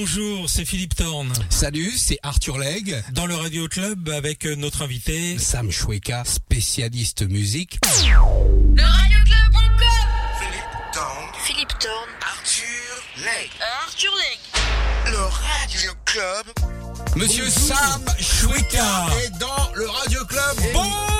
[0.00, 1.30] Bonjour, c'est Philippe Thorne.
[1.50, 2.94] Salut, c'est Arthur Legge.
[3.12, 7.78] Dans le Radio Club avec euh, notre invité Sam Choueka, spécialiste musique.
[7.84, 9.82] Le Radio Club.com
[10.38, 12.64] Philippe Thorne, Philippe Thorne, Arthur
[13.18, 13.50] Legge.
[13.84, 15.12] Arthur Legge.
[15.12, 16.46] Le Radio Club.
[17.16, 17.76] Monsieur Bonjour.
[17.76, 21.19] Sam Choueka est dans le Radio Club.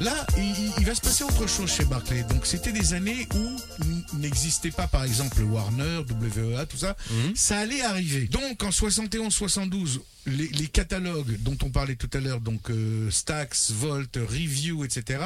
[0.00, 2.22] Là, il, il va se passer autre chose chez Barclay.
[2.24, 6.96] Donc, c'était des années où n'existait pas, par exemple, Warner, WEA, tout ça.
[7.34, 8.26] Ça allait arriver.
[8.28, 13.72] Donc, en 71-72, les, les catalogues dont on parlait tout à l'heure, donc euh, Stax,
[13.72, 15.20] Volt, Review, etc.,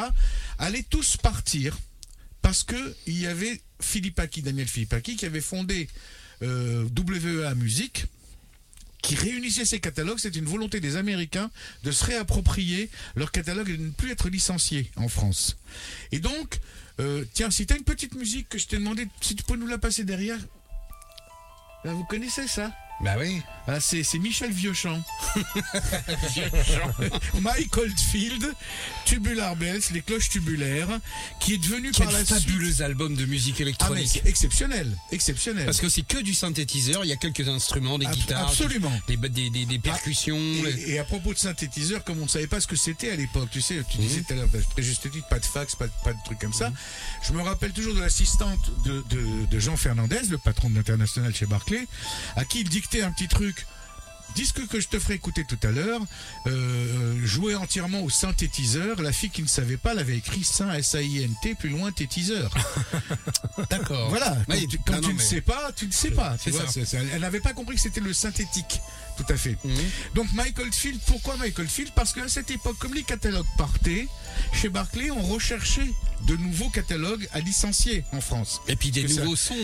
[0.59, 1.77] allaient tous partir
[2.41, 5.89] parce que il y avait Philippaki, Daniel Philippaki, qui avait fondé
[6.43, 8.07] euh, WEA Music
[9.03, 10.19] qui réunissait ces catalogues.
[10.19, 11.51] C'est une volonté des Américains
[11.83, 15.57] de se réapproprier leur catalogue et de ne plus être licenciés en France.
[16.13, 16.61] Et donc,
[17.01, 19.57] euh, tiens, si tu as une petite musique que je t'ai demandé, si tu peux
[19.57, 20.39] nous la passer derrière.
[21.85, 22.73] Vous connaissez ça?
[23.03, 23.43] Bah oui.
[23.67, 25.03] ah, c'est, c'est Michel Vieuchamp.
[27.41, 28.55] Mike Oldfield,
[29.05, 31.01] Tubular Bells, les cloches tubulaires,
[31.41, 32.39] qui est devenu Quel par la suite...
[32.39, 34.23] fabuleux album de musique Ah, électronique.
[34.25, 35.65] exceptionnel, exceptionnel.
[35.65, 38.93] Parce que c'est que du synthétiseur, il y a quelques instruments, des Ab- guitares, absolument.
[39.09, 40.39] des, des, des, des percussions.
[40.39, 43.17] Et, et à propos de synthétiseur, comme on ne savait pas ce que c'était à
[43.17, 44.07] l'époque, tu sais, tu Mhm.
[44.07, 46.39] disais tout à l'heure, bah, juste titre, pas de fax, pas de, pas de trucs
[46.39, 46.73] comme ça.
[47.27, 51.35] Je me rappelle toujours de l'assistante de, de- de Jean Fernandez, le patron de l'international
[51.35, 51.87] chez Barclay,
[52.37, 53.65] à qui il dictait un petit truc.
[54.35, 56.01] Disque que je te ferai écouter tout à l'heure,
[56.47, 59.03] euh, joué entièrement au synthétiseur.
[59.03, 62.51] La fille qui ne savait pas l'avait écrit Saint S-A-I-N-T, plus loin tétiseur.
[63.71, 64.09] D'accord.
[64.09, 66.37] Voilà, quand, tu, quand non, tu ne mais- sais pas, tu ne sais pas.
[66.39, 66.53] C'est
[66.87, 66.99] ça.
[67.13, 68.81] elle n'avait pas compris que c'était le synthétique.
[69.17, 69.57] Tout à fait.
[69.65, 69.75] Mhm.
[70.15, 71.93] Donc Michael Field, pourquoi Michael Field?
[71.95, 74.09] Parce qu'à cette époque, comme les catalogues partaient,
[74.53, 75.91] chez Barclay, on recherchait
[76.27, 78.61] de nouveaux catalogues à licencier en France.
[78.69, 79.55] Et puis des que nouveaux sons.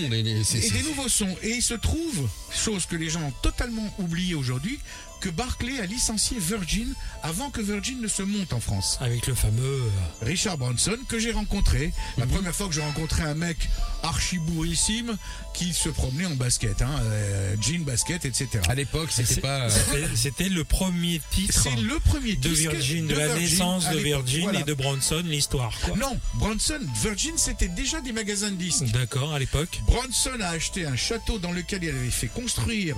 [0.45, 1.35] c'est- Et des nouveaux sons.
[1.43, 4.79] Et il se trouve, chose que les gens ont totalement oublié aujourd'hui,
[5.21, 8.99] que Barclay a licencié Virgin avant que Virgin ne se monte en France.
[9.01, 9.63] Avec le fameux.
[9.83, 9.89] euh,
[10.27, 11.93] Richard Branson que j'ai rencontré.
[12.17, 12.33] La Mhm.
[12.33, 13.57] première fois que j'ai rencontré un mec
[14.03, 15.17] archibourissime
[15.55, 18.49] qui se promenait en basket, hein, euh, jean basket, etc.
[18.69, 19.63] À l'époque, c'était pas.
[19.69, 23.99] euh, c'était- le premier titre C'est le premier de Virgin, de, la Virgin naissance de.
[23.99, 24.61] Virgin Voilà.
[24.61, 25.73] et de Bronson, l'histoire.
[25.97, 28.85] Non, Bronson, Virgin, c'était déjà des magasins de disques.
[28.93, 29.81] D'accord, à l'époque.
[29.87, 32.97] Bronson a acheté un château dans lequel il avait fait construire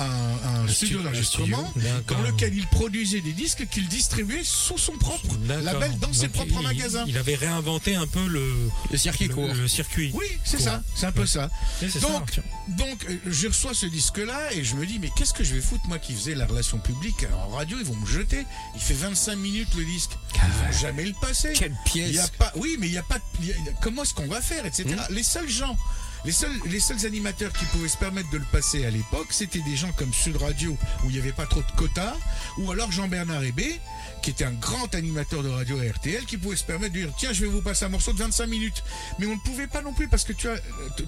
[0.00, 1.72] un, un studio stu- d'enregistrement,
[2.08, 6.56] dans lequel il produisait des disques qu'il distribuait sous son propre label dans ses propres
[6.60, 7.04] il- magasins.
[7.06, 8.52] Il avait réinventé un peu le,
[8.90, 9.48] Le circuit le- court.
[9.52, 10.10] le circuit.
[10.14, 11.50] Oui, c'est ça, c'est un peu ça.
[11.82, 15.10] Oui, c'est ça, Donc, donc euh, je reçois ce disque-là et je me dis, mais
[15.16, 17.96] qu'est-ce que je vais foutre, moi qui faisais la relation publique en radio, ils vont
[17.96, 18.44] me jeter.
[18.74, 20.10] Il fait 25 minutes le disque.
[20.34, 20.40] Ils
[20.72, 21.52] vont jamais le passer.
[21.54, 23.18] Quelle Il y a pièce pas, oui, mais il n'y a pas.
[23.42, 24.84] y a- comment est-ce qu'on va faire, etc.
[24.88, 25.14] Hmm.
[25.14, 25.76] Les seuls gens,
[26.24, 29.60] les seuls, les seuls animateurs qui pouvaient se permettre de le passer à l'époque, c'était
[29.60, 32.16] des gens comme Sud Radio où il n'y avait pas trop de quotas,
[32.58, 33.80] ou alors Jean-Bernard Hébé,
[34.22, 37.12] qui était un grand animateur de radio à RTL, qui pouvait se permettre de dire
[37.18, 38.82] tiens, je vais vous passer un morceau de 25 minutes.
[39.18, 40.60] Mais on ne pouvait pas non plus parce que tu as euh,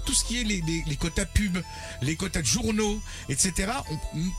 [0.05, 1.57] tout ce qui est les, les- les quotas pub,
[2.01, 3.71] les quotas de journaux, etc.
[3.89, 3.97] On,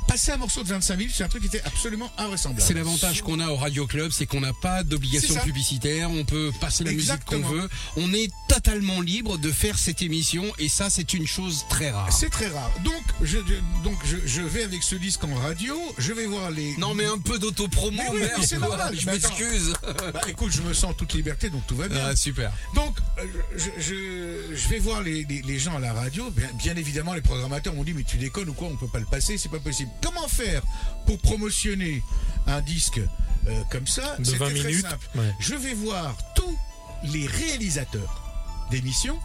[0.09, 2.63] passer un morceau de 25 minutes, c'est un truc qui était absolument invraisemblable.
[2.67, 6.51] C'est l'avantage qu'on a au Radio Club, c'est qu'on n'a pas d'obligation publicitaire, on peut
[6.61, 10.91] passer la musique qu'on veut, on est totalement libre de faire cette émission et ça
[10.91, 12.13] c'est une chose très rare.
[12.13, 12.71] C'est très rare.
[12.85, 13.39] Donc, je,
[13.85, 16.77] donc je, je vais avec ce disque en radio, je vais voir les.
[16.79, 18.43] Non mais un peu d'autopromo, oui, merde.
[18.63, 19.73] Normal, je m'excuse.
[20.13, 22.07] Bah, écoute, je me sens en toute liberté, donc tout va bien.
[22.07, 22.51] Ah, super.
[22.75, 23.25] Donc, euh,
[23.57, 26.31] je, je, je vais voir les, les- les gens à la radio.
[26.31, 28.99] Bien, bien évidemment, les programmateurs m'ont dit Mais tu déconnes ou quoi On peut pas
[29.01, 29.91] le passer, c'est pas possible.
[30.03, 30.63] Comment faire
[31.07, 32.03] pour promotionner
[32.47, 33.01] un disque
[33.49, 34.17] euh, comme ça?
[34.19, 34.87] De C'était 20 très minutes.
[34.89, 35.09] simple.
[35.17, 35.33] Ouais.
[35.41, 36.59] Je vais voir tous
[37.05, 38.23] les réalisateurs
[38.71, 39.19] d'émissions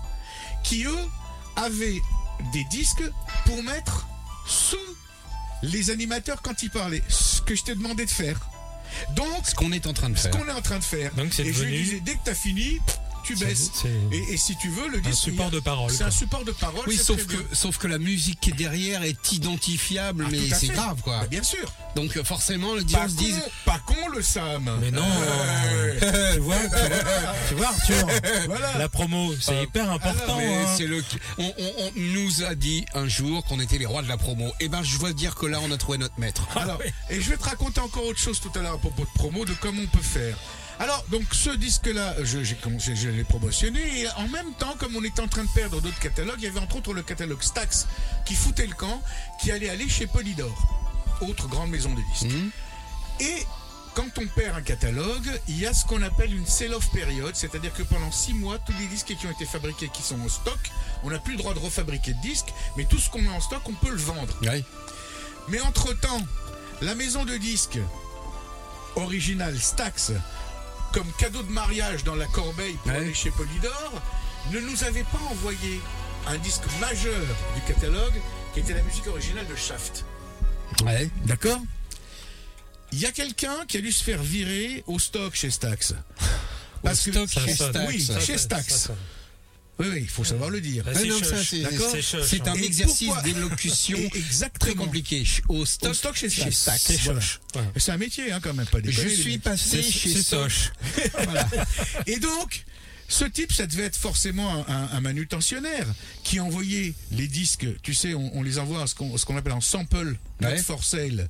[0.64, 1.06] qui, eux,
[1.56, 2.00] avaient
[2.54, 3.04] des disques
[3.46, 4.08] pour mettre
[4.46, 4.76] sous
[5.64, 7.02] les animateurs quand ils parlaient.
[7.08, 8.40] Ce que je t'ai demandé de faire.
[9.16, 10.32] Donc, Ce qu'on est en train de ce faire.
[10.32, 11.14] qu'on est en train de faire.
[11.16, 12.80] Donc, et je lui disais, dès que tu as fini,
[13.28, 15.24] tu C'est- c'est- Et, et si tu veux, le Un disque.
[15.24, 15.92] support il y a- de parole.
[15.92, 16.84] C'est un support de parole.
[16.88, 20.50] Oui, c'est sauf que, sauf que la musique qui est derrière est identifiable, Ah, mais
[20.50, 21.20] c'est grave quoi.
[21.22, 21.72] Bah, bien sûr.
[21.96, 24.70] Donc euh, forcément, se con, disent pas con le Sam.
[24.82, 28.08] Mais non Euh, tu, vois, tu, vois, tu vois, Arthur
[28.48, 28.78] Voilà.
[28.78, 30.38] La promo, c'est Euh, hyper important.
[30.38, 30.68] Mais hein.
[30.78, 31.04] c'est le,
[31.38, 34.52] on, on- on nous a dit un jour qu'on était les rois de la promo.
[34.60, 36.48] Et ben, je dois dire que là, on a trouvé notre maître.
[36.56, 36.80] Alors,
[37.10, 39.46] et je vais te raconter encore autre chose tout à l'heure à propos de promo,
[39.46, 40.38] de comment on peut faire.
[40.80, 44.96] Alors, donc, ce disque-là, je, j'ai commencé, je l'ai promotionné, et en même temps, comme
[44.96, 47.42] on était en train de perdre d'autres catalogues, il y avait entre autres le catalogue
[47.42, 47.88] Stax,
[48.26, 49.02] qui foutait le camp,
[49.42, 50.56] qui allait aller chez Polydor,
[51.22, 52.32] autre grande maison de disques.
[52.32, 52.52] Mhm.
[53.22, 53.44] Et
[53.96, 57.74] quand on perd un catalogue, il y a ce qu'on appelle une sell-off période, c'est-à-dire
[57.74, 60.60] que pendant six mois, tous les disques qui ont été fabriqués, qui sont en stock,
[61.04, 63.42] on n'a plus le droit de refabriquer de disques, mais tout ce qu'on met en
[63.42, 64.38] stock, on peut le vendre.
[64.44, 64.64] Ouais.
[65.48, 66.22] Mais entre-temps,
[66.82, 67.80] la maison de disques
[68.98, 70.12] originale Stax,
[70.98, 72.98] comme cadeau de mariage dans la corbeille pour Ouais.
[72.98, 74.02] aller chez Polydor,
[74.52, 75.80] ne nous avait pas envoyé
[76.26, 77.22] un disque majeur
[77.56, 78.16] du catalogue
[78.54, 80.06] qui était la musique originale de Shaft.
[80.84, 81.08] Ouais.
[81.26, 81.60] D'accord
[82.92, 85.94] Il y a quelqu'un qui a dû se faire virer au stock chez Stax.
[86.82, 87.54] Parce que stock chez.
[87.54, 87.80] Stax.
[87.88, 88.90] oui, chez Stax.
[89.80, 90.84] Oui, oui, il faut savoir le dire.
[90.94, 91.50] C'est non, ça, chuch.
[91.50, 92.56] c'est- D'accord C'est chuch, C'est un hein.
[92.56, 94.00] Et exercice d'élocution
[94.60, 95.24] très compliqué.
[95.50, 96.30] Au stock, chez.
[96.30, 100.14] C'est un métier, hein, quand même, pas des Je suis passé chez.
[101.24, 101.48] Voilà.
[102.08, 102.66] Et donc,
[103.08, 105.88] ce type, ça devait être forcément un, un- un manutentionnaire
[106.24, 109.62] qui envoyait les disques, tu sais, on, on les envoie à ce qu'on appelle en
[109.62, 110.58] sample, not Ouais.
[110.62, 111.30] for sale.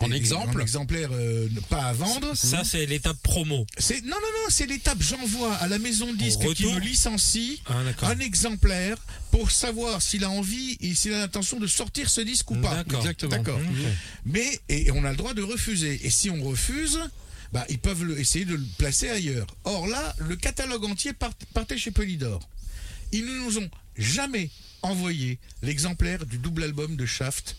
[0.00, 2.34] En Et- exemple En exemplaire euh, pas à vendre.
[2.36, 3.66] Ça, c'est l'étape promo.
[3.78, 6.80] C'est non non non, c'est l'étape j'envoie à la maison de disques Au qui me
[6.80, 7.78] licencie Ah,
[8.08, 8.96] un exemplaire
[9.30, 12.74] pour savoir s'il a envie et s'il a l'intention de sortir ce disque ou pas.
[12.74, 13.00] D'accord.
[13.00, 13.30] Exactement.
[13.30, 13.60] D'accord.
[14.26, 16.00] Mais et on a le droit de refuser.
[16.04, 16.98] Et si on refuse,
[17.52, 19.46] bah, ils peuvent le- essayer de le placer ailleurs.
[19.64, 22.48] Or là, le catalogue entier part- partait chez Polydor.
[23.12, 24.50] Ils ne nous ont jamais
[24.82, 27.56] envoyé l'exemplaire du double album de Shaft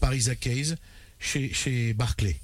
[0.00, 0.74] par Isaac Hayes
[1.18, 2.38] chez, chez Barclay.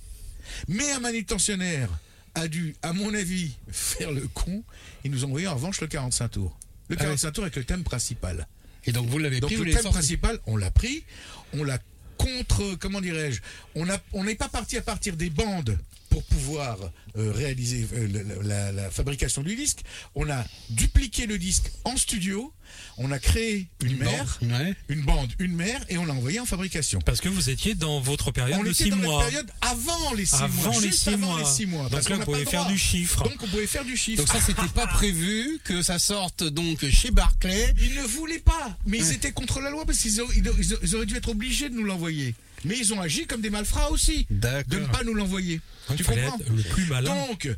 [0.67, 1.91] Mais un manutentionnaire
[2.35, 4.63] a dû, à mon avis, faire le con.
[5.05, 6.59] Ils nous ont envoyé en revanche le 45 tours.
[6.89, 7.07] Le Ah ouais.
[7.09, 8.47] 45 tours avec le thème principal.
[8.87, 11.05] Et donc vous l'avez Donc pris, vous le thème principal, on l'a pris,
[11.53, 11.79] on l'a
[12.17, 13.41] contre, comment dirais-je,
[13.75, 16.79] on n'est pas parti à partir des bandes pour pouvoir
[17.19, 18.09] euh, réaliser euh,
[18.43, 19.81] la, la- la fabrication du disque.
[20.15, 22.53] On a dupliqué le disque en studio,
[22.99, 24.75] on a créé une, Une mère, bande, ouais.
[24.89, 27.01] une bande, une mère, et on l'a envoyé en fabrication.
[27.01, 29.23] Parce que vous étiez dans votre période On de était 6 dans mois.
[29.25, 31.39] la période avant les six Avant mois, les juste six avant mois.
[31.41, 31.83] les six mois.
[31.85, 32.73] Donc parce là, pas le faire droit.
[32.73, 33.23] du chiffre.
[33.25, 34.23] Donc on pouvait faire du chiffre.
[34.25, 37.75] Donc ça, c'était pas prévu que ça sorte donc chez Barclay.
[37.81, 40.79] Ils ne voulaient pas, mais ils étaient contre la loi parce qu'ils auraient, ils auraient-
[40.83, 42.35] ils auraient dû être obligés de nous l'envoyer.
[42.65, 44.65] Mais ils ont agi comme des malfrats aussi, D'accord.
[44.75, 45.61] de ne pas nous l'envoyer.
[45.97, 47.08] Tu comprends être le plus malin.
[47.09, 47.49] Donc,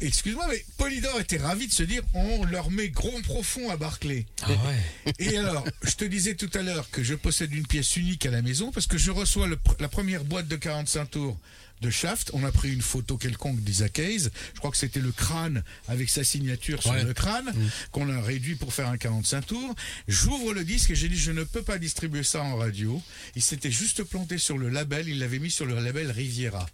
[0.00, 4.26] excuse-moi, mais Polydor était ravi de se dire on leur met gros profond à Barclay.
[4.42, 5.12] Ah ouais.
[5.18, 8.30] Et alors, je te disais tout à l'heure que je possède une pièce unique à
[8.30, 11.38] la maison parce que je reçois le la première boîte de 45 tours
[11.80, 12.30] de Shaft.
[12.34, 14.28] On a pris une photo quelconque d'Isaac Hayes.
[14.52, 17.04] Je crois que c'était le crâne avec sa signature sur Ouais.
[17.04, 17.50] le crâne
[17.92, 19.74] qu'on a réduit pour faire un 45 tours.
[20.08, 23.00] J'ouvre le disque et j'ai dit je ne peux pas distribuer ça en radio.
[23.36, 25.08] Il s'était juste planté sur le label.
[25.08, 26.68] Il l'avait mis sur le label Riviera.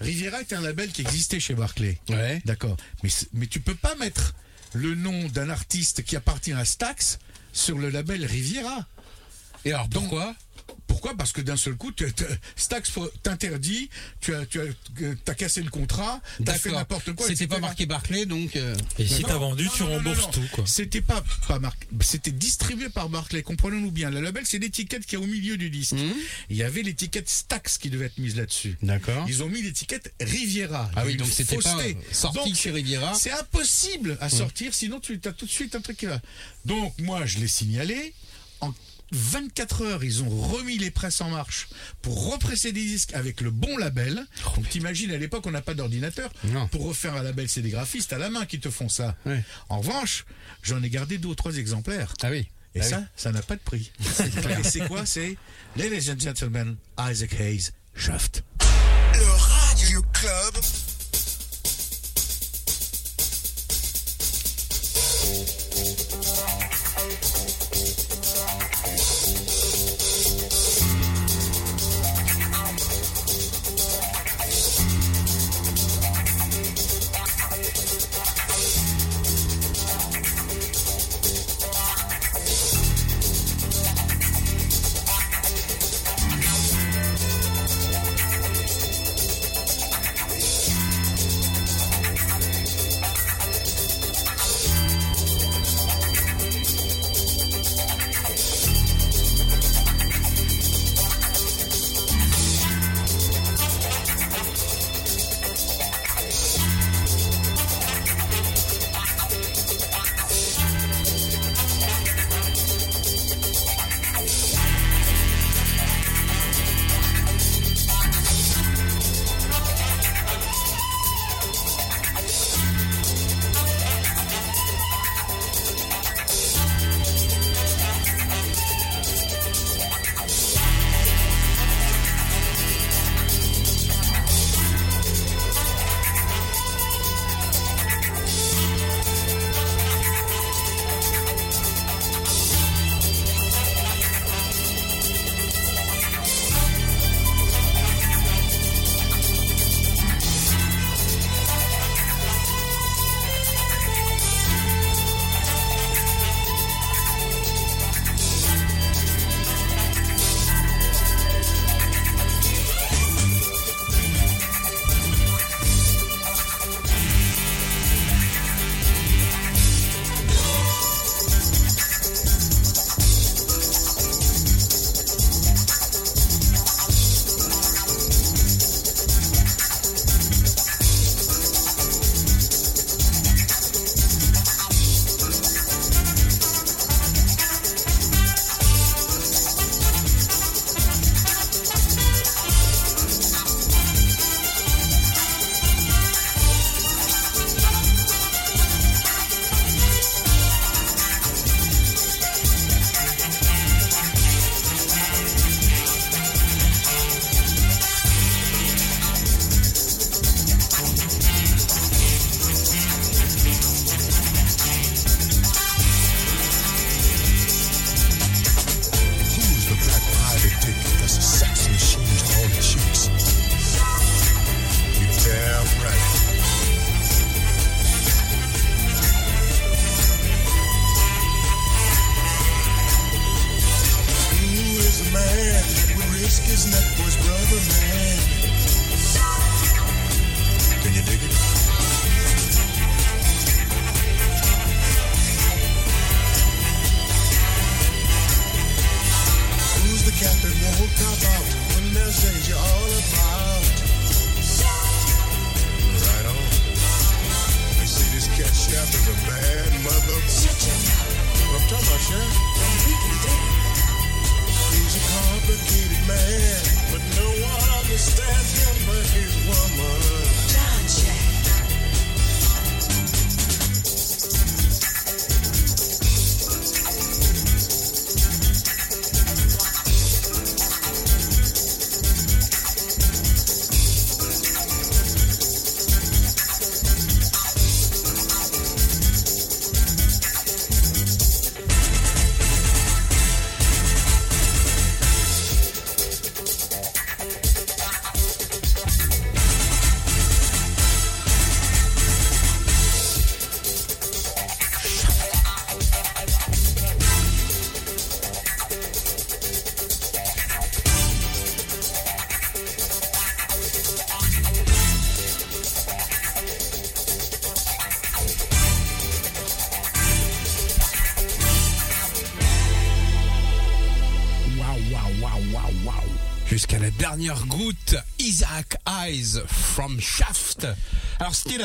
[0.00, 1.98] Riviera est un label qui existait chez Barclay.
[2.08, 2.40] Ouais.
[2.44, 2.76] D'accord.
[3.02, 4.34] Mais, mais tu peux pas mettre
[4.72, 7.18] le nom d'un artiste qui appartient à Stax
[7.52, 8.86] sur le label Riviera.
[9.64, 10.10] Et alors Donc,
[10.90, 12.24] pourquoi Parce que d'un seul coup, tu- tu-
[12.56, 12.90] Stax
[13.22, 13.88] t'interdit,
[14.20, 14.64] tu as, tu as,
[15.24, 17.28] t'as cassé le contrat, t'as fait n'importe quoi.
[17.28, 18.56] C'était pas marqué Barclay, donc.
[18.56, 20.30] euh, Et si t'as vendu, non, tu non, non, rembourses non.
[20.32, 20.64] tout, quoi.
[20.66, 24.10] C'était pas, pas marqué, c'était distribué par Barclay, comprenons-nous bien.
[24.10, 25.92] Le label, c'est l'étiquette qui est au milieu du disque.
[25.92, 26.12] Mhm.
[26.50, 28.76] Il y avait l'étiquette Stax qui devait être mise là-dessus.
[28.82, 29.24] D'accord.
[29.28, 30.90] Ils ont mis l'étiquette Riviera.
[30.96, 31.78] Ah oui, donc c'était pas
[32.12, 33.14] sorti Donc, chez Riviera.
[33.14, 36.20] C'est impossible à sortir, sinon tu as tout de suite un truc qui va.
[36.64, 38.12] Donc moi, je l'ai signalé.
[39.12, 41.68] En 24 heures, ils ont remis les presses en marche
[42.02, 44.24] pour represser des disques avec le bon label.
[44.56, 46.30] Donc t'imagines, à l'époque, on n'a pas d'ordinateur.
[46.70, 49.16] Pour refaire un label, c'est des graphistes à la main qui te font ça.
[49.68, 50.24] En revanche,
[50.62, 52.14] j'en ai gardé deux ou trois exemplaires.
[52.22, 52.46] Ah oui.
[52.76, 53.04] Et Ah ça, oui.
[53.16, 53.90] ça n'a pas de prix.
[54.00, 55.36] Et c'est quoi C'est
[55.76, 58.44] Ladies and Gentlemen, Isaac Hayes, Shaft.
[59.14, 60.54] Le Radio Club.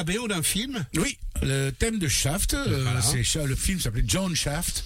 [0.05, 0.85] BO d'un film.
[0.95, 3.45] Oui, le thème de Shaft, euh, Voilà.
[3.47, 4.85] le film s'appelait John Shaft.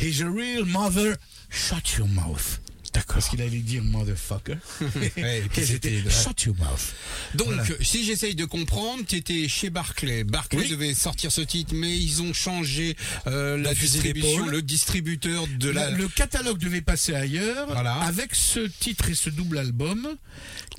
[0.00, 1.16] He's a real mother.
[1.50, 2.60] Shut your mouth.
[2.94, 3.14] D'accord.
[3.16, 4.56] Parce qu'il allait dire motherfucker.
[5.16, 6.92] Ouais, c'était- shut your mouth.
[7.34, 7.64] Donc, Voilà.
[7.80, 10.24] si j'essaye de comprendre, tu étais chez Barclay.
[10.24, 10.68] Barclay Oui.
[10.68, 12.94] devait sortir ce titre, mais ils ont changé
[13.26, 15.90] euh, la distribution, le distributeur de la.
[15.90, 17.94] Le, le catalogue devait passer ailleurs Voilà.
[17.94, 20.16] avec ce titre et ce double album.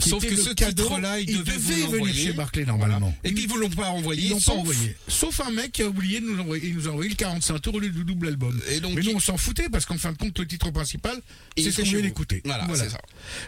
[0.09, 3.15] Sauf que ce titre-là, il devait vous venir chez Barclay normalement.
[3.23, 4.23] Et puis ils vous l'ont pas envoyé.
[4.23, 4.95] Ils l'ont pas sauf- envoyé.
[5.07, 6.67] Sauf un mec qui a oublié de nous envoyer.
[6.69, 8.59] Il nous a envoyé le 45 tours au lieu du double album.
[8.69, 10.71] Et donc, Mais nous, il- on s'en foutait parce qu'en fin de compte, le titre
[10.71, 11.19] principal,
[11.55, 12.01] Il c'est ce qu'on vous.
[12.01, 12.41] d'écouter.
[12.45, 12.99] Voilà, c'est ça.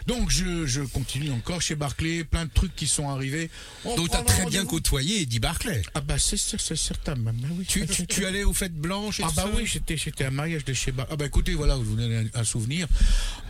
[0.06, 2.24] Donc, je, je continue encore chez Barclay.
[2.24, 3.50] Plein de trucs qui sont arrivés.
[3.84, 5.82] On Donc t'as très bien côtoyé Eddie Barclay.
[5.94, 7.16] Ah bah c'est sûr, c'est certain.
[7.16, 9.50] bah, oui, Tu, tu, c'est- tu allais aux fêtes blanches et Ah tout bah ça
[9.56, 11.06] oui, j'étais j'étais à un mariage de chez Bar.
[11.10, 12.86] Ah bah écoutez, voilà, je vous donne un, un souvenir.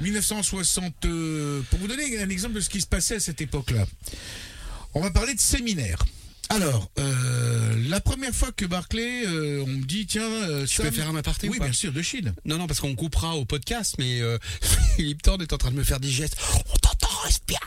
[0.01, 3.85] 1960, euh, pour vous donner un exemple de ce qui se passait à cette époque-là.
[4.95, 5.99] On va parler de séminaire.
[6.49, 10.87] Alors, euh, la première fois que Barclay, euh, on me dit, tiens, euh, Je Sam-
[10.87, 12.33] peux faire un aparté Oui, ou pas bien sûr, de Chine.
[12.47, 14.39] Non, non, parce qu'on coupera au podcast, mais euh,
[14.97, 16.37] Philippe Thorne est en train de me faire des gestes.
[16.73, 17.59] On t'entend respirer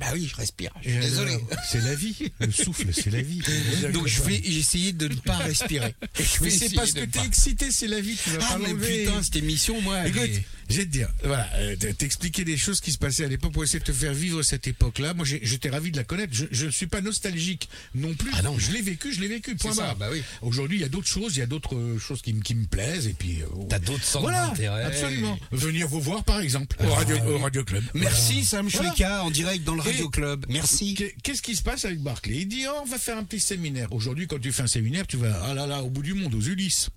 [0.00, 0.72] Bah oui, je respire.
[0.82, 1.36] Je suis Et désolé.
[1.70, 2.16] C'est la vie.
[2.40, 3.40] Le souffle, c'est la vie.
[3.92, 5.94] Donc je vais essayer de ne pas respirer.
[6.40, 8.16] Mais c'est parce que t'es excité, c'est la vie.
[8.22, 11.08] Tu vas Ah pas mais putain, cette émission, moi, Écoute, est- je vais te dire,
[11.24, 14.14] voilà, euh, t'expliquer des choses qui se passaient à l'époque pour essayer de te faire
[14.14, 15.12] vivre cette époque-là.
[15.14, 16.32] Moi, j'ai- j'étais ravi de la connaître.
[16.50, 18.30] Je ne suis pas nostalgique non plus.
[18.34, 18.58] Ah non.
[18.58, 19.54] je l'ai vécu, je l'ai vécu.
[19.56, 19.96] Point barre.
[19.96, 20.22] bah oui.
[20.40, 22.54] Aujourd'hui, il y a d'autres choses, il y a d'autres euh, choses qui, me- qui
[22.54, 23.42] me plaisent et puis.
[23.42, 24.84] euh, T'as d'autres centres voilà, d'intérêt.
[24.84, 25.38] absolument.
[25.52, 27.84] Venir vous voir, par exemple, au radio, au radio club.
[27.94, 28.88] Merci Sam Voilà.
[28.90, 30.46] Choueka en direct dans le Radio Club.
[30.48, 30.94] Merci.
[30.94, 33.40] Qu'est- Qu'est-ce qui se passe avec Barclay Il dit oh, on va faire un petit
[33.40, 33.92] séminaire.
[33.92, 36.34] Aujourd'hui, quand tu fais un séminaire, tu vas ah là là au bout du monde,
[36.34, 36.88] aux Ulysses.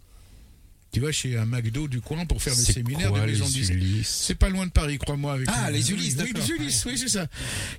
[0.92, 3.52] Tu vas chez un McDo du coin pour faire le séminaire quoi, de maison les
[3.52, 3.74] de disques.
[3.74, 5.34] Ulysses C'est pas loin de Paris, crois-moi.
[5.34, 7.28] Avec Ah, les Ulysses, oui, les Ulysses, oui, c'est ça.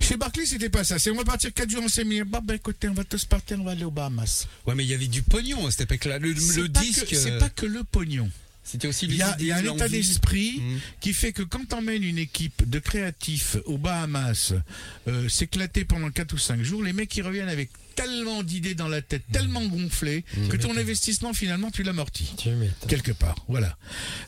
[0.00, 0.98] Chez Barclay, c'était pas ça.
[0.98, 2.26] C'est on va partir 4 jours en séminaire.
[2.26, 4.46] Bah, bah écoutez, on va tous partir, on va aller aux Bahamas.
[4.66, 6.18] Ouais, mais il y avait du pognon à cette époque-là.
[6.18, 8.30] Le, le disque, que- C'est euh, pas que le pognon.
[8.66, 10.78] C'était aussi Il y a, y a un état d'esprit Mm.
[11.00, 14.52] qui fait que quand t'emmènes une équipe de créatifs aux Bahamas
[15.08, 18.88] euh, s'éclater pendant 4 ou 5 jours, les mecs ils reviennent avec tellement d'idées dans
[18.88, 22.34] la tête, tellement gonflées, que ton investissement finalement tu l'amortis.
[22.88, 23.76] Quelque part, voilà.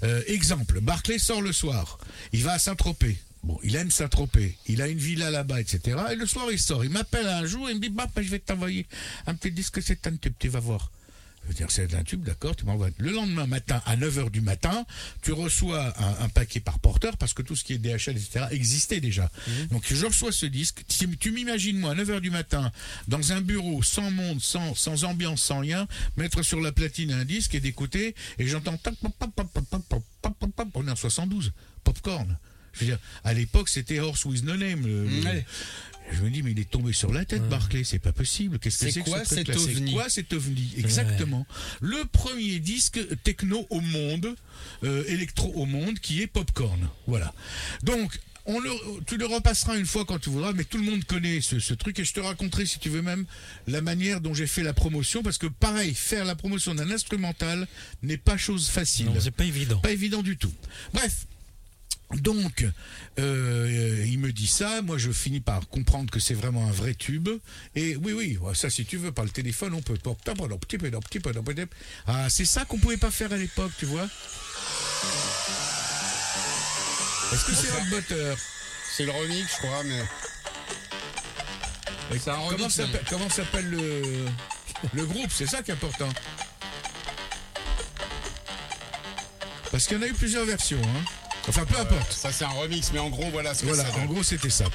[0.05, 1.99] Euh, exemple, Barclay sort le soir,
[2.33, 3.17] il va à Saint-Tropez.
[3.45, 5.97] Bon, il aime Saint-Tropez, il a une villa là-bas, etc.
[6.13, 8.29] Et le soir, il sort, il m'appelle un jour, il me dit, bah, bah, je
[8.31, 8.87] vais t'envoyer
[9.27, 10.91] un petit disque, c'est un tube, tu vas voir
[11.69, 12.91] c'est un tube, d'accord, tu m'envoies.
[12.99, 14.85] Le lendemain matin, à 9h du matin,
[15.23, 19.01] tu reçois un, paquet par porteur, parce que tout ce qui est DHL, etc., existait
[19.01, 19.31] déjà.
[19.47, 19.67] Mhm.
[19.69, 20.85] Donc je reçois ce disque.
[20.89, 22.71] Si tu m'imagines, moi, à 9h du matin,
[23.09, 25.87] dans un bureau, sans monde, sans, ambiance, sans rien,
[26.17, 28.79] mettre sur la platine un disque et d'écouter, et j'entends...
[30.75, 31.53] On est en 72,
[31.85, 32.39] popcorn.
[32.73, 34.87] Je veux dire, à l'époque, c'était Horse with No Name.
[36.11, 38.59] Je me dis, mais il est tombé sur la tête, Barclay, c'est pas possible.
[38.59, 41.47] Qu'est-ce que C'est que ce cet C'est ovni quoi cet ovni Exactement.
[41.81, 44.35] Le premier disque techno au monde,
[44.85, 46.89] euh, électro au monde, qui est Popcorn.
[47.07, 47.33] Voilà.
[47.83, 48.71] Donc, on le,
[49.07, 51.75] tu le repasseras une fois quand tu voudras, mais tout le monde connaît ce, ce
[51.75, 53.27] truc et je te raconterai, si tu veux même,
[53.67, 57.69] la manière dont j'ai fait la promotion, parce que pareil, faire la promotion d'un instrumental
[58.03, 59.07] n'est pas chose facile.
[59.07, 59.79] Non, c'est pas évident.
[59.81, 60.53] Pas évident du tout.
[60.95, 61.27] Bref.
[62.15, 62.65] Donc,
[63.19, 66.95] euh, il me dit ça, moi je finis par comprendre que c'est vraiment un vrai
[66.95, 67.29] tube.
[67.75, 69.99] Et oui, oui, ça si tu veux, par le téléphone, on peut.
[72.07, 74.09] Ah, c'est ça qu'on pouvait pas faire à l'époque, tu vois.
[77.31, 78.39] Est-ce que c'est votre moteur?
[78.97, 80.03] C'est le remix, je crois, mais.
[82.71, 84.25] S'appelle comment s'appelle le,
[84.95, 85.31] le groupe?
[85.31, 86.09] C'est ça qui est important.
[89.71, 90.81] Parce qu'il y en a eu plusieurs versions.
[90.83, 91.28] Hein.
[91.49, 92.13] Enfin, peu importe.
[92.13, 94.51] Ça, c'est un remix, mais en gros, voilà ce que Voilà, ça en gros, c'était
[94.51, 94.67] ça.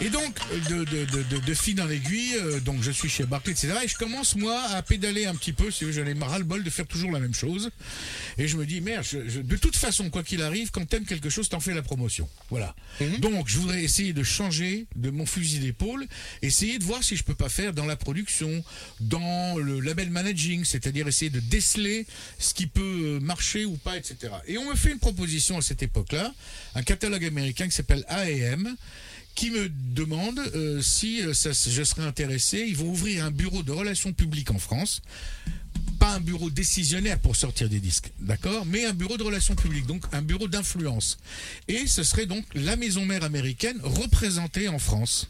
[0.00, 0.34] Et donc,
[0.70, 3.74] de, de, de, de, fil en aiguille, euh, donc je suis chez Barclay, etc.
[3.84, 5.70] Et je commence, moi, à pédaler un petit peu.
[5.70, 7.70] Si j'en ai ras le bol de faire toujours la même chose.
[8.38, 11.04] Et je me dis, merde, je- je- de toute façon, quoi qu'il arrive, quand t'aimes
[11.04, 12.28] quelque chose, t'en fais la promotion.
[12.50, 12.74] Voilà.
[13.18, 16.06] Donc, je voudrais essayer de changer de mon fusil d'épaule,
[16.40, 18.64] essayer de voir si je peux pas faire dans la production,
[19.00, 22.06] dans le label managing, c'est-à-dire essayer de déceler
[22.38, 24.32] ce qui peut euh, marcher ou pas, etc.
[24.46, 26.21] Et on me fait une proposition à cette époque-là,
[26.74, 28.76] un catalogue américain qui s'appelle A&M,
[29.34, 32.64] qui me demande euh, si euh, ça, je serais intéressé.
[32.68, 35.00] Ils vont ouvrir un bureau de relations publiques en France.
[35.98, 39.86] Pas un bureau décisionnaire pour sortir des disques, d'accord Mais un bureau de relations publiques,
[39.86, 41.16] donc un bureau d'influence.
[41.68, 45.28] Et ce serait donc la maison mère américaine représentée en France.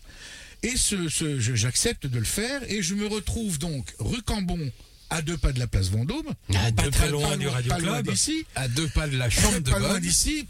[0.62, 4.70] Et ce, ce- je- j'accepte de le faire et je me retrouve donc rue Cambon
[5.10, 6.26] à deux pas de la place Vendôme.
[6.54, 8.14] À Pas deux très pas- loin Pas du Radio pas loin Club.
[8.14, 10.46] d'ici à deux pas de la chambre de pas loin d'ici.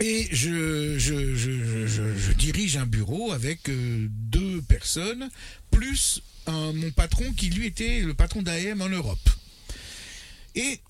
[0.00, 5.30] Et je, dirige un bureau avec euh, deux personnes,
[5.70, 9.30] plus mon patron qui lui était le patron d'AM en Europe.
[10.54, 10.80] Et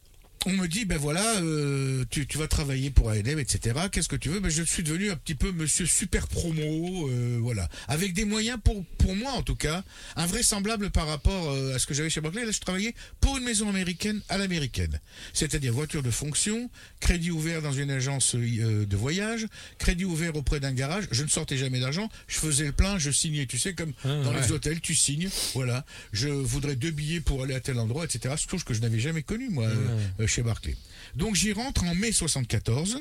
[0.46, 3.76] on me dit, ben voilà, euh, tu, tu vas travailler pour ANM, etc.
[3.90, 4.40] Qu'est-ce que tu veux?
[4.40, 7.68] Ben, Je suis devenu un petit peu monsieur super promo, euh, voilà.
[7.88, 9.82] Avec des moyens, pour, pour moi en tout cas,
[10.16, 12.44] invraisemblables par rapport euh, à ce que j'avais chez Barclay.
[12.44, 15.00] Là, je travaillais pour une maison américaine à l'américaine.
[15.32, 19.46] C'est-à-dire voiture de fonction, crédit ouvert dans une agence de voyage,
[19.78, 21.04] crédit ouvert auprès d'un garage.
[21.10, 23.46] Je ne sortais jamais d'argent, je faisais le plein, je signais.
[23.46, 25.84] Tu sais, comme Ah, dans les hôtels, tu signes, voilà.
[26.12, 28.34] Je voudrais deux billets pour aller à tel endroit, etc.
[28.50, 30.76] Chose que je n'avais jamais connue, moi, euh, chez Barclay.
[31.16, 32.98] Donc j'y rentre en mai 74.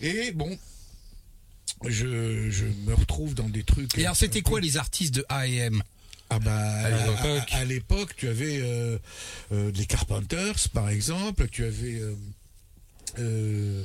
[0.00, 0.56] Et bon,
[1.86, 3.96] je, je me retrouve dans des trucs.
[3.98, 5.82] Et alors, c'était quoi les artistes de A&M
[6.30, 7.48] Ah bah, à l'époque.
[7.52, 8.98] à- à l'époque, tu avais euh,
[9.52, 11.48] euh, les Carpenters, par exemple.
[11.48, 12.00] Tu avais
[13.18, 13.84] euh,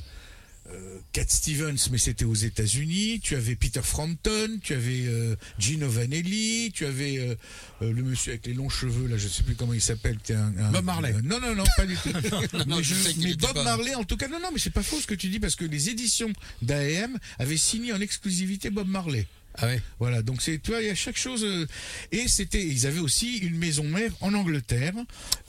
[1.12, 3.20] Cat Stevens, mais c'était aux États-Unis.
[3.22, 4.60] Tu avais Peter Frampton.
[4.64, 6.72] Tu avais euh, Gino Vanelli.
[6.74, 7.36] Tu avais euh,
[7.82, 10.18] euh, le monsieur avec les longs cheveux, là, je sais plus comment il s'appelle.
[10.30, 11.14] un- un- Bob Marley.
[11.14, 12.10] euh, non, non, non, pas du tout.
[12.68, 14.84] non, mais je mais Bob pas- Marley, en tout cas, non, non, mais c'est pas
[14.84, 18.88] faux ce que tu dis parce que les éditions d'AM avaient signé en exclusivité Bob
[18.88, 19.28] Marley.
[19.56, 21.44] Ah ouais Voilà, donc c'est, tu vois, il y a chaque chose.
[21.44, 21.66] euh,
[22.14, 24.94] et c'était, ils avaient aussi une maison mère en Angleterre.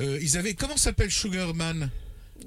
[0.01, 1.89] Euh, ils avaient, comment s'appelle Sugarman?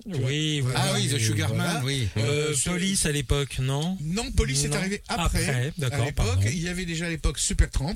[0.05, 0.79] Oui, voilà.
[0.81, 1.81] Ah oui, The Sugarman, voilà.
[1.85, 2.07] oui.
[2.17, 5.43] Euh, Euh, Police à l'époque, non Non, Police est arrivé après.
[5.43, 7.95] Après, à l'époque, il y avait déjà à l'époque Supertramp.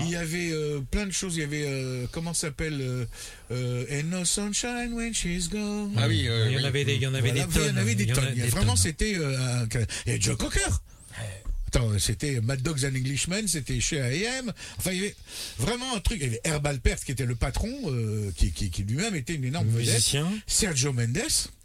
[0.00, 1.36] Il y avait euh, plein de choses.
[1.36, 3.06] Il y avait euh, comment ça s'appelle
[3.50, 5.92] euh, And no sunshine when she's gone.
[5.96, 7.62] Ah oui, euh, Il y en avait des, il y en avait Voilà, des tonnes.
[7.64, 8.34] Il y en avait des tonnes.
[8.48, 9.66] Vraiment, c'était euh.
[10.06, 10.68] Il y avait Joe Cocker.
[11.72, 14.52] Attends, c'était Mad Dogs and Englishmen, c'était chez A&M.
[14.78, 15.14] Enfin, il y avait
[15.58, 16.18] vraiment un truc.
[16.20, 19.34] Il y avait Herb Alpert qui était le patron, euh, qui, qui, qui lui-même était
[19.34, 19.94] une énorme vedette.
[19.94, 21.18] musicien, Sergio Mendes.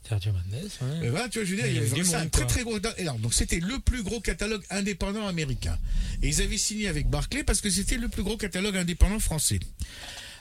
[0.07, 0.69] Sergio Mendes.
[0.81, 1.07] ouais.
[1.07, 2.77] Et voilà, tu vois, je veux dire, Il y avait vraiment un très très gros.
[2.79, 5.75] Donc c'était le plus gros catalogue indépendant américain.
[6.21, 9.59] Et ils avaient signé avec Barclay parce que c'était le plus gros catalogue indépendant français.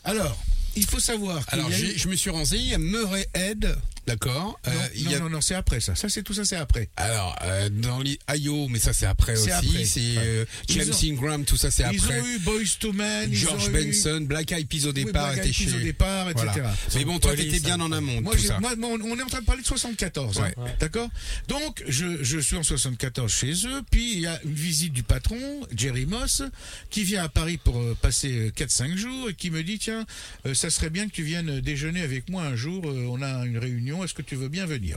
[0.04, 0.38] Alors,
[0.76, 4.58] il faut savoir Alors, eu- je me suis renseigné, il y a Murray Head, d'accord
[4.66, 5.94] Non, Euh, y a- non, non, non, c'est après ça.
[5.94, 6.88] Ça, c'est tout ça, c'est après.
[6.96, 11.06] Alors, euh, dans les IO, mais ça c'est après aussi, c'est euh, Ils James ont-
[11.06, 12.20] Ingram, tout ça c'est Ils après.
[12.20, 15.32] ont eu Boys to Men, ils George eu- Benson, Black Eyed Peas au Oui, départ
[15.32, 15.76] Black était Eyed Peas chez...
[15.76, 16.46] au départ, etc.
[16.54, 16.74] Voilà.
[16.94, 18.58] Mais bon, toi t'étais bien en amont, Moi, tout ça.
[18.60, 20.74] moi, on est en train de parler de 74, hein, Ouais.
[20.80, 21.08] d'accord
[21.48, 25.02] Donc, je, je suis en 74 chez eux, puis il y a une visite du
[25.02, 25.38] patron,
[25.74, 26.42] Jerry Moss,
[26.90, 30.04] qui vient à Paris pour euh, passer 4-5 jours et qui me dit, tiens,
[30.46, 33.44] euh, ça serait bien que tu viennes déjeuner avec moi un jour, euh, on a
[33.44, 34.96] une réunion, est-ce que tu veux bien venir?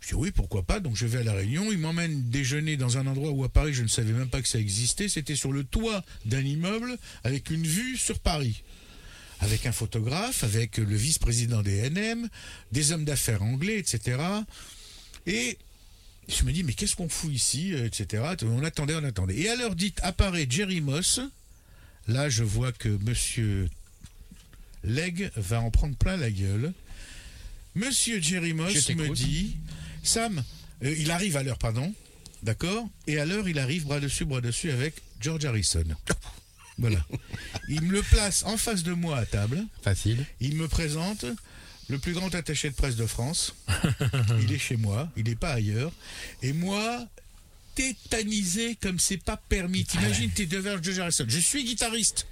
[0.00, 0.80] Je dis oui, pourquoi pas.
[0.80, 1.70] Donc je vais à la Réunion.
[1.70, 4.48] Il m'emmène déjeuner dans un endroit où à Paris je ne savais même pas que
[4.48, 5.08] ça existait.
[5.08, 8.64] C'était sur le toit d'un immeuble avec une vue sur Paris
[9.38, 12.28] avec un photographe, avec le vice-président des NM,
[12.72, 14.18] des hommes d'affaires anglais, etc.
[15.28, 15.58] Et
[16.26, 18.24] je me dis, mais qu'est-ce qu'on fout ici, euh, etc.
[18.42, 19.36] On attendait, on attendait.
[19.36, 21.20] Et à l'heure dite, apparaît Jerry Moss.
[22.08, 23.68] Là, je vois que Monsieur
[24.84, 26.72] Legg va en prendre plein la gueule.
[27.74, 29.56] Monsieur Jerry Je Moss me dit,
[30.02, 30.42] Sam,
[30.84, 31.92] euh, il arrive à l'heure, pardon,
[32.42, 35.84] d'accord Et à l'heure, il arrive bras dessus, bras dessus avec George Harrison.
[36.80, 37.04] Voilà.
[37.68, 39.64] Il me le place en face de moi à table.
[39.82, 40.24] Facile.
[40.40, 41.24] Il me présente
[41.88, 43.56] le plus grand attaché de presse de France.
[44.42, 45.90] il est chez moi, il n'est pas ailleurs.
[46.40, 47.04] Et moi,
[47.74, 49.84] tétanisé comme c'est pas permis.
[49.84, 51.24] T'imagines, t'es devant George Harrison.
[51.26, 52.26] Je suis guitariste.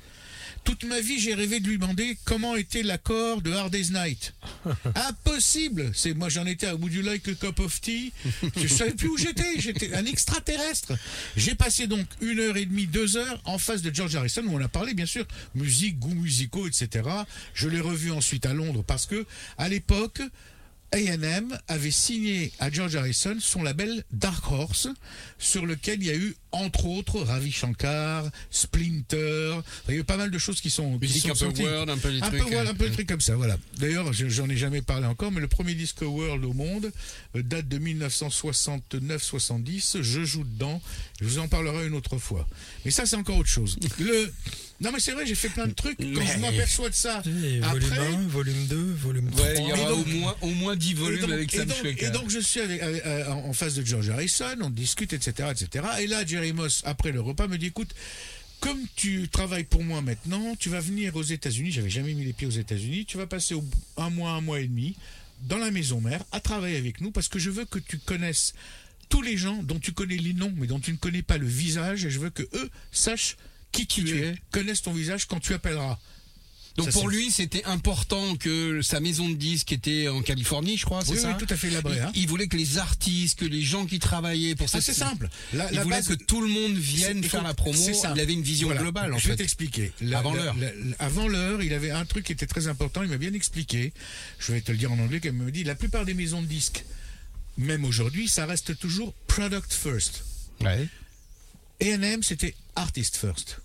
[0.66, 4.34] Toute ma vie, j'ai rêvé de lui demander comment était l'accord de Hard Day's Night.
[5.08, 5.92] Impossible.
[5.94, 8.12] C'est moi, j'en étais à Would you like a cup of tea
[8.56, 9.60] Je savais plus où j'étais.
[9.60, 10.92] J'étais un extraterrestre.
[11.36, 14.56] J'ai passé donc une heure et demie, deux heures en face de George Harrison où
[14.56, 15.24] on a parlé, bien sûr,
[15.54, 17.08] musique, goûts musicaux, etc.
[17.54, 19.24] Je l'ai revu ensuite à Londres parce que
[19.58, 20.20] à l'époque.
[20.96, 24.88] A&M avait signé à George Harrison son label Dark Horse,
[25.38, 29.56] sur lequel il y a eu entre autres Ravi Shankar, Splinter,
[29.88, 31.62] il y a eu pas mal de choses qui sont qui Musique sont un peu
[31.62, 32.42] world, un peu des un trucs.
[32.44, 33.58] peu, voilà, euh, un peu des trucs comme ça, voilà.
[33.78, 36.90] D'ailleurs, je- j'en ai jamais parlé encore, mais le premier disque world au monde
[37.36, 40.00] euh, date de 1969-70.
[40.02, 40.80] Je joue dedans.
[41.20, 42.46] Je vous en parlerai une autre fois.
[42.84, 43.78] Mais ça, c'est encore autre chose.
[43.98, 44.32] Le...
[44.80, 45.96] Non, mais c'est vrai, j'ai fait plein de trucs.
[45.98, 47.62] Quand je m'aperçois de ça, Et volume
[47.92, 49.44] après, 1, volume 2, volume 3.
[49.46, 51.54] Ouais, il y aura Et donc- au moins, au moins 10 et volumes donc, avec
[51.54, 52.06] et Sam donc- Schweika.
[52.06, 55.12] et donc je suis avec- avec- euh, en en face de George Harrison, on discute,
[55.14, 55.84] etc., etc.
[56.00, 57.94] Et là, Jerry Moss, après le repas, me dit, écoute,
[58.60, 61.72] comme tu travailles pour moi maintenant, tu vas venir aux États-Unis.
[61.72, 63.04] J'avais jamais mis les pieds aux États-Unis.
[63.06, 63.64] Tu vas passer au-
[63.96, 64.94] un mois, un mois et demi
[65.42, 68.54] dans la maison mère à travailler avec nous parce que je veux que tu connaisses
[69.10, 71.46] tous les gens dont tu connais les noms mais dont tu ne connais pas le
[71.46, 73.36] visage et je veux que eux sachent
[73.84, 74.36] qui tu, tu es, es.
[74.50, 75.98] connaissent ton visage quand tu appelleras.
[76.76, 80.84] Donc Ça, pour lui, c'était important que sa maison de disques était en Californie, je
[80.84, 82.12] crois, c'est Oui, ça oui, tout à fait, Labré, hein.
[82.14, 84.82] il voulait que les artistes, que les gens qui travaillaient pour Ah, cette...
[84.82, 85.30] c'est simple.
[85.54, 87.78] La, Il la voulait base- que tout le monde vienne faire la promo.
[88.14, 88.82] Il avait une vision Voilà.
[88.82, 89.90] globale, en Je vais t'expliquer.
[90.14, 90.54] Avant l'heure.
[90.98, 93.02] Avant l'heure, il avait un truc qui était très important.
[93.02, 93.94] Il m'a bien expliqué.
[94.38, 95.20] Je vais te le dire en anglais.
[95.24, 96.84] Il me dit la plupart des maisons de disques,
[97.56, 100.24] même aujourd'hui, ça reste toujours product first.
[100.60, 100.88] Ouais.
[101.80, 103.60] A&M, c'était artist first.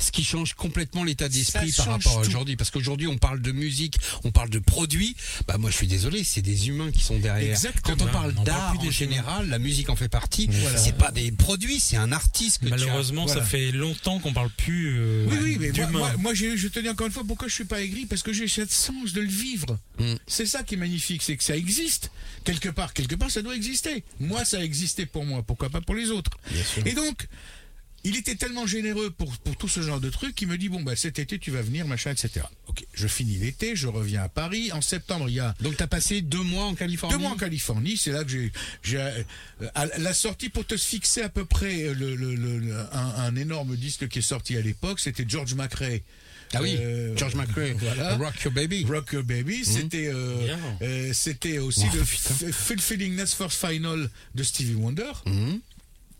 [0.00, 2.56] Ce qui change complètement l'état d'esprit par rapport à aujourd'hui.
[2.56, 5.14] Parce qu'aujourd'hui, on parle de musique, on parle de produits.
[5.46, 7.50] Bah, moi, je suis désolé, c'est des humains qui sont derrière.
[7.50, 7.96] Exactement.
[7.96, 10.48] Quand on parle d'art en général, la musique en fait partie.
[10.50, 10.78] Voilà.
[10.78, 12.76] C'est pas des produits, c'est un artiste que tu as.
[12.76, 13.42] Malheureusement, Voilà.
[13.42, 16.88] ça fait longtemps qu'on parle plus euh, Oui, oui, mais moi, moi, je te dis
[16.88, 18.06] encore une fois pourquoi je suis pas aigri?
[18.06, 19.78] Parce que j'ai cette sens de le vivre.
[19.98, 20.14] Mm.
[20.26, 22.10] C'est ça qui est magnifique, c'est que ça existe
[22.44, 22.92] quelque part.
[22.94, 24.02] Quelque part, ça doit exister.
[24.18, 25.42] Moi, ça a existé pour moi.
[25.42, 26.30] Pourquoi pas pour les autres
[26.84, 27.28] Et donc,
[28.04, 30.82] il était tellement généreux pour, pour tout ce genre de trucs qu'il me dit bon
[30.82, 32.46] bah cet été tu vas venir machin etc.
[32.66, 34.70] Ok, je finis l'été, je reviens à Paris.
[34.72, 37.36] En septembre, il y a Donc, t'as passé deux mois en Californie deux mois en
[37.36, 39.22] Californie, c'est là que j'ai, j'ai euh,
[39.74, 43.14] à la sortie pour te fixer à peu près euh, le, le- le- le- un,
[43.16, 46.00] un énorme disque qui est sorti à l'époque, c'était George McRae.
[46.52, 48.16] Ah oui, Euh, George McRae, voilà.
[48.16, 48.84] Rock Your Baby.
[48.88, 50.58] Rock Your Baby, c'était euh, Bien.
[50.82, 52.34] euh, c'était aussi le putain.
[52.34, 55.12] F- Fulfillingness First Final de Stevie Wonder.
[55.26, 55.60] Mhm.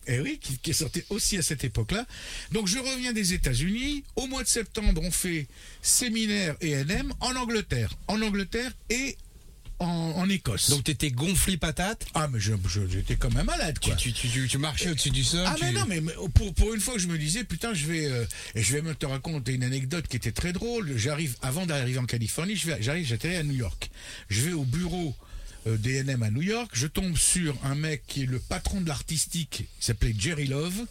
[0.07, 2.05] Eh oui, qui, qui est sorti aussi à cette époque-là.
[2.51, 4.03] Donc je reviens des États-Unis.
[4.15, 5.47] Au mois de septembre, on fait
[5.81, 9.15] séminaire E&M en Angleterre, en Angleterre et
[9.79, 10.69] en, en Écosse.
[10.69, 12.05] Donc, t'étais gonflé patate?
[12.13, 13.95] ah mais je- je- j'étais comme un malade quoi.
[13.95, 15.43] Tu, tu, tu, tu marchais au-dessus du sol.
[15.45, 18.05] Ah mais non mais mais pour, pour une fois je me disais putain je vais
[18.05, 21.65] euh, et je vais même te raconter une anecdote qui était très drôle j'arrive avant
[21.65, 23.89] d'arriver en Californie je j'arrive j'atterris à New York
[24.29, 25.15] je vais au bureau
[25.67, 26.71] euh, d'A&M à New York.
[26.73, 30.85] Je tombe sur un mec qui est le patron de l'artistique qui s'appelait Jerry Love.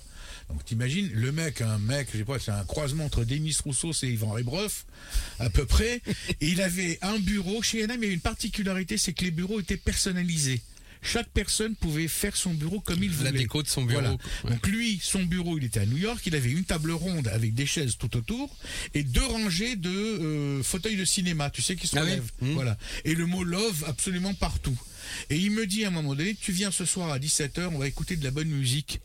[0.48, 3.92] Donc t'imagines le mec un mec je sais pas c'est un croisement entre Demis Rousseau
[4.02, 4.84] et Yvan Rebroff
[5.38, 6.02] à peu près.
[6.40, 9.60] Et il avait un bureau chez A&M il y une particularité c'est que les bureaux
[9.60, 10.60] étaient personnalisés
[11.02, 14.00] chaque personne pouvait faire son bureau comme il voulait La déco de son bureau.
[14.00, 14.16] voilà.
[14.44, 14.50] Ouais.
[14.50, 16.20] Donc lui, son bureau, il était à New York.
[16.26, 18.54] Il avait une table ronde avec des chaises tout autour
[18.94, 21.50] et deux rangées de euh, fauteuils de cinéma.
[21.50, 22.10] Tu sais qui se Ah oui.
[22.10, 22.30] relèvent.
[22.42, 22.52] Mhm.
[22.52, 22.76] Voilà.
[23.04, 24.78] Et le mot love absolument partout.
[25.30, 27.78] Et il me dit à un moment donné, tu viens ce soir à 17h, on
[27.78, 29.00] va écouter de la bonne musique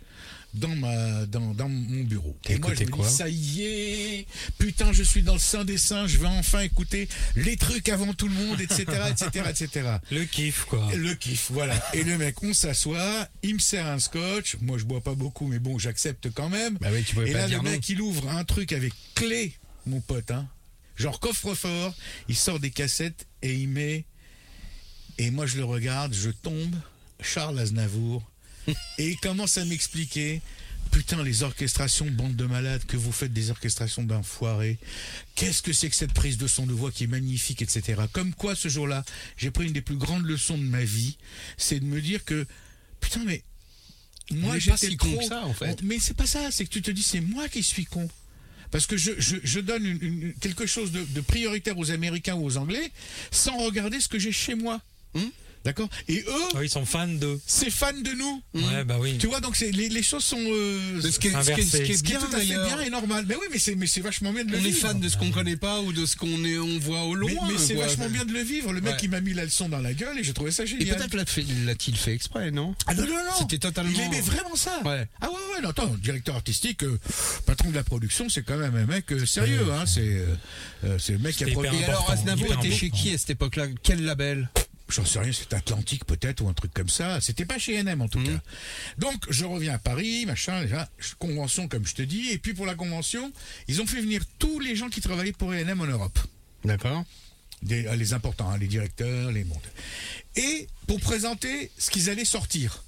[0.55, 2.37] dans ma dans, dans mon bureau.
[2.49, 5.65] Et moi je me quoi dis ça y est, putain je suis dans le sein
[5.65, 9.89] des seins, je vais enfin écouter les trucs avant tout le monde, etc., etc., etc.
[10.11, 10.89] Le kiff, quoi.
[10.95, 11.75] Le kiff, voilà.
[11.93, 14.57] Et le mec, on s'assoit, il me sert un scotch.
[14.61, 16.77] Moi, je bois pas beaucoup, mais bon, j'accepte quand même.
[16.79, 17.75] Bah oui, tu Et pas là, dire le non.
[17.75, 19.53] mec, il ouvre un truc avec clé,
[19.85, 20.47] mon pote, hein.
[20.95, 21.93] Genre coffre-fort.
[22.29, 24.05] Il sort des cassettes et il met.
[25.17, 26.75] Et moi, je le regarde, je tombe.
[27.21, 28.29] Charles Aznavour.
[28.97, 30.41] et il commence à m'expliquer.
[30.91, 34.78] Putain, les orchestrations, bande de malades, que vous faites des orchestrations d'enfoirés.
[35.34, 38.04] Qu'est-ce que c'est que cette prise de son de voix qui est magnifique, etc.
[38.13, 39.04] Comme quoi, ce jour-là,
[39.36, 41.17] j'ai pris une des plus grandes leçons de ma vie,
[41.58, 42.45] c'est de me dire que,
[43.01, 43.43] putain, mais
[44.32, 45.82] moi, j'étais si con que ça, en fait.
[45.84, 48.08] Mais c'est pas ça, c'est que tu te dis, c'est moi qui suis con.
[48.71, 52.36] Parce que je, je, je donne une- une- quelque chose de, de prioritaire aux Américains
[52.36, 52.91] ou aux Anglais
[53.32, 54.82] sans regarder ce que j'ai chez moi.
[55.15, 55.30] Hum
[55.65, 57.39] D'accord Et eux, Ah oui, ils sont fans de.
[57.47, 58.43] c'est fan de nous.
[58.54, 59.17] Ouais, bah oui.
[59.17, 60.38] Tu vois, donc les, les choses sont.
[60.39, 62.36] euh, Ce qui est, ce qui est- ce qui est ce qui est bien tout
[62.36, 63.25] à fait bien et normal.
[63.28, 64.88] Mais oui, mais c'est mais c'est vachement bien de le On est vivre.
[64.88, 67.32] fan de ce qu'on connaît pas ou de ce qu'on est, on voit au loin.
[67.47, 68.71] mais mais c'est vachement bien de le vivre.
[68.73, 68.99] Le mec, Ouais.
[69.04, 70.97] il m'a mis la leçon dans la gueule et j'ai trouvé ça Et génial.
[70.97, 73.15] peut-être l'a fait- l'a-t-il fait exprès, non Ah non, non, non.
[73.39, 74.80] C'était totalement- Il aimait vraiment ça.
[74.86, 75.08] Ouais.
[75.19, 76.99] Ah ouais, ouais, non, attends, directeur artistique, euh,
[77.47, 79.86] patron de la production, c'est quand même un mec euh, sérieux, hein.
[79.88, 80.21] C'est
[80.86, 81.75] euh, c'est le mec qui a produit.
[81.80, 83.65] Et alors Aznavour était chez qui à cette époque-là?
[83.82, 84.47] Quel label?
[84.87, 87.19] J'en sais rien, c'est Atlantique peut-être ou un truc comme ça.
[87.19, 88.25] C'était pas chez NM en tout Mhm.
[88.37, 88.41] cas.
[88.99, 92.29] Donc je reviens à Paris, machin, déjà, convention comme je te dis.
[92.29, 93.33] Et puis pour la convention,
[93.67, 96.19] ils ont fait venir tous les gens qui travaillaient pour NM en Europe.
[96.63, 97.03] D'accord.
[97.71, 99.57] Euh, les importants, hein, les directeurs, les mondes.
[100.35, 102.83] Et pour présenter ce qu'ils allaient sortir.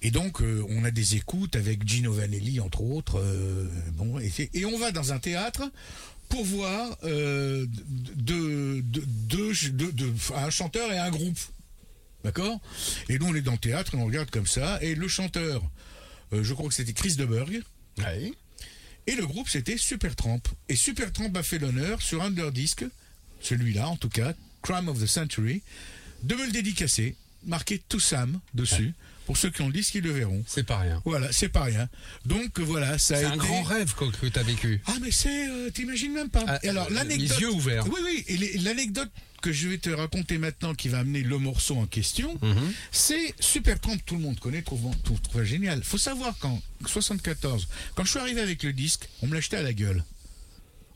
[0.00, 3.18] Et donc, euh, on a des écoutes avec Gino Vanelli, entre autres.
[3.18, 5.68] euh, bon, et, c'est- et on va dans un théâtre
[6.28, 7.66] pour voir euh,
[10.34, 11.38] un chanteur et un groupe.
[12.24, 12.60] D'accord?
[13.08, 14.78] Et nous, on est dans le théâtre on regarde comme ça.
[14.82, 15.62] Et le chanteur,
[16.32, 17.62] euh, je crois que c'était Chris Deberg.
[17.98, 18.34] Oui.
[19.06, 20.42] Et le groupe, c'était Supertramp.
[20.68, 22.84] Et Supertramp a fait l'honneur sur un de leurs disques,
[23.40, 25.62] celui-là en tout cas, Crime of the Century,
[26.24, 28.92] de me le dédicacer, marqué To Sam dessus.
[29.28, 30.42] Pour ceux qui ont le disque, ils le verront.
[30.46, 31.02] C'est pas rien.
[31.04, 31.86] Voilà, c'est pas rien.
[32.24, 33.32] Donc voilà, ça a C'est été...
[33.34, 34.80] un grand rêve que tu as vécu.
[34.86, 36.44] Ah mais c'est, euh, t'imagines même pas.
[36.46, 37.84] Ah, et alors euh, l'anecdote, les yeux ouverts.
[37.88, 38.24] Oui oui.
[38.28, 39.10] Et les- l'anecdote
[39.42, 42.72] que je vais te raconter maintenant, qui va amener le morceau en question, Mhm.
[42.90, 43.34] c'est.
[44.06, 45.84] Tout le monde connaît, trouve, trouve, trouve génial.
[45.84, 49.62] Faut savoir qu'en 74, quand je suis arrivé avec le disque, on me l'achetait à
[49.62, 50.02] la gueule.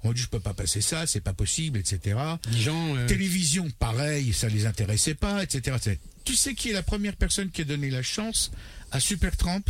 [0.05, 2.19] On m'a dit je peux pas passer ça, c'est pas possible, etc.
[2.51, 2.97] Les gens.
[2.97, 5.77] euh, Télévision, pareil, ça les intéressait pas, etc.
[5.77, 5.99] etc.
[6.25, 8.51] Tu sais qui est la première personne qui a donné la chance
[8.91, 9.63] à Supertramp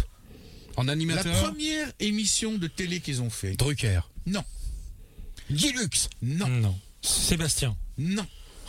[0.77, 3.53] En La animateur première émission de télé qu'ils ont fait.
[3.57, 4.01] Drucker.
[4.27, 4.45] Non,
[5.51, 6.09] Gilux.
[6.23, 6.79] non, Non.
[7.03, 7.77] Sébastien.
[7.99, 8.27] non.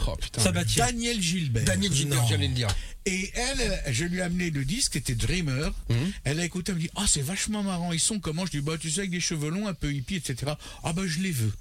[0.07, 0.41] Oh putain.
[0.41, 0.81] Sabatier.
[0.81, 1.63] Daniel Gilbert.
[1.65, 2.67] Daniel Gilbert, j'allais le dire.
[3.05, 5.71] Et elle, je lui ai amené le disque, c'était Dreamer.
[5.89, 6.11] Mhm.
[6.23, 7.93] Elle a écouté, elle me dit Ah, c'est vachement marrant.
[7.93, 10.15] Ils sont comment Je dis Bah, tu sais, avec des cheveux longs, un peu hippie,
[10.15, 10.53] etc.
[10.83, 11.53] Ah, bah, je les veux.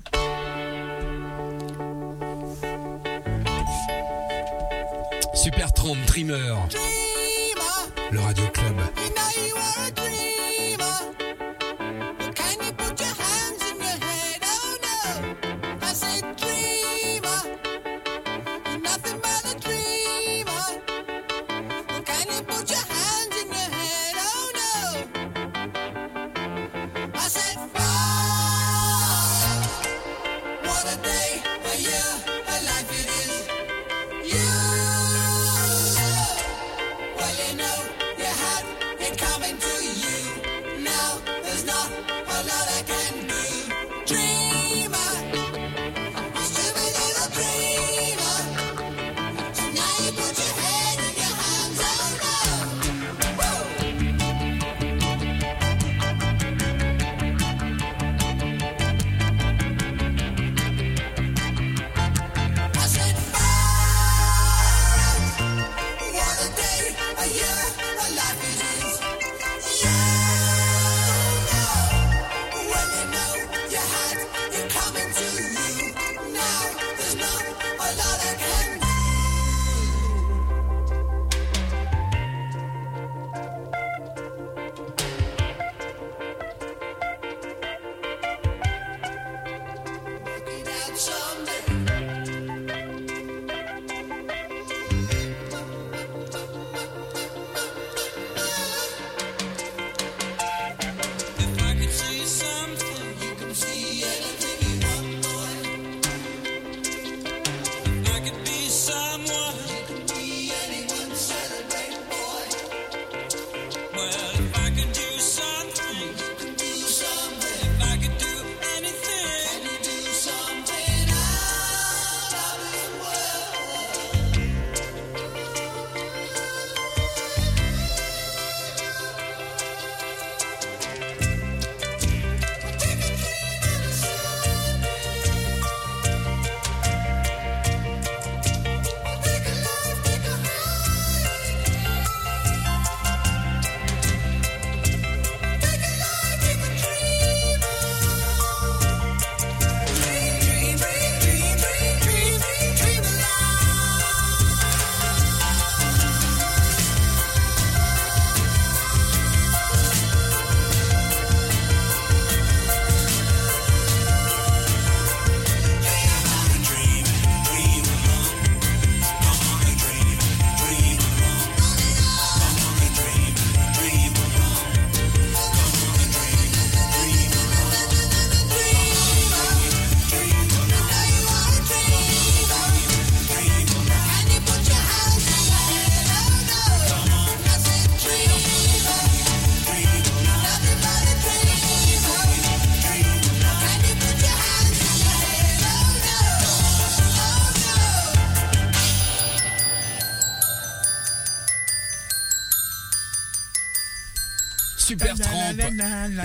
[5.43, 6.69] Super 30 Dreamer.
[8.13, 8.77] Le Radio Club.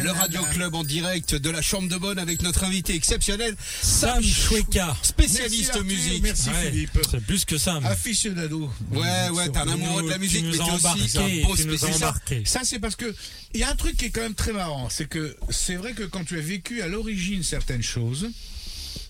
[0.04, 4.22] Le Radio Club en direct de la Chambre de Bonne avec notre invité exceptionnel, Sam
[4.24, 4.96] Choueka.
[5.02, 6.24] spécialiste Merci, Arthur, musique.
[6.24, 7.00] Merci Ouais, Philippe.
[7.10, 7.86] C'est plus que Sam.
[7.86, 8.70] Aficionado.
[8.92, 12.06] Ouais, ouais, t'es un amoureux de la musique, nous mais t'es aussi un beau spécialiste.
[12.46, 13.14] Ça, c'est parce que
[13.54, 15.94] il y a un truc qui est quand même très marrant, c'est que c'est vrai
[15.94, 18.30] que quand tu as vécu à l'origine certaines choses,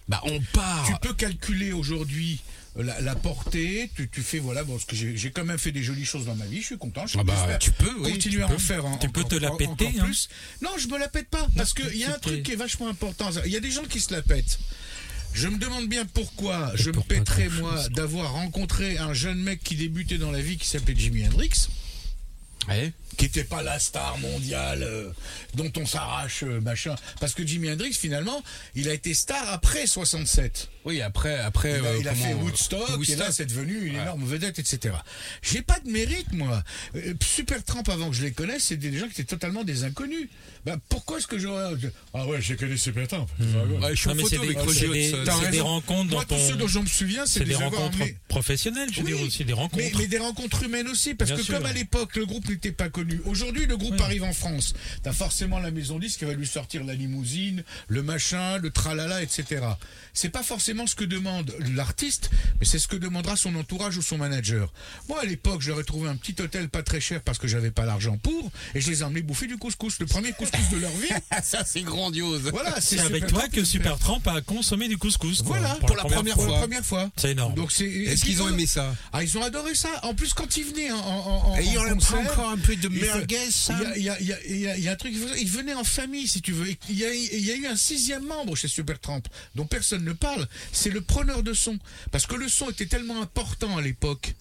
[0.08, 0.86] Bah, on part.
[0.88, 3.90] tu peux calculer aujourd'hui euh, la, la portée.
[3.96, 6.36] Tu, tu fais voilà, bon, parce que j'ai quand même fait des jolies choses dans
[6.36, 6.62] ma vie.
[6.62, 7.06] Je suis content.
[7.08, 8.56] Je Ah bah, tu peux, oui, continuer tu à peux.
[8.56, 8.84] en faire.
[9.00, 10.04] Tu peux te la péter, hein.
[10.06, 10.30] plus.
[10.62, 12.88] Non, je me la pète pas parce qu'il y a un truc qui est vachement
[12.88, 13.30] important.
[13.46, 14.60] Il y a des gens qui se la pètent.
[15.34, 19.76] Je me demande bien pourquoi je me pèterais moi d'avoir rencontré un jeune mec qui
[19.76, 21.68] débutait dans la vie qui s'appelait Jimi Hendrix
[22.68, 22.92] Ouais.
[23.15, 25.10] Qui n'était pas la star mondiale euh,
[25.56, 26.96] dont on s'arrache, euh, machin.
[27.20, 28.43] Parce que Jimi Hendrix, finalement,
[28.76, 30.70] il a été star après 67.
[30.86, 33.20] Oui, après, après, Il a, euh, il a comment, fait euh, Woodstock, et Woodstock.
[33.20, 34.96] là c'est devenu une énorme vedette, etc.
[35.41, 36.63] J'ai pas de mérite, moi.
[36.96, 39.84] Euh, Super Tramp, avant que je les connaisse, c'était des gens qui étaient totalement des
[39.84, 40.30] inconnus.
[40.65, 41.74] Bah, pourquoi est-ce que j'aurais...
[42.13, 43.26] Ah ouais, j'ai connu Super Tramp.
[43.39, 46.36] Ouais, je suis en Non, photo c'est des, avec Roger des- des rencontres Moi, dans
[46.38, 46.60] tous ceux ton.
[46.60, 49.78] dont je me souviens, c'est des rencontres professionnelles, je veux dire aussi, des rencontres.
[49.84, 51.56] Mais, mais des rencontres humaines aussi, parce Bien que sûr.
[51.58, 53.21] comme à l'époque, le groupe n'était pas connu.
[53.25, 54.01] Aujourd'hui, le groupe Oui.
[54.03, 54.73] arrive en France.
[55.03, 59.21] T'as forcément la maison disque qui va lui sortir la limousine, le machin, le tralala,
[59.21, 59.62] etc.
[60.13, 62.29] C'est pas forcément ce que demande l'artiste,
[62.60, 64.73] mais c'est ce que demandera son entourage ou son manager.
[65.10, 67.86] Moi, à l'époque, j'aurais trouvé un petit hôtel pas très cher parce que j'avais pas
[67.86, 70.91] l'argent pour, et je les ai emmenés bouffer du couscous, le premier couscous de leur
[70.91, 71.07] vie.
[71.43, 72.41] Ça, c'est grandiose.
[72.51, 75.43] Voilà, C'est c'est avec toi que Super Tramp a consommé du couscous.
[75.43, 76.53] quoi, Voilà, pour la première pour fois.
[76.53, 77.10] la première fois.
[77.15, 77.53] C'est énorme.
[77.53, 77.86] Donc c'est.
[77.86, 79.89] Est-ce qu'ils ont aimé ça Ah, ils ont adoré ça.
[80.03, 82.57] En plus, quand ils venaient en, en, en, Et il y en concert, encore un
[82.57, 83.38] peu de il merguez,
[83.95, 85.13] Il y a, il y a- il y a- il y a un truc.
[85.39, 86.67] Ils venaient en famille, si tu veux.
[86.89, 89.21] Il y a, il y a eu un sixième membre chez Supertramp
[89.56, 90.47] dont personne ne parle.
[90.71, 91.78] C'est le preneur de son,
[92.12, 94.34] parce que le son était tellement important à l'époque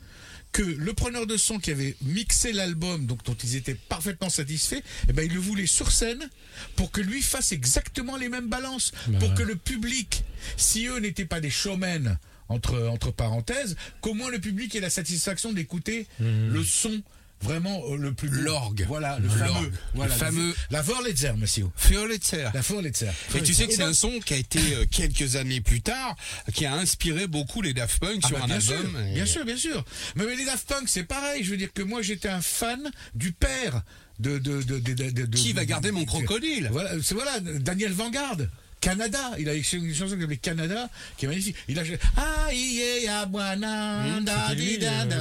[0.52, 4.80] que le preneur de son qui avait mixé l'album, donc dont ils étaient parfaitement satisfaits,
[5.08, 6.30] eh ben il le voulait sur scène
[6.76, 10.24] pour que lui fasse exactement les mêmes balances, pour que le public,
[10.56, 14.88] si eux n'étaient pas des showmen entre entre parenthèses, qu'au moins le public ait la
[14.88, 17.02] satisfaction d'écouter le son
[17.42, 18.28] vraiment euh, le plus.
[18.28, 18.84] L'orgue.
[18.88, 21.66] Voilà, le fameux, Le fameux- la Vorletzer, monsieur.
[21.76, 22.48] Fioletzer.
[22.54, 23.10] La Vorletzer.
[23.34, 26.16] Et tu sais que c'est un son qui a été euh, quelques années plus tard,
[26.54, 28.90] qui a inspiré beaucoup les Daft Punk Ah sur bah, un bien album.
[28.90, 29.84] Sûr, et- bien sûr, bien sûr.
[30.16, 31.44] Mais, mais les Daft Punk, c'est pareil.
[31.44, 33.82] Je veux dire que moi, j'étais un fan du père
[34.18, 34.38] de.
[34.38, 38.38] de, de, Qui va garder mon crocodile Voilà, c'est voilà, Daniel Vanguard.
[38.80, 41.56] Canada, il a écrit une chanson qui s'appelait Canada, qui est magnifique.
[41.68, 41.82] Il a
[42.16, 42.48] ah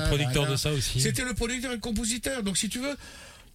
[0.03, 1.01] le producteur de ça aussi.
[1.01, 2.43] C'était le producteur et le compositeur.
[2.43, 2.95] Donc si tu veux,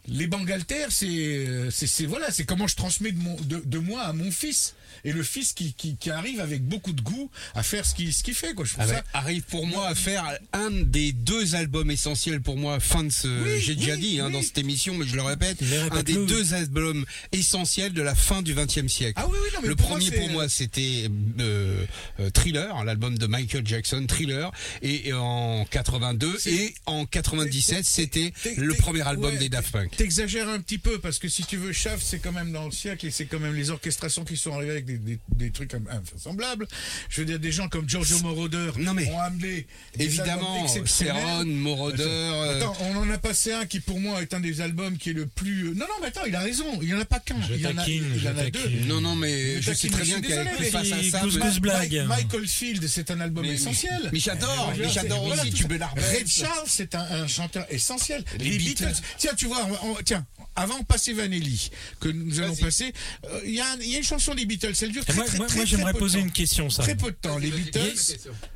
[0.09, 4.03] les Bangalter, c'est c'est c'est- voilà, c'est comment je transmets de, mon, de, de moi
[4.03, 7.62] à mon fils et le fils qui, qui, qui arrive avec beaucoup de goût à
[7.62, 8.64] faire ce qu'il ce qu'il fait quoi.
[8.64, 12.41] Je trouve Ah ça bah, arrive pour moi à faire un des deux albums essentiels
[12.41, 15.07] pour moi fin de ce Oui, j'ai déjà oui, dit hein, dans cette émission mais
[15.07, 15.59] je le répète
[15.91, 19.14] un des deux albums essentiels de la fin du XXe siècle.
[19.16, 21.09] Ah oui, oui, non, mais le pour premier pour moi c'était
[21.41, 21.84] euh,
[22.20, 24.51] euh, Thriller l'album de Michael Jackson Thriller.
[24.82, 29.70] Et, et en 82 C'est- et en 97 c'était le premier album ouais, des Daft
[29.72, 29.97] Punk.
[29.97, 32.70] T'exagères un petit peu parce que si tu veux, Shaft, c'est quand même dans le
[32.72, 35.72] siècle et c'est quand même les orchestrations qui sont arrivées avec des, des, des trucs
[35.74, 36.66] invraisemblables.
[37.09, 39.66] Je veux dire, des gens comme Giorgio Moroder Non, mais- ont amené
[39.97, 40.66] des évidemment.
[40.87, 44.61] Céron Moroder euh, Attends, on en a passé un qui pour moi est un des
[44.61, 45.64] albums qui est le plus.
[45.74, 46.64] Non, non, mais attends, il a raison.
[46.83, 47.37] Il y en a pas qu'un.
[47.51, 48.68] Il y en a, il y en je a deux.
[48.87, 52.05] non non mais Mais je sais très bien les face à ça blague.
[52.07, 54.11] Michael Field, c'est un album Mais- essentiel.
[54.12, 56.05] mais j'adore, Euh, mais voilà, j'adore voilà, aussi l'Arbès.
[56.05, 58.24] Ray Charles, c'est un, un chanteur essentiel.
[58.39, 58.85] Les Les, Beatles.
[58.87, 59.01] Beatles.
[59.18, 60.26] Tiens, tu vois, on- tiens,
[60.57, 61.71] avant de passer Vanelli,
[62.01, 62.93] que nous allons passer,
[63.25, 65.57] euh, il y, a une chanson des Beatles, elle dure très, moi, très, moi- très,
[65.57, 66.25] moi, très j'aimerais peu de poser temps.
[66.25, 66.83] une question, ça.
[66.83, 67.39] Très peu de temps.
[67.39, 67.81] Les Beatles,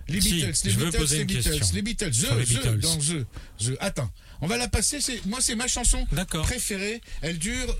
[0.08, 2.80] les Si, Beatles, les je veux Beatles, poser les une Beatles, question les Beatles, The,
[2.80, 3.26] dans The,
[3.58, 3.76] The.
[3.80, 5.00] Attends, on va la passer.
[5.00, 6.44] C'est moi, c'est ma chanson D'accord.
[6.44, 7.00] préférée.
[7.22, 7.76] Elle dure.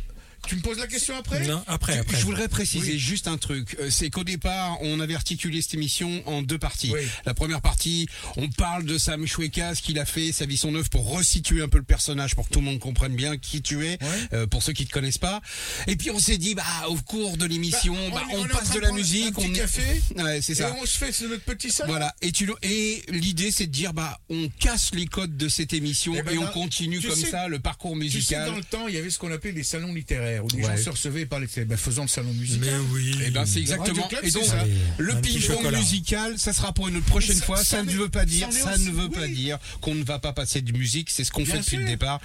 [0.47, 2.19] Tu me poses la question après Non, après, après.
[2.19, 2.99] Je voudrais préciser Oui.
[2.99, 3.77] juste un truc.
[3.81, 6.91] Euh, C'est qu'au départ, on avait articulé cette émission en deux parties.
[6.93, 7.01] Oui.
[7.25, 10.75] La première partie, on parle de Sam Choueka, ce qu'il a fait, sa vie, son
[10.75, 13.63] œuvre, pour resituer un peu le personnage, pour que tout le monde comprenne bien qui
[13.63, 13.99] tu es,
[14.33, 15.41] euh, pour ceux qui te connaissent pas.
[15.87, 18.49] Et puis on s'est dit, bah, au cours de l'émission, Bah, bah, on on, on
[18.49, 20.77] passe de la musique, un petit on café, Ouais, c'est Et ça.
[20.81, 21.91] on se fait notre petit salon.
[21.91, 22.15] Voilà.
[22.21, 26.13] Et tu et l'idée, c'est de dire, bah, on casse les codes de cette émission
[26.15, 28.47] Eh et, ben on là, continue comme sais- ça le parcours Tu sais, musical.
[28.51, 30.77] dans le temps, il y avait ce qu'on appelait les salons littéraires, où les Ouais.
[30.77, 32.69] gens se recevaient par les ben, faisons le salon musical.
[32.71, 33.19] Mais oui.
[33.27, 34.07] Eh ben c'est exactement.
[34.09, 34.65] Club, Et donc ça.
[34.99, 37.57] Le ping-pong musical, ça sera pour une prochaine ça- fois.
[37.59, 40.33] Ça, ça ne veut pas dire, ça ne veut pas dire qu'on ne va pas
[40.33, 41.11] passer de musique.
[41.11, 41.79] C'est ce qu'on fait depuis sûr.
[41.81, 42.21] le départ.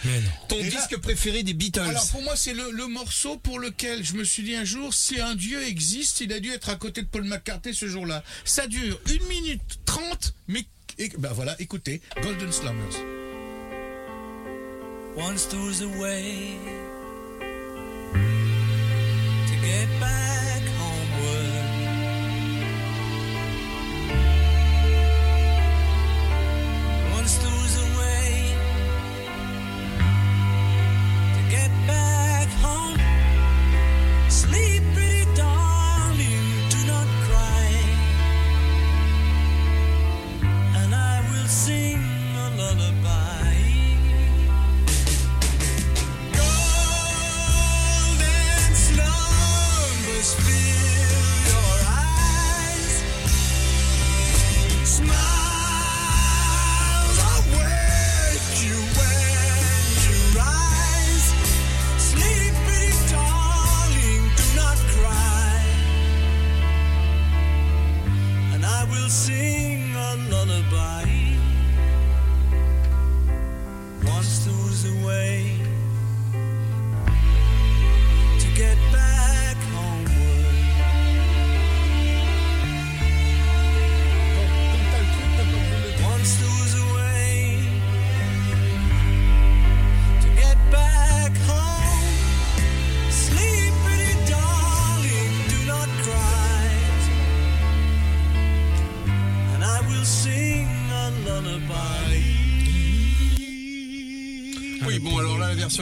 [0.47, 1.79] Ton Et là- disque préféré des Beatles.
[1.81, 4.93] Alors pour moi, c'est le, le morceau pour lequel je me suis dit un jour,
[4.93, 8.23] si un dieu existe, il a dû être à côté de Paul McCartney ce jour-là.
[8.45, 10.65] Ça dure 1 minute 30, mais
[10.97, 12.97] et, ben voilà, écoutez, Golden Slumbers.
[15.17, 16.55] Once there was a way
[18.13, 20.68] to get back.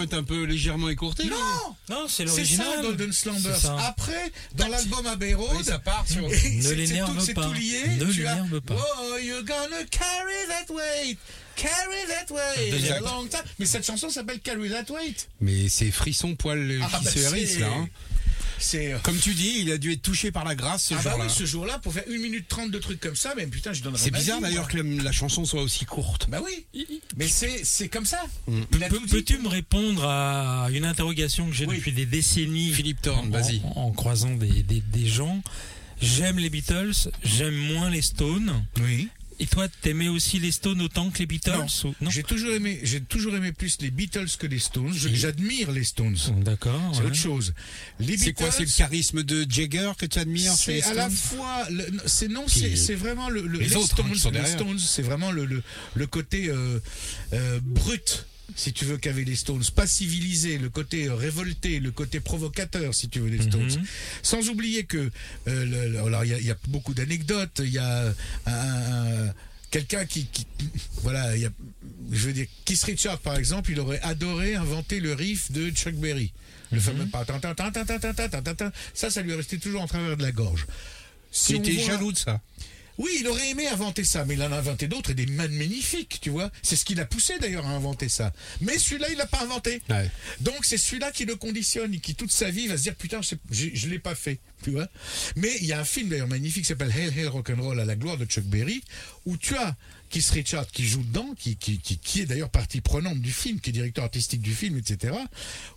[0.10, 1.26] Est un peu légèrement écourtée.
[1.26, 1.36] Non
[1.89, 2.82] Non, c'est C'est ça, l'original.
[2.82, 3.55] Golden Slumbers.
[3.58, 3.78] Ça.
[3.88, 6.22] Après, dans l'album Abbey Road, Oui, ça part sur.
[6.28, 7.45] Ne l'énerve c'est pas.
[7.45, 7.82] tout lié.
[7.99, 8.76] Ne l'énerve pas.
[8.78, 11.18] Oh, you're gonna carry that weight.
[11.55, 12.91] Carry that weight.
[12.91, 13.41] A long time.
[13.60, 15.28] Mais cette chanson s'appelle Carry That Weight.
[15.41, 17.68] Mais c'est frisson poil Ah, qui bah, se hérisse, là.
[17.68, 17.88] hein.
[18.60, 18.93] C'est.
[18.93, 21.12] euh, Comme tu dis, il a dû être touché par la grâce ce Ah bah
[21.12, 21.26] jour-là.
[21.28, 23.82] oui, ce jour-là, pour faire 1 minute 30 de trucs comme ça, mais putain, je
[23.84, 26.28] donnerais C'est bizarre d'ailleurs que la, la chanson soit aussi courte.
[26.30, 26.66] Bah oui,
[27.18, 28.22] mais c'est c'est comme ça.
[28.47, 28.62] Mm.
[29.10, 31.78] Peux-tu me répondre à une interrogation que j'ai Oui.
[31.78, 33.62] depuis des décennies Philippe Thorne, en, vas-y.
[33.64, 35.41] en- en croisant des, des- des gens?
[35.99, 38.64] J'aime les Beatles, j'aime moins les Stones.
[38.82, 39.10] Oui.
[39.39, 42.51] Et toi, t'aimais aussi les Stones autant que les Beatles Non, ou- non j'ai toujours
[42.51, 44.93] aimé, j'ai toujours aimé plus les Beatles que les Stones.
[44.93, 46.17] J'admire les Stones.
[46.43, 46.81] D'accord.
[46.93, 47.05] C'est ouais.
[47.07, 47.53] autre chose.
[47.99, 51.17] Les C'est quoi C'est le charisme de Jagger que tu admires C'est à la Stones
[51.39, 51.67] fois,
[52.07, 54.45] c'est non, c'est c'est vraiment le, le- les les, autres, hein, Stones, sont les.
[54.45, 55.61] Stones, c'est vraiment le, le,
[55.93, 56.79] le côté euh,
[57.33, 58.25] euh, brut
[58.55, 62.93] si tu veux qu'avaient les Stones, pas civilisé, le côté euh, révolté, le côté provocateur,
[62.93, 63.71] si tu veux, les Stones.
[63.79, 63.85] Mhm.
[64.23, 65.09] Sans oublier que,
[65.47, 68.13] euh, alors il y, a beaucoup d'anecdotes, il y a
[69.71, 70.45] quelqu'un qui, qui,
[71.03, 71.51] voilà, il y a,
[72.11, 75.95] je veux dire, Keith Richard par exemple, il aurait adoré inventer le riff de Chuck
[75.95, 76.31] Berry,
[76.71, 76.83] le mm -hmm.
[76.83, 77.07] fameux
[78.93, 80.65] ça, ça lui est resté toujours en travers de la gorge.
[81.31, 82.41] Si était voit, jaloux de ça
[82.97, 86.19] oui, il aurait aimé inventer ça, mais il en a inventé d'autres et des magnifiques,
[86.21, 86.51] tu vois.
[86.63, 88.33] C'est ce qui l'a poussé d'ailleurs à inventer ça.
[88.61, 89.81] Mais celui-là, il l'a pas inventé.
[89.89, 90.09] Ouais.
[90.41, 93.21] Donc c'est celui-là qui le conditionne et qui toute sa vie va se dire putain,
[93.21, 93.35] je,
[93.73, 94.87] je l'ai pas fait, tu vois.
[95.35, 97.95] Mais il y a un film d'ailleurs magnifique qui s'appelle Hail Hail Rock'n'Roll à la
[97.95, 98.81] gloire de Chuck Berry,
[99.25, 99.75] où tu as
[100.10, 103.60] Keith Richard qui joue dedans, qui, qui, qui, qui est d'ailleurs partie prenante du film,
[103.60, 105.16] qui est directeur artistique du film, etc.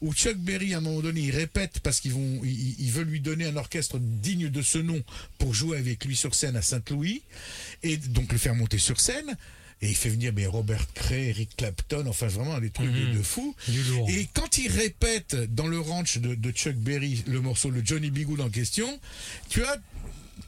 [0.01, 3.05] Où Chuck Berry à un moment donné il répète parce qu'ils vont, il, il veut
[3.05, 5.03] lui donner un orchestre digne de ce nom
[5.39, 7.22] pour jouer avec lui sur scène à Saint-Louis
[7.83, 9.37] et donc le faire monter sur scène.
[9.83, 13.22] Et il fait venir mais Robert Cray, Eric Clapton, enfin vraiment des trucs de, de
[13.22, 13.55] fou.
[14.11, 18.11] Et quand il répète dans le ranch de, de Chuck Berry le morceau, le Johnny
[18.11, 18.18] B.
[18.24, 19.01] Good en question,
[19.49, 19.78] tu as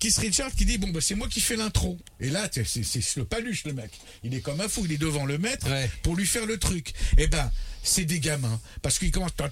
[0.03, 1.97] Keith Richard qui dit bon bah c'est moi qui fais l'intro.
[2.19, 3.93] Et là c'est le paluche le mec.
[4.25, 5.69] Il est comme un fou, il est devant le maître
[6.03, 6.93] pour lui faire le truc.
[7.19, 7.53] Et ben
[7.85, 9.49] c'est des gamins parce qu'il commence ta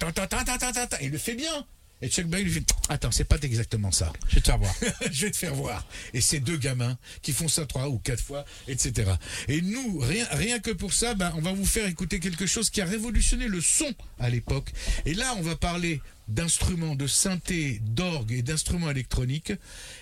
[1.03, 1.65] il le fait bien.
[2.03, 4.13] Et Chuck Berry lui fait attends c'est pas exactement ça.
[4.29, 4.75] Je vais te faire voir.
[5.11, 5.87] je vais te faire voir.
[6.15, 9.13] Et c'est deux gamins qui font ça trois ou quatre fois, etc.
[9.49, 12.71] Et nous, rien, rien que pour ça, ben, on va vous faire écouter quelque chose
[12.71, 14.71] qui a révolutionné le son à l'époque.
[15.05, 19.53] Et là, on va parler d'instruments, de synthé, d'orgue et d'instruments électroniques.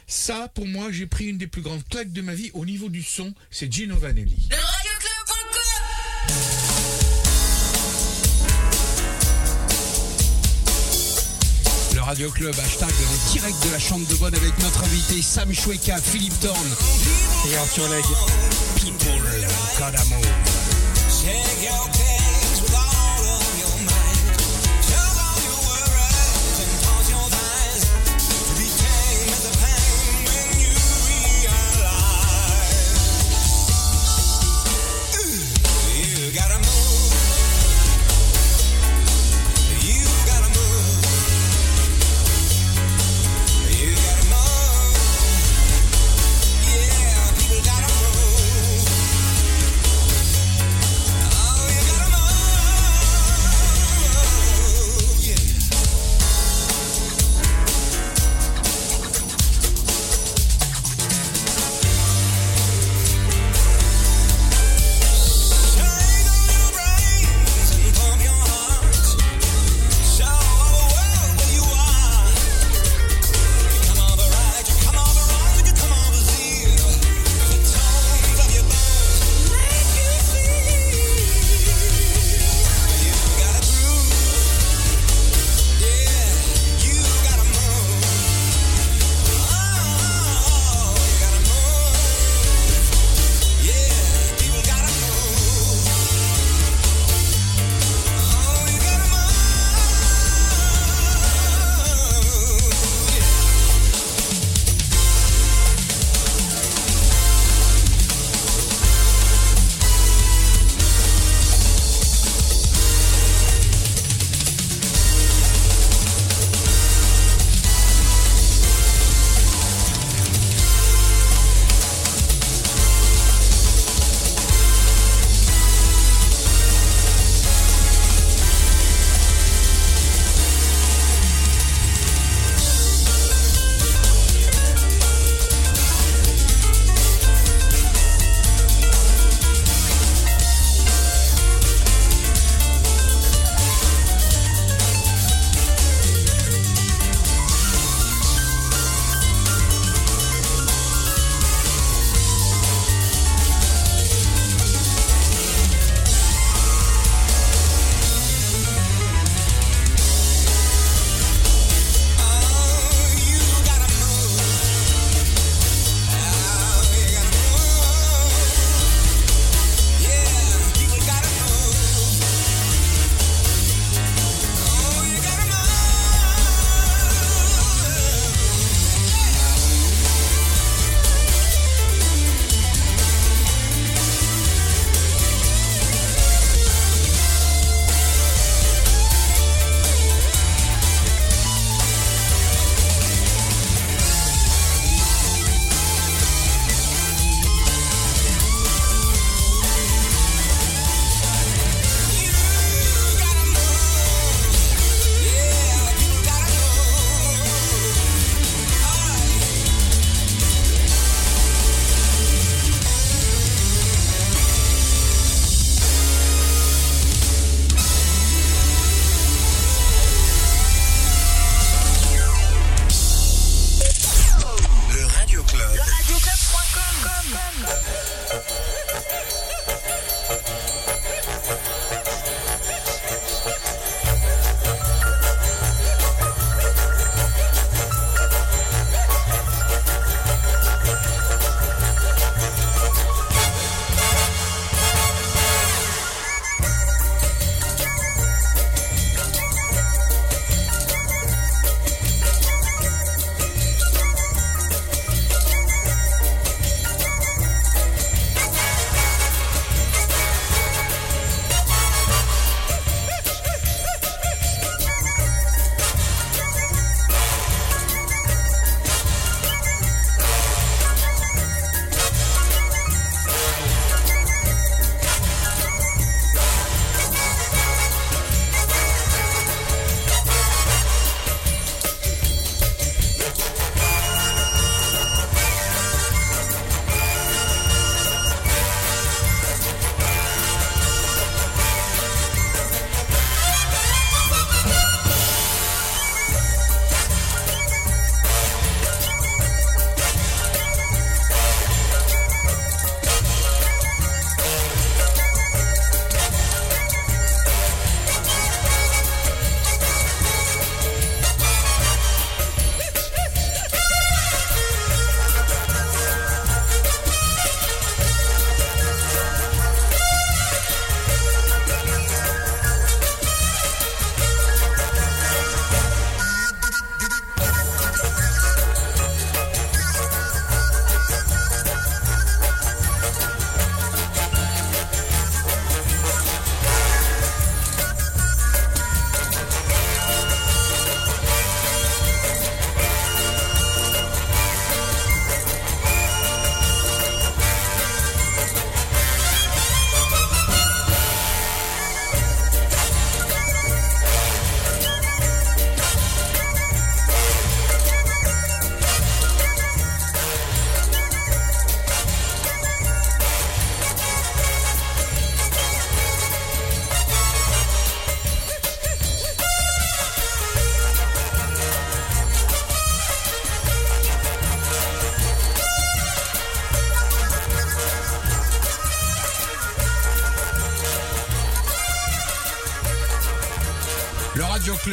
[0.07, 2.89] Ça, pour moi, j'ai pris une des plus grandes claques de ma vie au niveau
[2.89, 4.49] du son, c'est Gino Vanelli.
[4.51, 4.57] Le
[6.29, 6.68] Le
[12.09, 12.89] Radio Club, hashtag
[13.33, 16.57] direct de la chambre de bonne avec notre invité Sam Choueka, Philippe Thorne.
[17.51, 18.07] Et Arthur Legge.
[18.77, 19.21] People.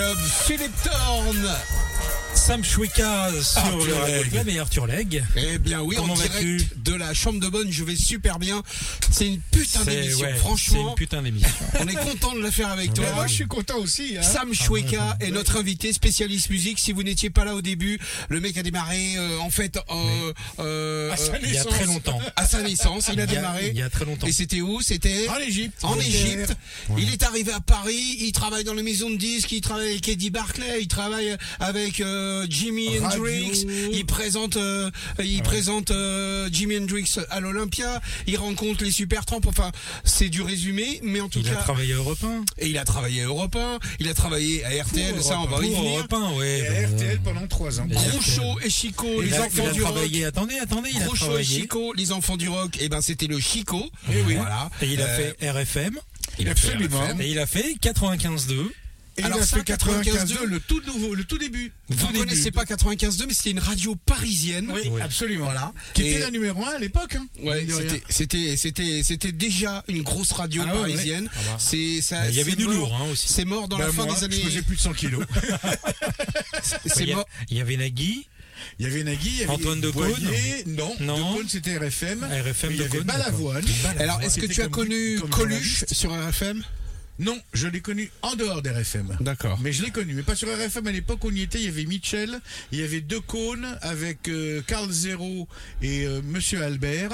[0.06, 1.85] Club, Philippe Thorne.
[2.46, 4.30] Sam Chouika sur Arthur le Radio Legge.
[4.30, 5.24] Club et Arthur Legge.
[5.36, 8.62] Eh bien oui, Comment en direct de la chambre de bonne, je vais super bien.
[9.10, 10.90] C'est une putain d'émission, ouais, c'est franchement.
[10.90, 11.50] une putain d'émission.
[11.80, 13.06] On est content de la faire avec toi.
[13.16, 14.16] Moi, je suis content aussi.
[14.18, 14.22] Hein.
[14.22, 16.78] Sam Choueka est notre invité spécialiste musique.
[16.78, 20.34] Si vous n'étiez pas là au début, le mec a démarré euh, en fait euh,
[20.60, 22.20] euh, À sa Il y a très longtemps.
[22.36, 23.10] à sa naissance.
[23.12, 23.70] Il a Il y a- démarré.
[23.74, 24.28] il y a très longtemps.
[24.28, 24.82] Et c'était où?
[24.82, 25.84] C'était En Égypte.
[25.84, 26.56] En Égypte.
[26.96, 28.18] Il est arrivé à Paris.
[28.20, 29.52] Il travaille dans les maisons de disques.
[29.52, 30.82] Il travaille avec Eddie Barclay.
[30.82, 33.20] Il travaille avec euh, Jimi Radio.
[33.26, 33.66] Hendrix.
[33.94, 34.90] Il présente, euh,
[35.24, 38.02] il présente euh, Jimi Hendrix à l'Olympia.
[38.28, 39.42] Il rencontre les Supertramp.
[39.48, 39.72] Enfin,
[40.04, 42.44] c'est du résumé, mais en tout Il a cas, travaillé à Europe 1.
[42.60, 43.80] et il a travaillé à Europe 1.
[44.00, 45.14] Il a travaillé à RTL.
[45.16, 45.82] Pour ça, on va y venir.
[46.00, 46.60] Europe 1, ouais.
[46.60, 47.88] Et à bah, RTL pendant trois ans.
[47.90, 48.22] Et Gros RTL.
[48.22, 49.96] show et Chico, les enfants il a du rock.
[50.28, 51.44] attendez, attendez, il a et.
[51.44, 53.84] Chico, les enfants du rock, et ben c'était le Chico.
[54.12, 54.36] Eh oui.
[54.36, 54.70] Voilà.
[54.82, 56.00] Et il a Euh, fait RFM.
[56.40, 57.00] il a fait Absolument.
[57.02, 57.22] RFM.
[57.22, 58.72] Et il a fait 95.2.
[59.18, 61.72] Et Alors il ça, fait 95 95, le tout nouveau, le tout début.
[61.90, 64.70] Vous ne connaissez pas 95.2, mais c'était une radio parisienne.
[64.74, 65.02] Oui, Oui.
[65.02, 65.46] absolument.
[65.46, 65.72] Voilà.
[65.94, 67.16] Qui Et- était la numéro 1 à l'époque.
[67.16, 71.30] Hein, Ouais, c'était, c'était, c'était, c'était déjà une grosse radio Ah ouais, parisienne.
[71.34, 71.56] Ah bah.
[71.60, 73.28] C'est, ça, Il y avait du lourd hein, aussi.
[73.30, 74.40] C'est mort dans Bah, la fin moi, des Je années.
[74.44, 75.26] pesais plus de 100 kilos.
[76.86, 77.28] C'est il, y a- mort.
[77.50, 78.28] il y avait Nagui,
[78.80, 80.14] Il y avait Nagui, il y avait Antoine de Boyer.
[80.16, 80.76] Caunes.
[80.76, 81.44] Non, Non.
[81.44, 82.24] de c'était RFM.
[82.24, 83.66] RFM il y de avait Caunes, Balavoine.
[84.00, 86.64] Alors, est-ce que tu as connu Coluche sur RFM
[87.18, 89.18] Non, je l'ai connu en dehors d'RFM.
[89.22, 89.58] D'accord.
[89.62, 91.60] Mais je l'ai connu, mais pas sur RFM à l'époque où on y était.
[91.60, 92.40] Il y avait Mitchell,
[92.74, 95.48] il y avait deux cônes avec euh, Carl Zero
[95.82, 97.14] et euh, Monsieur Albert.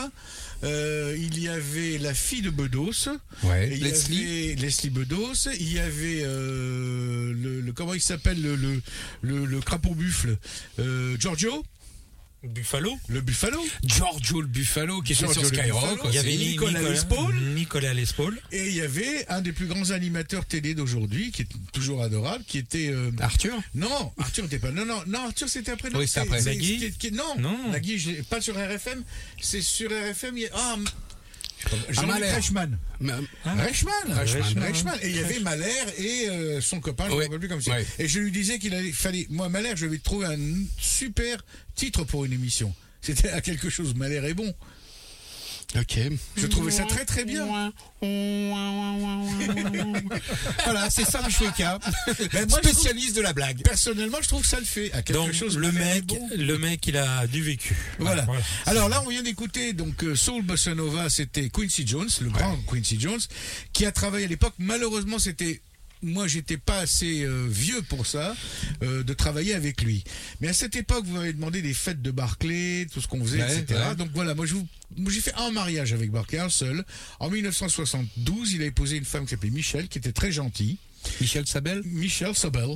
[0.63, 3.09] Euh, il y avait la fille de Bedos.
[3.43, 3.69] Ouais.
[3.75, 4.23] Y Leslie.
[4.23, 5.49] avait Leslie Bedos.
[5.59, 8.81] Il y avait euh, le, le- comment il s'appelle le le,
[9.21, 10.37] le, le crapaud buffle
[10.79, 11.63] euh, Giorgio,
[12.43, 12.97] Buffalo.
[13.07, 13.63] le Buffalo.
[13.83, 15.99] Giorgio le Buffalo qui était Giorgio sur Skyrock.
[16.05, 17.35] Il y avait Nicolas Nicolas Lespaul.
[17.53, 18.41] Nicolas Lespaul.
[18.51, 22.43] Et il y avait un des plus grands animateurs télé d'aujourd'hui, qui est toujours adorable,
[22.47, 24.71] qui était euh, Arthur Non, Arthur n'était pas.
[24.71, 25.89] Non, non, non, Arthur c'était après.
[25.91, 26.41] non, Oui, c'est après.
[26.41, 27.69] Nagui qui qui Non, Non.
[27.69, 29.03] Nagui, pas sur RFM.
[29.39, 30.37] C'est sur RFM.
[30.37, 30.75] Il y a, ah.
[31.89, 32.77] Jean-Luc Reichmann.
[32.99, 33.13] Mais-
[33.45, 33.53] Ah.
[33.55, 33.93] Reichmann.
[34.09, 34.63] Reichmann.
[34.63, 34.99] Reichmann.
[35.01, 35.65] Et il y avait Mahler
[35.97, 37.19] et euh, son copain, je ne Ouais.
[37.19, 37.71] me rappelle plus comme ça.
[37.71, 37.85] Ouais.
[37.99, 40.37] Et je lui disais qu'il allait, fallait, moi, Mahler, je vais trouver un
[40.79, 41.43] super
[41.75, 42.73] titre pour une émission.
[43.01, 43.95] C'était à quelque chose.
[43.95, 44.53] Mahler est bon.
[45.75, 45.99] Ok.
[46.35, 47.45] Je trouvais ça très très bien.
[50.65, 51.79] voilà, c'est Sam Ben,
[52.49, 53.61] je spécialiste de la blague.
[53.63, 54.91] Personnellement, je trouve que ça le fait.
[54.91, 55.57] À quelque Donc chose.
[55.57, 56.29] le mec, bon.
[56.35, 57.75] le mec, il a du vécu.
[57.99, 58.25] Voilà.
[58.65, 62.57] Alors là, on vient d'écouter donc euh, Soul Bossa Nova, c'était Quincy Jones, le grand
[62.69, 63.21] Quincy Jones,
[63.71, 64.53] qui a travaillé à l'époque.
[64.57, 65.61] Malheureusement, c'était
[66.03, 68.35] moi, j'étais pas assez euh, vieux pour ça,
[68.83, 70.03] euh, de travailler avec lui.
[70.39, 73.41] Mais à cette époque, vous m'avez demandé des fêtes de Barclay, tout ce qu'on faisait,
[73.43, 73.79] Ouais, etc.
[73.89, 73.95] ouais.
[73.95, 76.83] Donc voilà, moi, j'ai fait un mariage avec Barclay, un seul.
[77.19, 80.77] En 1972, il a épousé une femme qui s'appelait Michel, qui était très gentille.
[81.19, 81.81] Michel Sabel?
[81.85, 82.75] Michel Sobel.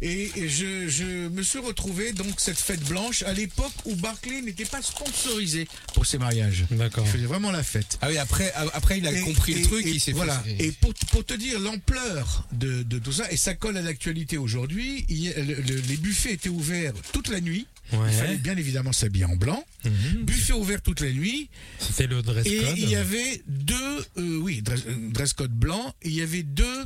[0.00, 4.42] Et et je, je me suis retrouvé donc cette fête blanche à l'époque où Barclay
[4.42, 6.64] n'était pas sponsorisé pour ses mariages.
[6.70, 7.04] D'accord.
[7.06, 7.98] Il faisait vraiment la fête.
[8.02, 10.38] Ah oui, après, après il a Et- compris et- le truc, et il s'est voilà.
[10.40, 10.56] fait.
[10.64, 14.36] Et pour, pour te dire l'ampleur de, de tout ça, et ça colle à l'actualité
[14.36, 17.66] aujourd'hui, le- le- les buffets étaient ouverts toute la nuit.
[17.92, 17.98] Ouais.
[18.10, 19.62] Il fallait bien évidemment s'habiller en blanc.
[19.84, 20.24] Mhm.
[20.24, 21.48] Buffet ouvert toute la nuit.
[21.78, 22.78] C'était le dress Et code.
[22.78, 25.94] il y avait deux, euh, oui, dress, euh, dress code blanc.
[26.02, 26.84] Et il y avait deux,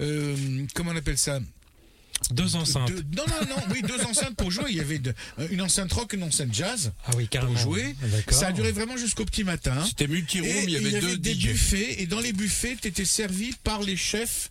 [0.00, 1.40] euh, comment on appelle ça?
[2.32, 2.88] Deux enceintes.
[2.90, 4.66] deux- non, non, non, oui, deux enceintes pour jouer.
[4.70, 7.52] Il y avait de- euh, une enceinte rock, une enceinte jazz Ah oui, carrément.
[7.54, 7.94] pour jouer.
[8.02, 8.38] D'accord.
[8.38, 9.84] Ça a duré vraiment jusqu'au petit matin.
[9.86, 11.48] C'était multi-room, il y avait deux des DJ.
[11.48, 14.50] buffets, et dans les buffets, tu étais servi par les chefs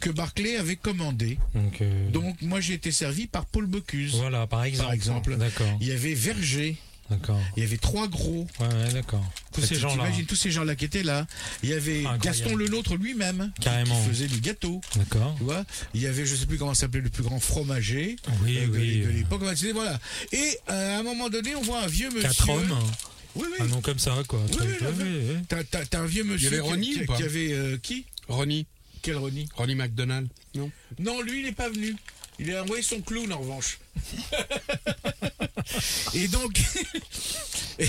[0.00, 1.38] que Barclay avait commandés.
[1.54, 4.14] Donc, euh, Donc, moi, j'ai été servi par Paul Bocuse.
[4.16, 4.84] voilà, par exemple.
[4.86, 5.36] Par exemple.
[5.36, 5.78] D'accord.
[5.80, 6.76] Il y avait Verger,
[7.12, 7.40] D'accord.
[7.56, 8.46] il y avait Trois Gros.
[8.60, 9.24] Ouais, ouais, d'accord.
[9.52, 9.94] Tous ces gens-là.
[10.04, 11.26] t'imagines tous ces gens-là qui étaient là.
[11.62, 12.22] Il y avait Incroyable.
[12.24, 14.02] Gaston Lenôtre lui-même, qui- Carrément.
[14.02, 14.80] qui faisait du gâteau.
[14.96, 15.34] D'accord.
[15.38, 18.58] Tu vois Il y avait, je sais plus comment s'appelait le plus grand fromager Oui,
[18.58, 19.00] euh, de, oui.
[19.00, 19.42] de l'époque.
[19.74, 19.98] Voilà.
[20.32, 22.22] Et euh, à un moment donné, on voit un vieux monsieur.
[22.22, 22.78] Quatre hommes.
[23.34, 23.56] Oui, oui.
[23.60, 24.40] Un nom comme ça, quoi.
[24.60, 24.66] Oui,
[25.00, 25.36] oui.
[25.48, 28.04] T'as, un vieux monsieur avait qui- Ronnie qui, ou pas qui avait euh, qui?
[28.28, 28.66] Ronnie,
[29.02, 29.48] Quel Ronnie?
[29.54, 30.70] Ronnie McDonald, non?
[30.98, 31.96] Non, lui, il n'est pas venu.
[32.38, 33.78] Il a envoyé son clown en revanche.
[36.14, 36.60] Et donc,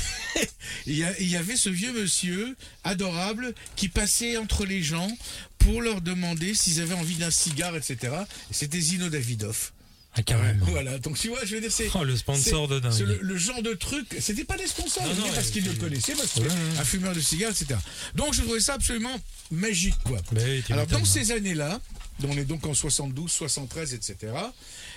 [0.86, 5.10] il y, avait ce vieux monsieur adorable qui passait entre les gens
[5.58, 8.14] pour leur demander s'ils avaient envie d'un cigare, etc.
[8.50, 9.74] Et C'était Zino Davidoff.
[10.16, 10.66] Ah, carrément.
[10.68, 11.90] Voilà, donc tu vois, je veux dire, c'est.
[11.96, 12.92] Oh, le sponsor de dingue.
[12.92, 16.14] c'est le, le genre de truc, c'était pas des sponsors, Non, parce qu'ils le connaissaient,
[16.14, 16.48] parce que Ouais,
[16.78, 17.80] un fumeur de cigares, etc.
[18.14, 19.20] Donc je trouvais ça absolument
[19.50, 20.20] magique, quoi.
[20.34, 21.82] Oui, tu Alors dans ces années-là,
[22.26, 24.32] On est donc en 72, 73, etc.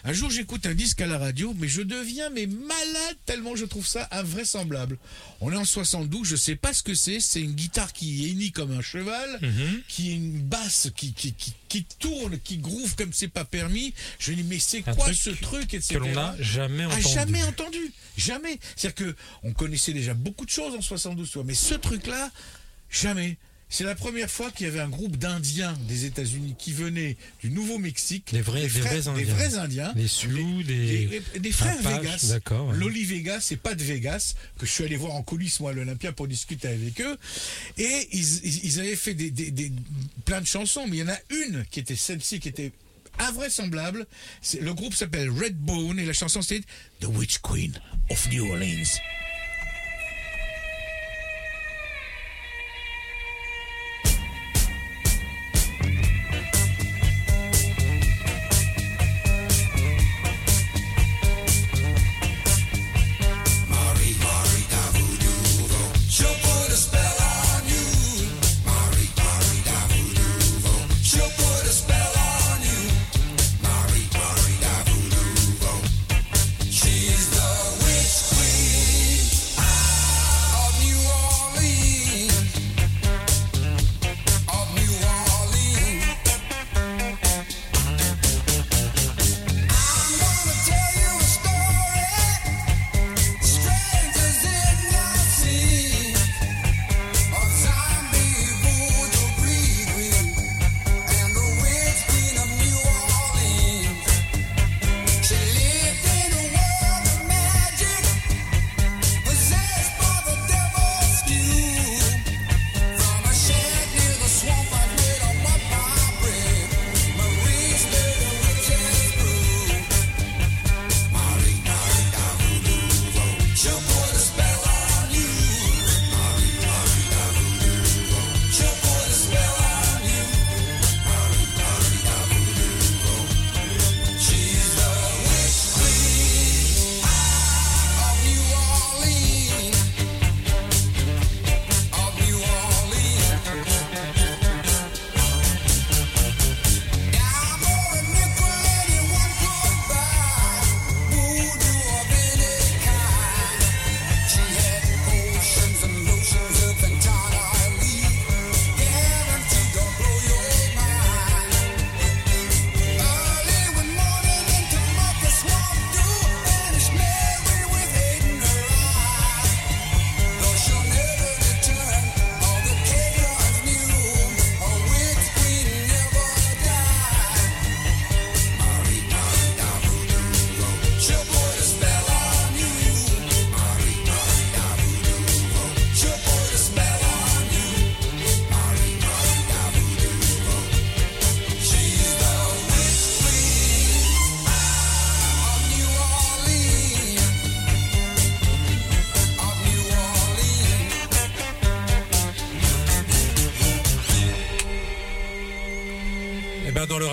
[0.05, 3.65] Un jour, j'écoute un disque à la radio, mais je deviens mais malade tellement je
[3.65, 4.99] trouve ça invraisemblable.
[5.41, 7.19] On est en 72, je sais pas ce que c'est.
[7.21, 9.83] C'est une guitare qui hennit comme un cheval, Mhm.
[9.89, 13.93] qui est une basse qui, qui, qui, qui tourne, qui groove comme c'est pas permis.
[14.19, 15.95] Je dis mais c'est quoi truc ce truc, etc.
[15.95, 17.15] que l'on n'a jamais Ah, entendu.
[17.15, 18.59] jamais entendu, jamais.
[18.77, 22.31] C'est-à-dire que on connaissait déjà beaucoup de choses en 72, toi, mais ce truc-là,
[22.91, 23.37] jamais.
[23.69, 27.51] C'est la première fois qu'il y avait un groupe d'Indiens des États-Unis qui venaient du
[27.51, 29.35] Nouveau-Mexique, Des vrais- des frères- vrais des Indiens.
[29.35, 32.27] vrais Indiens, Des Sioux, des- des, des frères Vegas.
[32.29, 32.77] d'accord, ouais.
[32.77, 36.13] Loli Vegas, pas de Vegas que je suis allé voir en coulisses moi à l'Olympia
[36.13, 37.19] pour discuter avec eux,
[37.77, 39.73] et ils, avaient fait des,
[40.25, 42.71] plein de chansons, mais il y en a une qui était celle-ci qui était
[43.19, 44.07] invraisemblable.
[44.61, 46.61] Le groupe s'appelle Redbone et la chanson c'est
[47.01, 47.73] The Witch Queen
[48.11, 48.85] of New Orleans.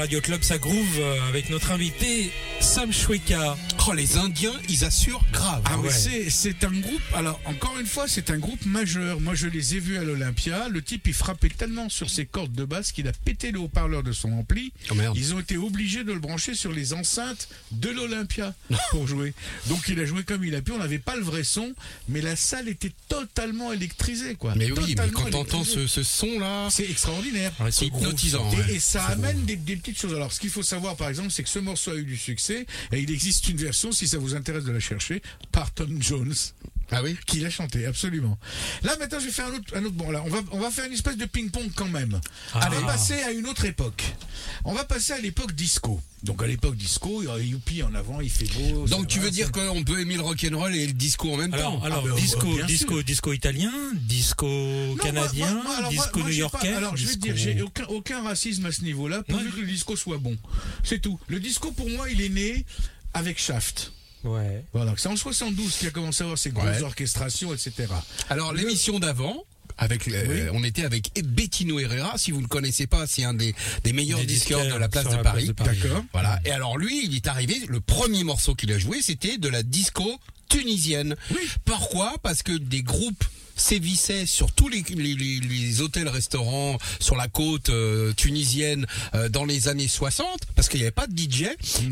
[0.03, 2.29] Radio Club, ça groove euh, avec notre invité
[2.59, 3.55] Sam Shweka.
[3.85, 5.61] Oh, les Indiens, ils assurent grave.
[5.65, 5.89] Ah, ouais.
[5.89, 9.19] c'est, c'est un groupe, alors encore une fois, c'est un groupe majeur.
[9.19, 10.69] Moi, je les ai vus à l'Olympia.
[10.69, 14.01] Le type, il frappait tellement sur ses cordes de basse qu'il a pété le haut-parleur
[14.01, 14.71] de son ampli.
[14.89, 15.17] Oh, merde.
[15.17, 18.53] Ils ont été obligés de le brancher sur les enceintes de l'Olympia
[18.91, 19.33] pour jouer.
[19.67, 20.71] Donc, il a joué comme il a pu.
[20.71, 21.73] On n'avait pas le vrai son,
[22.07, 24.53] mais la salle était totalement électrisée, quoi.
[24.55, 27.51] Mais oui, mais quand t'entends ce, ce son-là, C'est extraordinaire.
[27.59, 28.49] Ouais, c'est ce hypnotisant.
[28.53, 28.75] Et, ouais.
[28.75, 30.13] et ça amène des, des petites choses.
[30.13, 32.65] Alors, ce qu'il faut savoir, par exemple, c'est que ce morceau a eu du succès.
[32.93, 35.21] Et il existe une version, si ça vous intéresse de la chercher,
[35.51, 36.33] par Tom Jones,
[36.91, 37.17] Ah oui?
[37.25, 38.37] Qui l'a chanté, absolument.
[38.83, 40.69] Là, maintenant, je vais faire un autre, un autre bon, là, on va, on va
[40.69, 42.19] faire une espèce de ping-pong quand même.
[42.53, 42.69] Ah.
[42.71, 44.03] On va passer à une autre époque.
[44.63, 45.99] On va passer à l'époque disco.
[46.23, 48.85] Donc, à l'époque disco, il y a Youpi en avant, il fait beau.
[48.87, 51.53] Donc tu va, veux dire qu'on peut aimer le rock'n'roll et le disco en même
[51.53, 51.83] Alors, temps?
[51.85, 53.03] alors ben, disco, disco, sûr.
[53.03, 56.73] disco italien, disco Non, canadien, moi- moi, alors, moi- disco new-yorkais.
[56.73, 59.51] Alors, je vais te dire, disco- j'ai aucun, aucun racisme à ce niveau-là, pourvu Ouais.
[59.51, 60.37] que le disco soit bon.
[60.83, 61.19] C'est tout.
[61.27, 62.65] Le disco, pour moi, il est né
[63.13, 63.91] avec Shaft.
[64.23, 64.63] Ouais.
[64.73, 66.81] Voilà, c'est en 72 qu'il a commencé à avoir ses grosses Ouais.
[66.83, 67.87] orchestrations, etc.
[68.29, 69.43] Alors l'émission d'avant.
[69.75, 70.49] Avec, euh, Oui.
[70.53, 72.15] on était avec Bettino Herrera.
[72.19, 74.79] Si vous ne le connaissez pas, c'est un des, des meilleurs Des disqueurs de disquaires
[74.79, 75.45] la place de la Paris.
[75.45, 75.79] place de Paris.
[75.81, 76.03] D'accord.
[76.13, 76.39] Voilà.
[76.45, 77.59] Et alors lui, il est arrivé.
[77.67, 81.15] Le premier morceau qu'il a joué, c'était de la disco tunisienne.
[81.31, 81.41] Oui.
[81.65, 82.13] Pourquoi?
[82.21, 83.23] Parce que des groupes
[83.55, 88.85] sévissait sur tous les, les, les- les hôtels, restaurants sur la côte euh, tunisienne
[89.15, 90.25] euh, dans les années 60,
[90.55, 91.43] parce qu'il n'y avait pas de DJ,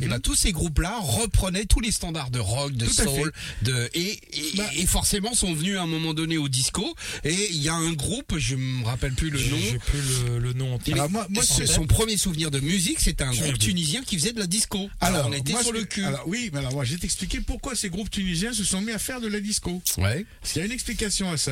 [0.01, 2.91] et ben tous ces groupes-là reprenaient tous les standards de rock, de Mhm.
[2.91, 4.65] Tout soul, de et, et, Bah.
[4.75, 6.95] et forcément sont venus à un moment donné au disco.
[7.23, 9.57] Et il y a un groupe, je me rappelle plus le nom.
[9.71, 10.77] j'ai plus le, le nom.
[10.91, 11.65] Alors, moi- moi, c'est.
[11.67, 14.89] Son premier souvenir de musique, c'était un groupe tunisien qui faisait de la disco.
[14.99, 16.03] Alors, on était moi, sur le cul.
[16.03, 18.91] Alors oui, mais alors moi, je vais t'expliquer pourquoi ces groupes tunisiens se sont mis
[18.91, 19.81] à faire de la disco.
[19.97, 20.25] ouais.
[20.41, 21.50] Parce qu'il y a une explication à ça.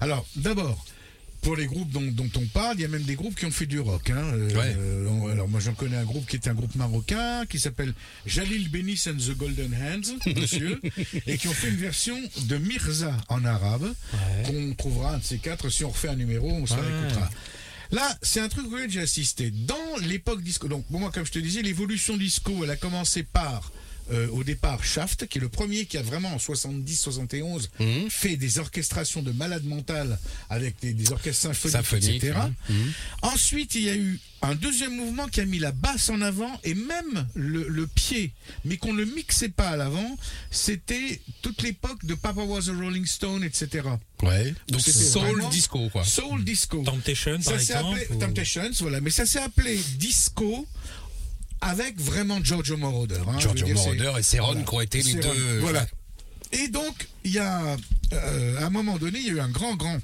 [0.00, 0.84] Alors, d'abord,
[1.42, 3.50] pour les groupes dont, dont on parle, il y a même des groupes qui ont
[3.50, 4.08] fait du rock.
[4.10, 4.16] Hein.
[4.32, 4.74] Euh, Ouais.
[4.78, 7.92] euh, alors moi, j'en connais un groupe qui est un groupe marocain qui s'appelle
[8.24, 10.80] Jalil Benis and the Golden Hands, monsieur,
[11.26, 12.16] et qui ont fait une version
[12.46, 13.92] de Mirza en arabe
[14.46, 15.68] qu'on trouvera un de ces quatre.
[15.68, 17.04] Si on refait un numéro, on se la Ouais.
[17.06, 17.30] écoutera.
[17.90, 19.50] Là, c'est un truc auquel j'ai assisté.
[19.50, 23.22] Dans l'époque disco, donc pour moi, comme je te disais, l'évolution disco, elle a commencé
[23.22, 23.70] par,
[24.12, 28.10] euh, au départ, Shaft, qui est le premier qui a vraiment en 70-71 Mhm.
[28.10, 30.18] fait des orchestrations de malades mentales
[30.50, 32.38] avec des, des orchestres symphoniques, Symphonique, etc.
[32.68, 32.92] mhm.
[33.22, 36.60] Ensuite, il y a eu un deuxième mouvement qui a mis la basse en avant
[36.64, 38.32] et même le, le pied,
[38.66, 40.18] mais qu'on ne mixait pas à l'avant.
[40.50, 43.88] C'était toute l'époque de Papa Was a Rolling Stone, etc.
[44.22, 44.54] Ouais.
[44.68, 46.04] Donc C'était soul disco quoi.
[46.04, 46.82] Soul disco.
[46.82, 48.00] Temptation, Ça par exemple.
[48.00, 50.66] appelé ou- Temptations, voilà, mais ça s'est appelé disco
[51.60, 53.20] avec vraiment Giorgio Moroder.
[53.28, 54.62] hein, Giorgio Moroder et Céron voilà.
[54.62, 55.58] qui ont été les deux.
[55.60, 55.86] Voilà.
[56.52, 57.76] Et donc, il y a,
[58.12, 59.98] euh, à un moment donné, il y a eu un grand, grand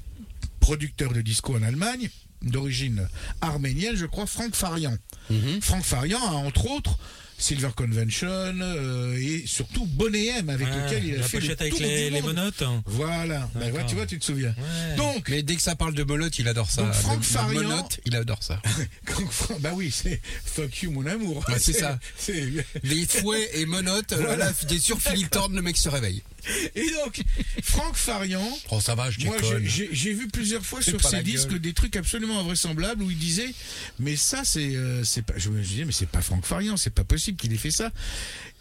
[0.59, 2.09] producteur de disco en Allemagne,
[2.41, 3.07] d'origine
[3.41, 4.97] arménienne, je crois, Frank Farian.
[5.29, 5.61] Mhm.
[5.61, 6.97] Frank Farian a, entre autres,
[7.41, 11.61] Silver Convention euh, et surtout Bonnet M, avec lequel il a la fait le pochette
[11.61, 12.35] avec tour les, du les monde.
[12.35, 12.63] monotes.
[12.85, 13.77] Voilà, Ben, D'accord.
[13.79, 14.53] ouais, tu vois, tu te souviens.
[14.57, 14.95] Ouais.
[14.95, 16.83] Donc, Mais dès que ça parle de Molotte, il adore ça.
[16.83, 18.61] Donc, Franck Le- le Farian- il adore ça.
[19.59, 21.43] Bah oui, c'est fuck you mon amour.
[21.49, 21.99] Ouais, c'est ça.
[22.17, 22.47] c'est-
[22.83, 24.51] Les fouets et menottes, voilà.
[24.69, 26.21] des sur Philippe Thorne, le mec se réveille.
[26.75, 27.21] Et donc,
[27.63, 31.59] Franck Farian, Oh ça va, je moi j'ai- vu plusieurs fois sur ses disques gueule.
[31.59, 33.53] des trucs absolument invraisemblables où il disait
[33.99, 36.93] mais ça c'est euh, c'est pas je me disais mais c'est pas Franck Farian, c'est
[36.93, 37.91] pas possible qu'il ait fait ça.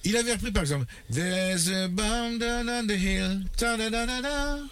[0.04, 4.70] Il avait repris par exemple There's a bomb down on the hill dum,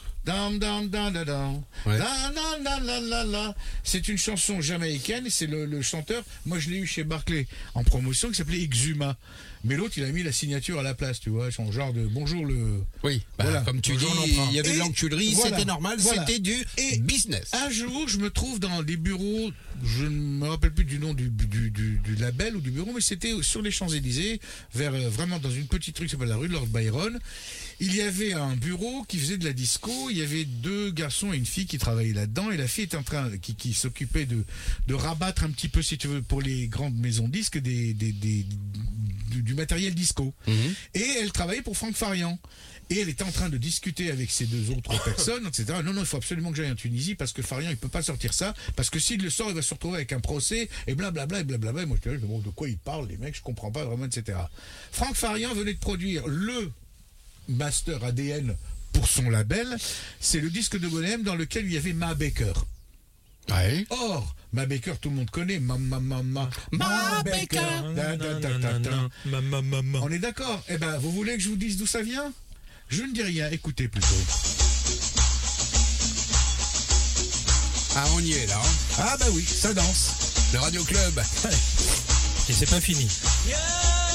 [3.84, 6.22] C'est une chanson jamaïcaine c'est le, le chanteur.
[6.46, 9.16] Moi, je l'ai eu chez Barclay en promotion qui s'appelait Exuma.
[9.64, 12.06] Mais l'autre, il a mis la signature à la place, tu vois, son genre de
[12.06, 12.84] bonjour le.
[13.02, 13.60] Oui, bah, Voilà.
[13.62, 15.50] comme tu dis, Bonjour, il y avait de l'enculerie, voilà.
[15.50, 16.24] c'était normal, Voilà.
[16.26, 17.50] c'était du Et- business.
[17.54, 19.50] Un jour, je me trouve dans des bureaux,
[19.84, 22.92] je ne me rappelle plus du nom du, du, du- du label ou du bureau,
[22.94, 24.40] mais c'était sur les Champs-Élysées,
[24.74, 27.18] vers euh, vraiment dans une petite rue qui s'appelle la rue de Lord Byron.
[27.80, 31.32] Il y avait un bureau qui faisait de la disco, il y avait deux garçons
[31.32, 34.26] et une fille qui travaillaient là-dedans, et la fille était en train, qui, qui s'occupait
[34.26, 34.44] de,
[34.88, 38.12] de rabattre un petit peu, si tu veux, pour les grandes maisons disques, des, des,
[38.12, 38.46] des-
[39.30, 40.34] du, du matériel disco.
[40.46, 40.74] Mhm.
[40.94, 42.38] Et elle travaillait pour Franck Farian.
[42.90, 45.66] Et elle était en train de discuter avec ces deux autres personnes, etc.
[45.84, 48.00] Non, non, il faut absolument que j'aille en Tunisie parce que Farian, il peut pas
[48.02, 48.54] sortir ça.
[48.76, 51.44] Parce que s'il le sort, il va se retrouver avec un procès et blablabla et
[51.44, 51.82] blablabla.
[51.82, 54.06] Et moi, je dis, bon, de quoi ils parlent, les mecs, je comprends pas vraiment,
[54.06, 54.38] etc.
[54.90, 56.72] Franck Farian venait de produire le
[57.48, 58.54] master ADN
[58.92, 59.76] pour son label.
[60.20, 62.52] C'est le disque de Bonhomme dans lequel il y avait Ma Baker.
[63.50, 63.86] Ouais.
[63.90, 65.58] Or, Ma Baker, tout le monde connaît.
[65.60, 67.60] Ma, ma, ma, ma, Ma Baker.
[67.96, 69.08] Da, da, da, da, da.
[69.26, 69.98] Ma, ma, ma, ma.
[70.00, 72.32] On est d'accord Eh ben, vous voulez que je vous dise d'où ça vient
[72.88, 74.06] Je ne dis rien, écoutez plutôt.
[77.96, 78.56] Ah, on y est là.
[78.62, 78.68] hein.
[78.98, 80.12] Ah bah oui, ça danse.
[80.52, 81.18] Le Radio Club.
[82.48, 83.08] Et c'est pas fini.
[83.46, 84.07] Yeah.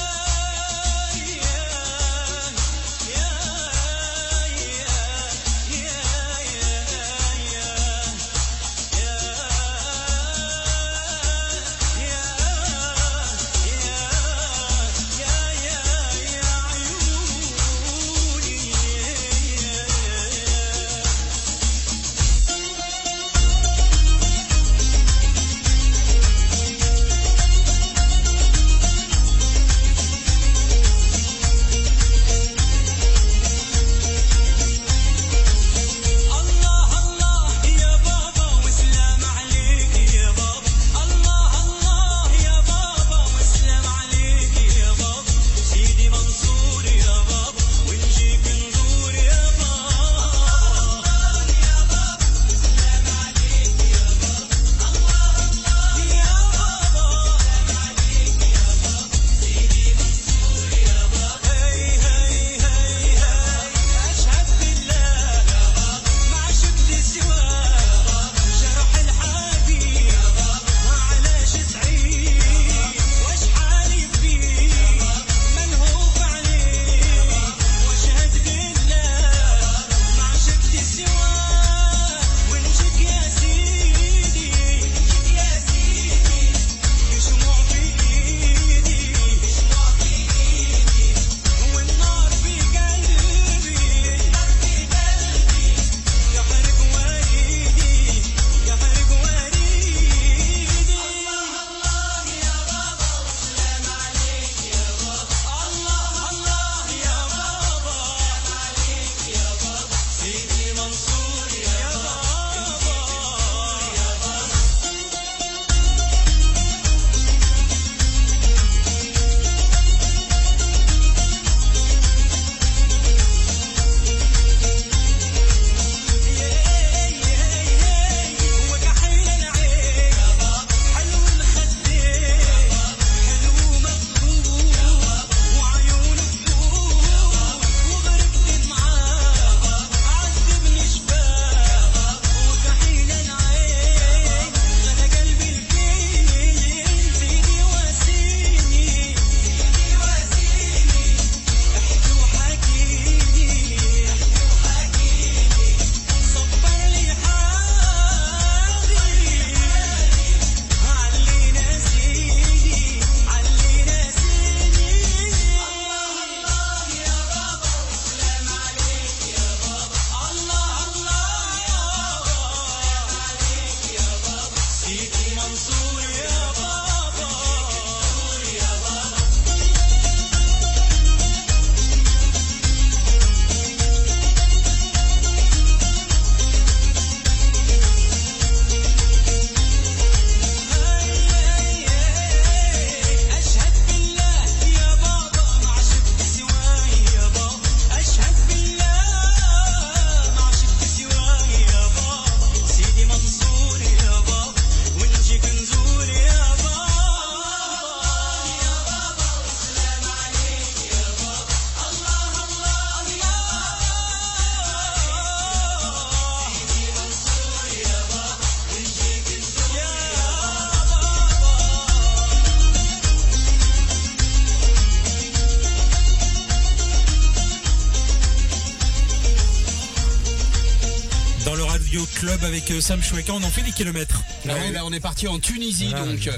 [232.24, 233.32] Club avec euh, Sam Choueka.
[233.34, 234.22] On en fait des kilomètres.
[234.48, 236.06] Ah ouais, là, on est parti en Tunisie, Voilà.
[236.06, 236.30] donc.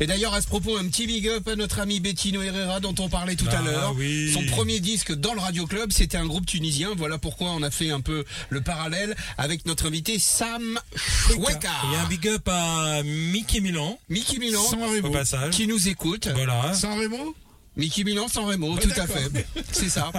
[0.00, 2.94] Et d'ailleurs, à ce propos, un petit big up à notre ami Bettino Herrera dont
[2.98, 3.94] on parlait tout à Ah, l'heure.
[3.96, 4.32] oui.
[4.34, 6.90] Son premier disque dans le Radio Club, c'était un groupe tunisien.
[6.96, 11.70] Voilà pourquoi on a fait un peu le parallèle avec notre invité Sam Choueka.
[11.84, 13.98] Il y a un big up à Mickey Milan.
[14.10, 15.54] Mickey Milan, Sans Au passage.
[15.54, 16.28] qui nous écoute.
[16.34, 16.74] Voilà.
[16.74, 17.34] Sans Remo
[17.76, 19.46] Mickey Milan sans Remo, Ouais, tout à fait.
[19.72, 20.12] C'est ça.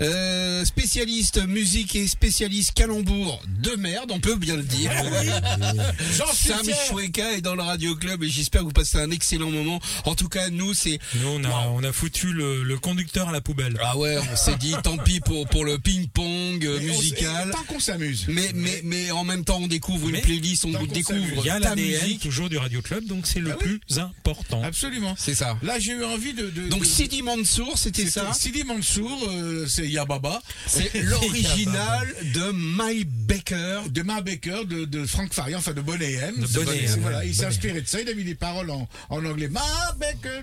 [0.00, 4.90] Euh, spécialiste musique et spécialiste calembour de merde, on peut bien le dire.
[6.16, 6.66] J'en suis Sam.
[6.88, 9.80] Choueka est dans le Radio Club et j'espère que vous passez un excellent moment.
[10.04, 10.98] En tout cas, nous, c'est...
[11.20, 13.78] Nous, on a, on a foutu le, le conducteur à la poubelle.
[13.82, 17.50] Ah ouais, on s'est dit, tant pis pour, pour le ping-pong euh, musical.
[17.52, 18.24] Tant qu'on s'amuse.
[18.28, 21.18] Mais, mais, mais en même temps, on découvre Mais une playlist, on découvre.
[21.38, 22.20] Il y a ta l'ADN musique.
[22.22, 23.78] toujours du Radio Club, donc c'est le Ah oui.
[23.86, 24.62] plus important.
[24.64, 25.14] Absolument.
[25.16, 25.56] C'est ça.
[25.62, 26.50] Là, j'ai eu envie de.
[26.50, 29.30] de Donc de- Sidi Mansour, c'était ça Sidi Mansour,
[29.68, 30.40] c'est Yababa.
[30.66, 33.82] C'est l'original de My Baker.
[33.90, 36.34] De My Baker, de, de Frank Farian, enfin de Bonnet M.
[36.52, 36.98] Bonnet M.
[37.00, 39.48] Voilà, il s'est inspiré de ça, il a mis des paroles en, en anglais.
[39.48, 40.42] My Baker.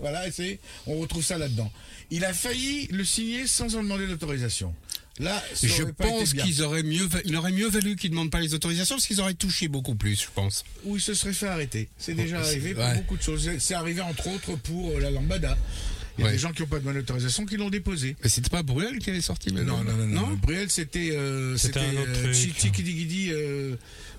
[0.00, 0.24] Voilà,
[0.86, 1.70] on retrouve ça là-dedans.
[2.10, 4.74] Il a failli le signer sans en demander l'autorisation.
[5.18, 8.96] Là, Je pense qu'ils auraient mieux, il aurait mieux valu qu'ils demandent pas les autorisations
[8.96, 10.62] parce qu'ils auraient touché beaucoup plus, je pense.
[10.84, 11.88] Ou il se serait fait arrêter.
[11.96, 12.96] C'est déjà c'est- arrivé pour ouais.
[12.96, 13.42] beaucoup de choses.
[13.44, 15.56] C'est- C'est arrivé entre autres pour euh, la lambada.
[16.18, 16.32] Il y a Ouais.
[16.32, 18.16] des gens qui n'ont pas demandé l'autorisation qui l'ont déposé.
[18.22, 20.34] Mais c'était pas Bruel qui avait sorti Non, maintenant non, non, non.
[20.42, 21.10] Bruel, c'était.
[21.12, 22.32] Euh, C'était c'était un autre euh,
[23.32, 23.76] euh,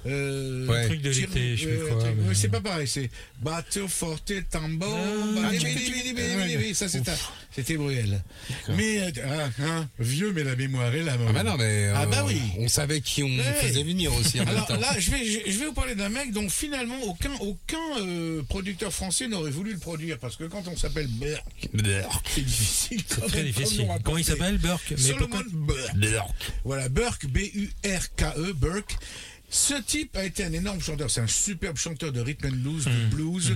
[0.07, 0.85] euh, Ouais.
[0.87, 2.03] Truc de l'été, je sais quoi.
[2.15, 3.09] mais- C'est pas pareil, c'est
[3.41, 4.85] Bateau Forte Tambo.
[4.87, 6.73] Ah, bidi, tu-.
[6.73, 7.11] Ça, c'était
[7.57, 8.21] c'était Bruel.
[8.69, 11.17] Mais, euh, ah, hein, vieux, mais la mémoire est là.
[11.27, 12.39] Ah bah non, mais Ah bah euh, oui.
[12.59, 13.29] on savait qui on
[13.61, 14.79] faisait venir aussi en même Alors temps.
[14.79, 18.93] là, je vais, je, vais vous parler d'un mec dont finalement aucun, aucun euh, producteur
[18.93, 21.69] français n'aurait voulu le produire parce que quand on s'appelle Burke,
[22.35, 23.03] c'est difficile.
[23.03, 23.87] Très difficile.
[24.03, 24.93] Comment il s'appelle, Burke?
[25.17, 26.25] Pourquoi Burke.
[26.63, 28.95] Voilà, Burke, B-U-R-K-E, E, Burke.
[29.49, 31.09] Ce type a été un énorme chanteur.
[31.09, 32.91] C'est un superbe chanteur de rhythm and blues, Hmm.
[32.91, 33.55] de blues.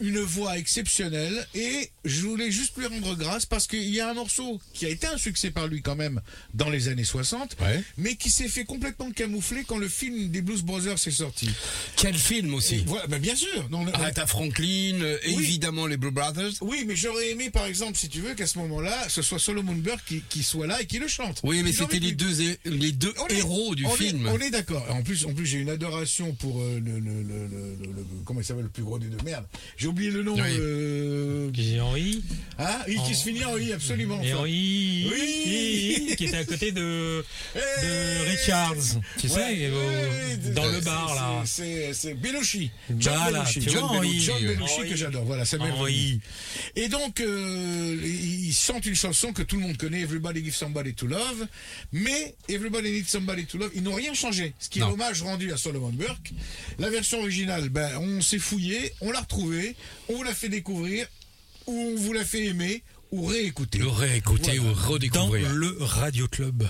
[0.00, 4.14] Une voix exceptionnelle et je voulais juste lui rendre grâce parce qu'il y a un
[4.14, 6.20] morceau qui a été un succès par lui quand même
[6.54, 7.82] dans les années 60, Ouais.
[7.98, 11.50] mais qui s'est fait complètement camoufler quand le film des Blues Brothers est sorti.
[11.96, 13.68] Quel film aussi voilà, bah bien sûr.
[13.70, 15.34] Non, le- Aretha Franklin, euh, Oui.
[15.44, 16.52] évidemment les Blue Brothers.
[16.62, 19.74] oui, mais j'aurais aimé, par exemple, si tu veux, qu'à ce moment-là, ce soit Solomon
[19.74, 21.40] Burke qui, qui soit là et qui le chante.
[21.44, 24.26] Oui, mais c'était les deux, les deux On est- héros du on est- film.
[24.28, 24.86] on est d'accord.
[24.90, 28.06] En plus, en plus, j'ai une adoration pour euh, le, le, le, le- le- le-
[28.24, 29.46] comment il s'appelle le plus gros des deux merdes.
[29.76, 30.34] J'ai oublié le nom.
[30.34, 30.40] Oui.
[30.58, 32.22] euh, Qui est Henri
[32.58, 34.20] hein, oui, qui En- se finit en i, absolument.
[34.22, 36.14] Et Henri Oui.
[36.16, 37.24] qui était à côté de,
[37.54, 38.74] de Richards.
[39.18, 41.42] Tu Ouais, sais, ouais, euh, ouais, dans le bar là.
[41.46, 42.70] C'est Belushi.
[42.98, 43.60] John Voilà, Belushi.
[43.60, 44.20] tu John vois, Belushi.
[44.26, 44.88] John Belushi Henri.
[44.90, 45.24] que j'adore.
[45.24, 46.20] Voilà, m'est Henri.
[46.76, 50.94] Et donc, euh, il chante une chanson que tout le monde connaît, Everybody Give Somebody
[50.94, 51.46] to Love,
[51.92, 54.52] mais Everybody Needs Somebody to Love, ils n'ont rien changé.
[54.58, 54.90] Ce qui est Non.
[54.90, 56.32] l'hommage rendu à Solomon Burke.
[56.78, 59.74] La version originale, ben, on s'est fouillé, on l'a retrouvée,
[60.08, 61.06] on vous l'a fait découvrir,
[61.66, 63.78] ou on vous l'a fait aimer, ou réécouter.
[63.78, 64.72] Le réécouter Voilà.
[64.72, 65.52] ou Dans redécouvrir.
[65.52, 66.64] le Radio Club.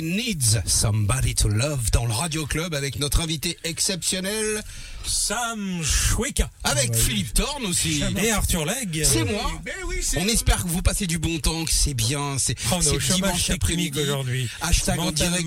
[0.00, 4.62] Everybody Needs Somebody to Love dans le Radio Club avec notre invité exceptionnel,
[5.04, 6.50] Sam Choueka.
[6.64, 8.02] avec Philippe Thorne aussi.
[8.22, 9.04] Et Arthur Legge.
[9.04, 9.50] C'est moi.
[9.64, 12.36] Ben oui, c'est On espère que vous passez du bon temps, que c'est bien.
[12.38, 12.78] C'est Oh,
[13.14, 14.00] dimanche après-midi.
[14.00, 14.48] aujourd'hui.
[14.62, 15.46] Hashtag en direct.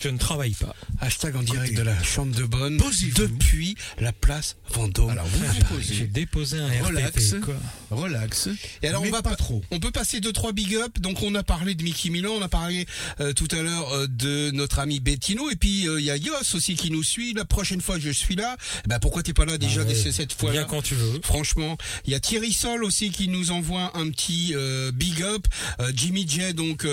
[0.00, 0.74] Je ne travaille pas.
[1.00, 2.76] Hashtag en direct de la chambre de bonne
[3.16, 5.10] depuis la place Vendôme.
[5.10, 5.74] Alors, vous à vous Paris.
[5.76, 5.94] posez.
[5.94, 7.32] J'ai déposé un Relax.
[7.32, 7.40] RTT.
[7.40, 7.54] quoi.
[7.90, 8.48] relax.
[8.82, 9.62] Et alors mais on va pas pa- trop.
[9.70, 10.98] On peut passer deux trois big up.
[11.00, 12.86] Donc on a parlé de Mickey Milan, on a parlé
[13.20, 16.16] euh, tout à l'heure euh, de notre ami Bettino et puis euh, il y a
[16.16, 17.32] Yos aussi qui nous suit.
[17.34, 18.56] La prochaine fois je suis là.
[18.86, 19.94] Ben pourquoi t'es pas là déjà Ah ouais.
[19.94, 21.20] dès cette fois Viens là quand tu veux.
[21.22, 24.54] Franchement, il y a Thierry Sol aussi qui nous envoie un petit
[24.94, 25.46] big up.
[25.94, 26.86] Jimmy J donc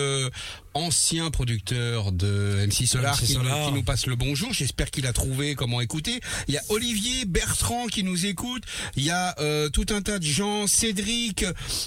[0.73, 3.67] ancien producteur de MC Solar, MC qui, nous- Solar.
[3.67, 4.53] qui nous passe le bonjour.
[4.53, 6.19] J'espère qu'il a trouvé comment écouter.
[6.47, 8.63] Il y a Olivier Bertrand qui nous écoute.
[8.95, 10.67] Il y a euh, tout un tas de gens.
[10.67, 11.45] Cédric,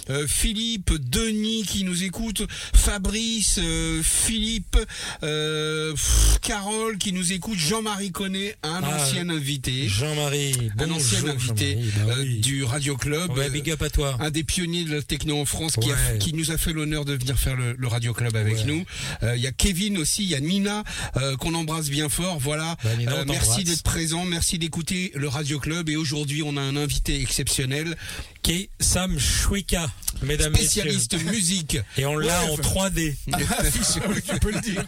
[0.09, 2.43] euh, Philippe, Denis qui nous écoute.
[2.75, 4.77] Fabrice, euh, Philippe,
[5.23, 7.57] euh, pff, Carole qui nous écoute.
[7.57, 9.87] Jean-Marie Connet, un Ah, ancien invité.
[9.87, 10.53] Jean-Marie.
[10.77, 11.77] Un bonjour, ancien invité.
[12.05, 12.39] Bah oui.
[12.39, 13.31] du Radio Club.
[13.37, 14.17] Ouais, big up à toi.
[14.19, 16.17] un des pionniers de la techno en France qui, a- Ouais.
[16.19, 18.63] qui nous a fait l'honneur de venir faire le, le Radio Club avec Ouais.
[18.65, 18.76] nous.
[19.23, 20.83] Euh, Il y a Kevin aussi, il y a Nina
[21.17, 22.39] euh, qu'on embrasse bien fort.
[22.39, 22.75] Voilà.
[22.83, 25.89] Bah, Nina, on merci d'être présent, merci d'écouter le Radio Club.
[25.89, 27.95] Et aujourd'hui, on a un invité exceptionnel,
[28.43, 29.89] Qui est Sam Choueka,
[30.23, 30.81] mesdames, messieurs.
[30.83, 31.77] spécialiste musique.
[31.97, 33.15] Et on l'a Ouais, en enfin- 3D.
[33.59, 34.83] Aficionado, tu peux le dire.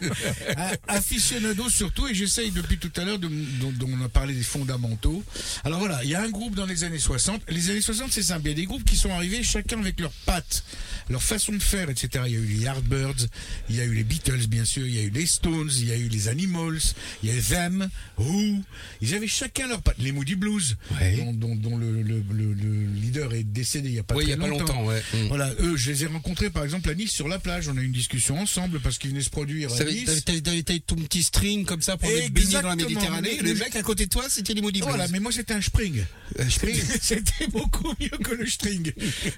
[0.56, 4.34] Ah, Aficionado surtout, et j'essaye depuis tout à l'heure, de- dont, dont on a parlé
[4.34, 5.24] des fondamentaux.
[5.64, 7.42] Alors voilà, il y a un groupe dans les années 60.
[7.50, 8.42] Les années 60, c'est simple.
[8.46, 10.64] Il y a des groupes qui sont arrivés chacun avec leurs pattes,
[11.10, 12.24] leur façon de faire, etc.
[12.28, 13.26] Il y a eu les Yardbirds,
[13.70, 15.88] il y a eu les Beatles, bien sûr, il y a eu les Stones, il
[15.88, 16.80] y a eu les Animals,
[17.24, 18.62] il y a Them, Who.
[19.02, 19.98] Ils avaient chacun leurs pattes.
[20.00, 21.16] Les Moody Blues, Ouais.
[21.18, 24.24] dont, dont- dont le, le- le- le leader est décédé il y a pas Oui,
[24.26, 25.02] il y très a pas longtemps, ouais.
[25.14, 25.28] Mm.
[25.28, 27.68] Voilà, eux, je les ai rencontrés par exemple à Nice sur la plage.
[27.70, 30.24] On a eu une discussion ensemble parce qu'ils venaient se produire à Nice.
[30.26, 32.76] t'avais- ton petit string comme ça pour être baigné dans la.
[32.76, 33.38] Méditerranée.
[33.42, 34.90] Mais- Le mec à côté de toi, c'était les Moody Blues.
[34.90, 36.04] Voilà, mais moi c'était un spring.
[36.40, 36.76] Euh, Spring.
[37.02, 38.92] C'était beaucoup mieux que le string.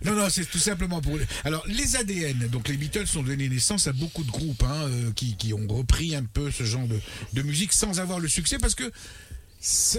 [0.05, 1.17] Non, non, c'est tout simplement pour.
[1.45, 5.11] Alors, les ADN, donc les Beatles ont donné naissance à beaucoup de groupes hein, euh,
[5.15, 6.99] qui, qui ont repris un peu ce genre de,
[7.33, 8.91] de musique sans avoir le succès parce que.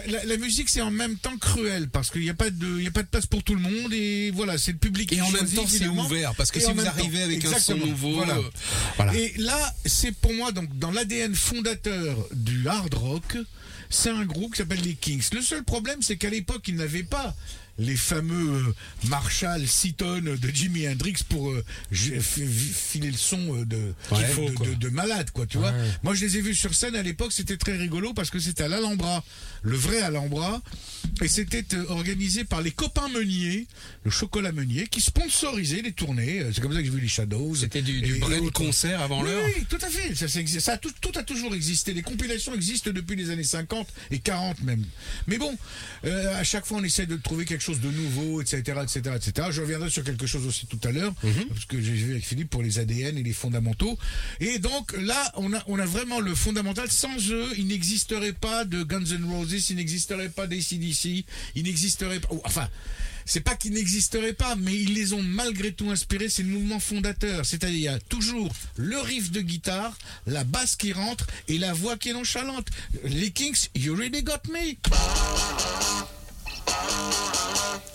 [0.08, 2.86] La, la musique c'est en même temps cruel parce qu'il n'y a pas de il
[2.88, 5.22] a pas de place pour tout le monde et voilà c'est le public Et qui
[5.22, 8.14] en même temps, c'est ouvert parce que si vous arrivez temps, avec un son nouveau,
[8.14, 8.38] voilà.
[8.38, 8.42] euh,
[8.96, 9.14] voilà.
[9.14, 13.38] Et là, c'est pour moi donc dans l'ADN fondateur du hard rock,
[13.88, 15.22] c'est un groupe qui s'appelle les Kings.
[15.32, 17.32] Le seul problème, c'est qu'à l'époque, ils n'avaient pas
[17.78, 18.74] les fameux euh,
[19.08, 23.76] Marshall Seaton de Jimi Hendrix pour euh, filer le son euh, de,
[24.10, 24.20] Ouais.
[24.20, 24.66] de- faut, de, quoi.
[24.66, 25.72] de- de malade, quoi, tu vois.
[26.02, 28.64] Moi, je les ai vus sur scène à l'époque, c'était très rigolo parce que c'était
[28.64, 29.24] à l'Alhambra,
[29.62, 30.60] le vrai Alhambra,
[31.22, 33.66] et c'était organisé par les copains Meunier,
[34.04, 36.44] le chocolat Meunier, qui sponsorisaient les tournées.
[36.54, 37.54] C'est comme ça que j'ai vu les Shadows.
[37.56, 39.44] C'était du, du et concert avant l'heure.
[39.56, 40.14] oui, tout à fait.
[40.60, 41.92] Ça, tout, tout a toujours existé.
[41.94, 44.84] Les compilations existent depuis les années 50 et 40 même.
[45.26, 45.56] Mais bon,
[46.04, 49.48] euh, à chaque fois, on essaie de trouver quelque chose de nouveau, etc., etc., etc.
[49.50, 51.46] Je reviendrai sur quelque chose aussi tout à l'heure, Mhm.
[51.48, 53.96] parce que j'ai vu avec Philippe pour les ADN et les fondamentaux.
[54.40, 56.90] Et donc là, on a, on a vraiment le fondamental.
[56.90, 61.24] Sans eux, il n'existerait pas de Guns N' Roses, il n'existerait pas d'ACDC,
[61.54, 62.28] il n'existerait pas.
[62.44, 62.68] Enfin.
[63.24, 66.28] C'est pas qu'ils n'existeraient pas, mais ils les ont malgré tout inspirés.
[66.28, 67.46] C'est le mouvement fondateur.
[67.46, 71.72] C'est-à-dire, il y a toujours le riff de guitare, la basse qui rentre et la
[71.72, 72.66] voix qui est nonchalante.
[73.04, 74.74] Les Kings, you really got me.
[76.84, 77.91] Oh, oh, oh.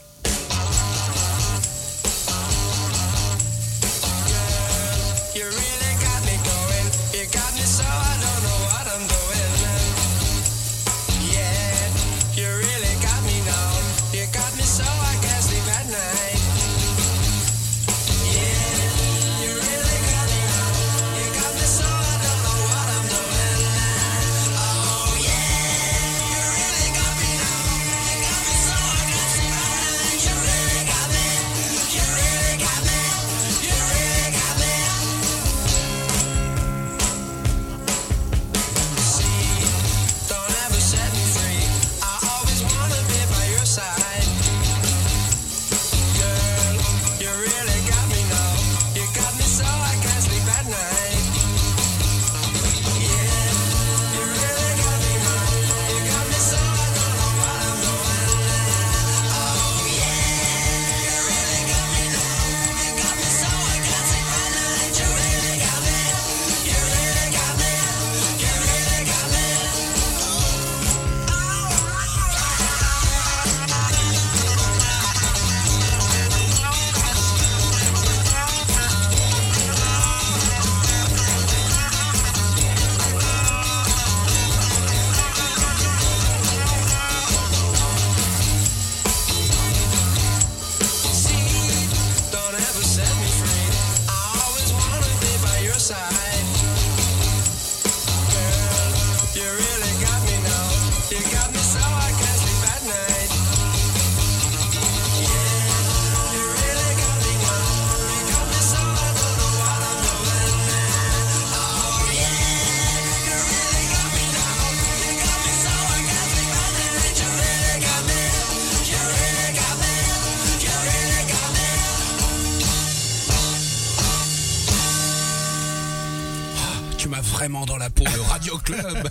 [127.48, 128.04] Vraiment dans la peau.
[128.14, 129.10] Le Radio Club.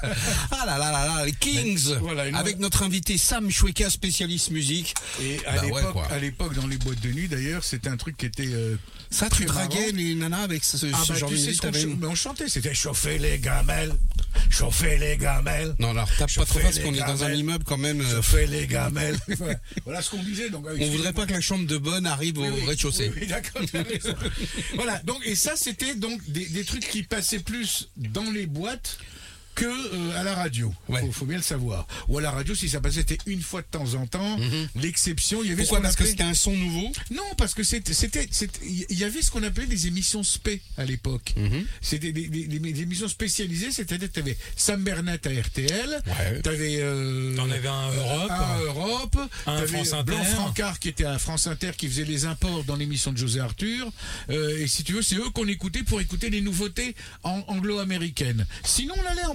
[0.50, 1.94] Ah là là là là, les Kings.
[2.00, 4.94] Voilà, Avec notre invité Sam Choueka, spécialiste musique.
[5.22, 8.16] Et à Bah l'époque, à l'époque, dans les boîtes de nuit, d'ailleurs, c'était un truc
[8.18, 8.76] qui était euh,
[9.10, 12.06] Ça, tu draguais les nanas avec ce, ce Ah bah, genre de musique ch- mais
[12.06, 13.94] on chantait, c'était chauffer les gamelles,
[14.50, 15.74] chauffer les gamelles.
[15.78, 18.00] Non, alors tape pas trop parce qu'on est dans un immeuble quand même.
[18.00, 19.18] euh, Chauffer les gamelles.
[19.84, 20.02] voilà.
[20.02, 20.50] Ce qu'on disait.
[20.50, 23.10] Donc, on voudrait pas que la chambre de bonne arrive au rez-de-chaussée.
[23.28, 23.62] d'accord,
[24.74, 28.98] voilà, donc, et ça, c'était donc des, des trucs qui passaient plus dans les boîtes
[29.56, 30.72] que euh, à la radio.
[30.88, 31.00] Ouais.
[31.00, 31.86] Faut, faut bien le savoir.
[32.08, 34.38] Ou à la radio, si ça passait, c'était une fois de temps en temps.
[34.76, 35.68] L'exception, il y avait Mhm.
[35.68, 37.92] Pourquoi Parce que c'était un son nouveau non, parce que c'était,
[38.62, 41.32] il y avait ce qu'on appelait des émissions spé à l'époque.
[41.36, 41.64] Mhm.
[41.80, 46.40] C'était des, des- des- des émissions spécialisées, c'est-à-dire tu avais Sam Bernet à RTL, Ouais.
[46.42, 48.30] tu avais T'en avais un Europe.
[48.30, 49.16] un Europe,
[49.46, 50.12] Un France Inter.
[50.12, 53.40] Blanc Francard qui était à France Inter qui faisait les imports dans l'émission de José
[53.40, 53.90] Arthur.
[54.30, 58.46] Euh, et si tu veux, c'est eux qu'on écoutait pour écouter les nouveautés en anglo-américaines.
[58.64, 59.34] Sinon, on allait en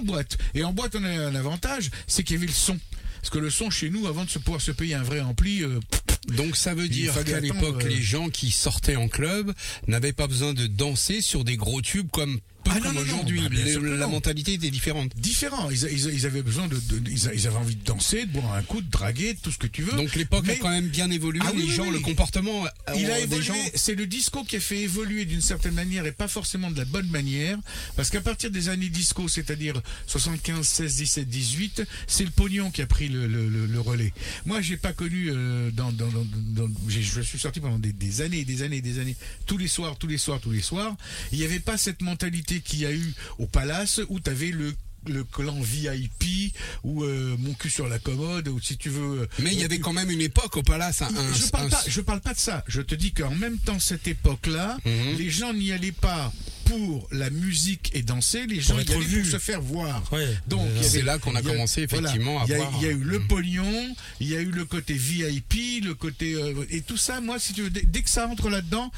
[0.54, 2.78] Et en boîte, on avait un avantage, c'est qu'il y avait le son.
[3.20, 5.78] Parce que le son chez nous, avant de pouvoir se payer un vrai ampli, euh,
[6.28, 9.52] Donc ça veut dire qu'à l'époque, euh, les gens qui sortaient en club
[9.88, 13.40] n'avaient pas besoin de danser sur des gros tubes comme peu Ah comme aujourd'hui.
[13.40, 15.10] bah, la mentalité était différente.
[15.16, 15.68] différent.
[15.70, 18.30] Ils, ils- ils avaient besoin de, de- ils, a- ils avaient envie de danser, de
[18.30, 19.96] boire un coup, de draguer, tout ce que tu veux.
[19.96, 21.40] Donc l'époque a Mais quand même bien évolué.
[21.44, 21.92] Ah les oui, gens, oui.
[21.94, 23.42] le comportement euh, il a évolué.
[23.44, 23.54] gens.
[23.74, 26.84] C'est le disco qui a fait évoluer d'une certaine manière et pas forcément de la
[26.84, 27.58] bonne manière,
[27.96, 32.80] parce qu'à partir des années disco, c'est-à-dire 75, 16, 17, 18, c'est le pognon qui
[32.80, 34.12] a pris le, le- le- le relais.
[34.46, 37.92] Moi, j'ai pas connu euh, dans, dans, dans- dans- j'ai- je suis sorti pendant des,
[37.92, 39.16] des années, et des années, et des années,
[39.46, 40.96] tous les soirs, tous les soirs, tous les soirs.
[41.32, 44.50] Il n'y avait pas cette mentalité qu'il y a eu au Palace où tu avais
[44.50, 44.74] le
[45.06, 49.50] le clan VIP ou euh, mon cul sur la commode ou si tu veux Mais
[49.50, 51.02] il y euh, avait quand même une époque au Palace.
[51.02, 52.62] Un, je parle un- pas, je parle pas de ça.
[52.68, 55.16] Je te dis qu'en même temps, cette époque-là, Mhm.
[55.18, 56.32] les gens n'y allaient pas
[56.64, 58.84] pour la musique et danser, les gens vus.
[58.84, 60.02] pour se faire voir.
[60.12, 60.26] Ouais.
[60.48, 62.72] Donc, C'est là qu'on a commencé, effectivement, à il y a, voir.
[62.80, 63.26] Il y a eu le Mhm.
[63.28, 67.20] pognon, il y a eu le côté VIP, le côté euh, et tout ça.
[67.20, 68.90] Moi, si tu veux, dès, que ça entre là-dedans.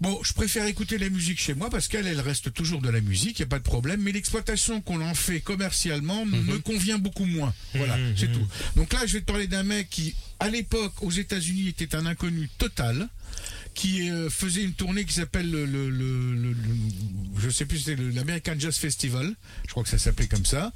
[0.00, 3.00] Bon, je préfère écouter la musique chez moi parce qu'elle, elle reste toujours de la
[3.00, 4.00] musique, il n'y a pas de problème.
[4.02, 6.44] Mais l'exploitation qu'on en fait commercialement Mhm.
[6.46, 7.54] me convient beaucoup moins.
[7.74, 8.34] Voilà, Mhm, c'est mhm.
[8.34, 8.46] tout.
[8.76, 12.06] Donc là, je vais te parler d'un mec qui, à l'époque, aux États-Unis, était un
[12.06, 13.08] inconnu total
[13.74, 16.76] qui euh, faisait une tournée qui s'appelle le, le, le- le- le-
[17.38, 19.34] je sais plus c'était le- l'American Jazz Festival
[19.66, 20.72] je crois que ça s'appelait comme ça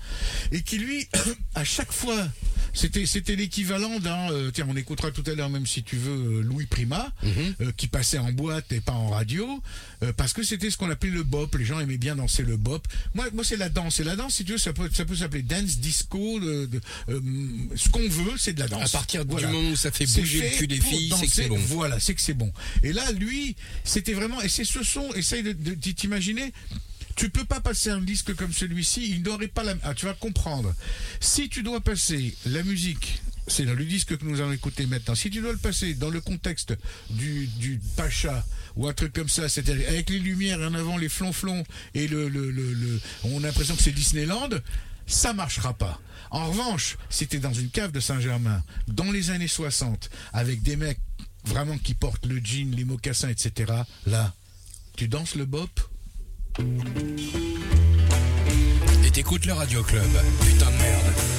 [0.52, 1.06] et qui lui
[1.54, 2.28] à chaque fois
[2.74, 6.38] c'était c'était l'équivalent d'un euh, tiens on écoutera tout à l'heure même si tu veux
[6.38, 9.62] euh, Louis Prima euh, qui passait en boîte et pas en radio
[10.02, 12.56] euh, parce que c'était ce qu'on appelait le bop les gens aimaient bien danser le
[12.56, 15.04] bop moi moi c'est la danse et la danse si tu veux ça peut ça
[15.04, 16.68] peut s'appeler dance disco de-
[17.76, 19.46] ce qu'on veut c'est de la danse À partir Voilà.
[19.48, 21.58] du moment où ça fait C'est bouger le cul des filles, c'est que c'est bon.
[21.58, 22.52] Voilà, c'est que c'est bon.
[22.82, 24.40] Et là, lui, c'était vraiment.
[24.42, 25.12] Et c'est ce son.
[25.14, 26.52] Essaye de, t'imaginer.
[27.16, 29.10] Tu peux pas passer un disque comme celui-ci.
[29.10, 29.74] Il n'aurait pas la.
[29.82, 30.74] Ah, tu vas comprendre.
[31.20, 33.22] Si tu dois passer la musique.
[33.50, 35.14] C'est dans le disque que nous allons écouter maintenant.
[35.14, 36.74] Si tu dois le passer dans le contexte
[37.08, 38.44] du, Pacha
[38.76, 42.28] ou un truc comme ça, c'est-à-dire avec les lumières en avant, les flonflons et le,
[42.28, 44.50] le, le, on a l'impression que c'est Disneyland,
[45.06, 45.98] ça marchera pas.
[46.30, 50.76] En revanche, si t'es dans une cave de Saint-Germain, dans les années 60, avec des
[50.76, 51.00] mecs
[51.44, 53.72] vraiment qui portent le jean, les mocassins, etc.,
[54.06, 54.34] là,
[54.96, 55.70] tu danses le bop
[59.04, 60.02] Et t'écoutes le Radio Club.
[60.40, 61.37] Putain de merde.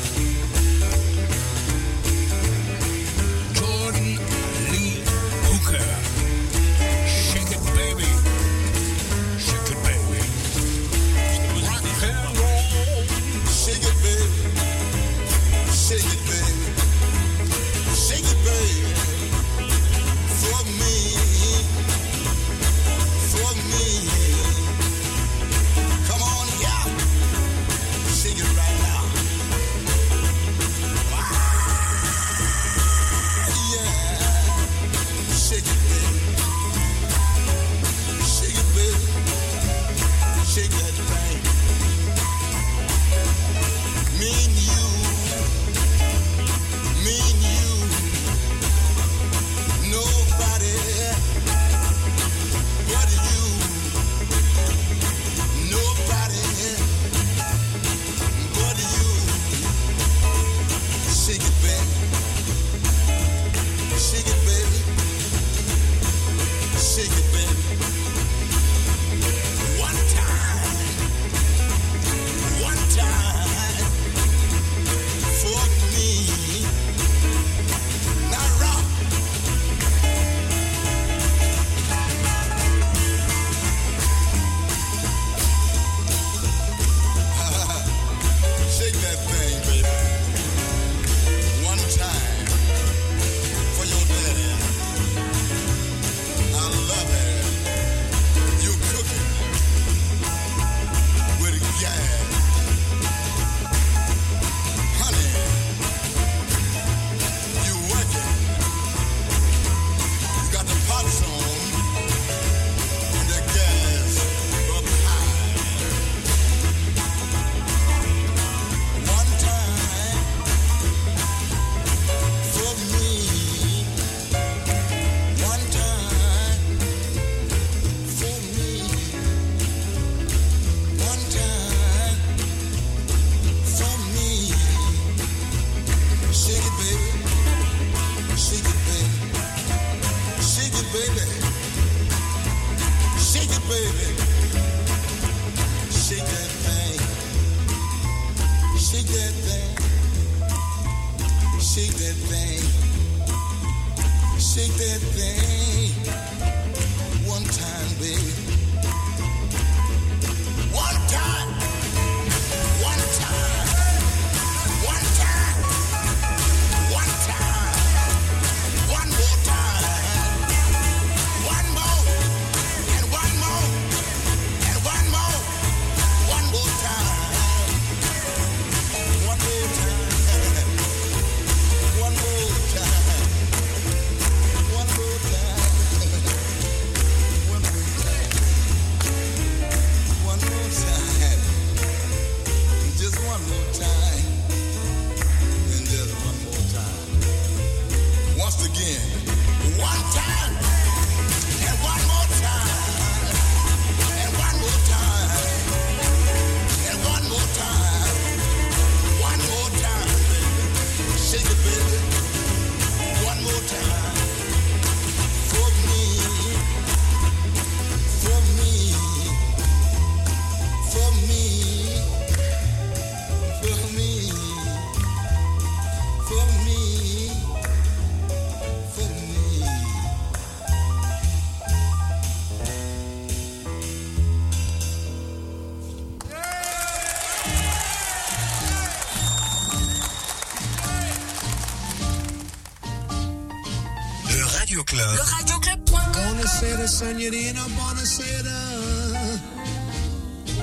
[247.00, 248.60] Buonasera, signorina, buonasera.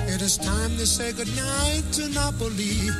[0.07, 2.91] It is time to say goodnight to Napoli.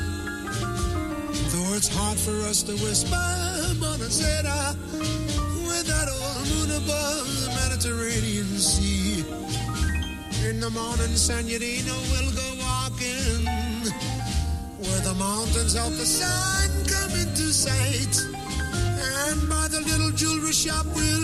[1.50, 3.14] Though it's hard for us to whisper,
[3.78, 4.74] buonasera,
[5.66, 9.24] with that old moon above the Mediterranean Sea.
[10.48, 13.46] In the morning, signorina, we'll go walking
[14.78, 18.16] where the mountains of the sun come into sight.
[19.30, 21.17] And by the little jewelry shop we'll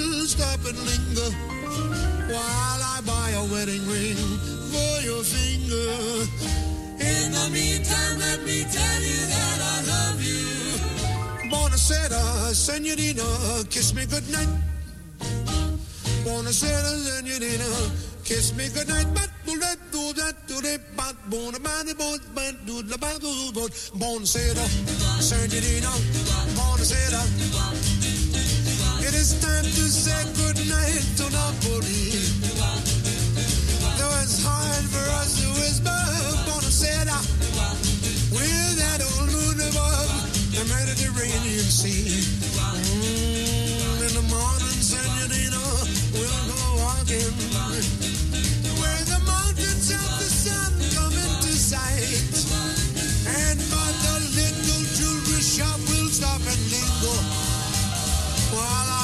[3.51, 4.17] wedding ring
[4.71, 5.91] for your finger.
[7.01, 10.45] In the meantime let me tell you that I love you.
[11.51, 13.25] Buonasera, senorina,
[13.71, 14.49] kiss me goodnight.
[16.25, 17.69] Buonasera, senorina,
[18.25, 19.07] kiss me goodnight.
[19.15, 19.31] But
[23.99, 24.65] Buonasera,
[25.21, 25.93] senorina,
[26.57, 27.23] buonasera
[29.07, 32.14] it is time to say goodnight to Napoli.
[56.57, 57.25] We'll
[58.47, 59.04] stop and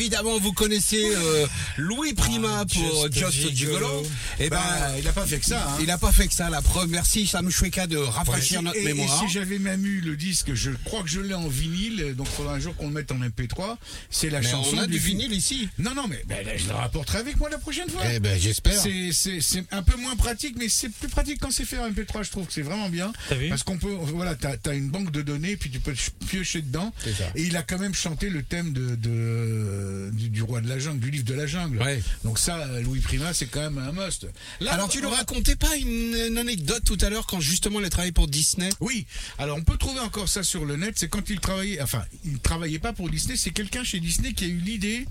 [0.00, 1.46] Évidemment, vous connaissez euh,
[1.76, 3.54] Louis Prima pour Just Just.
[3.54, 4.02] Gigolo.
[4.40, 5.68] Eh ben, Bah, il n'a pas fait que ça.
[5.68, 5.78] hein.
[5.82, 6.48] il a pas fait que ça.
[6.50, 9.18] La preuve, merci Sam Choueka de rafraîchir notre Et, et mémoire.
[9.20, 12.34] si j'avais même eu le disque, je crois que je l'ai en vinyle, donc il
[12.36, 13.76] faudra un jour qu'on le mette en MP3.
[14.10, 15.68] C'est la Mais chanson on a du vinyle ici.
[15.78, 18.02] Non, non, mais ben, là, je le rapporterai avec moi la prochaine fois.
[18.12, 18.80] Eh ben, j'espère.
[18.80, 22.22] C'est- un peu moins pratique, mais c'est plus pratique quand c'est fait en MP3.
[22.22, 23.12] Je trouve que c'est vraiment bien.
[23.28, 23.48] T'as vu?
[23.48, 25.94] Parce qu'on peut, voilà, t'as as une banque de données, puis tu peux
[26.28, 26.92] piocher dedans.
[27.04, 27.24] C'est ça.
[27.34, 30.78] Et il a quand même chanté le thème de, de du, du roi de la
[30.78, 31.78] jungle, du livre de la jungle.
[31.82, 32.02] Ouais.
[32.24, 34.26] Donc ça, Louis Prima, c'est quand même un must.
[34.60, 37.86] Là, Alors tu nous racontais pas une, une anecdote tout à l'heure quand justement il
[37.86, 39.06] a travaillé pour Disney Oui,
[39.38, 42.38] alors on peut trouver encore ça sur le net, c'est quand il travaillait, enfin, il
[42.38, 45.06] travaillait pas pour Disney, c'est quelqu'un chez Disney qui a eu l'idée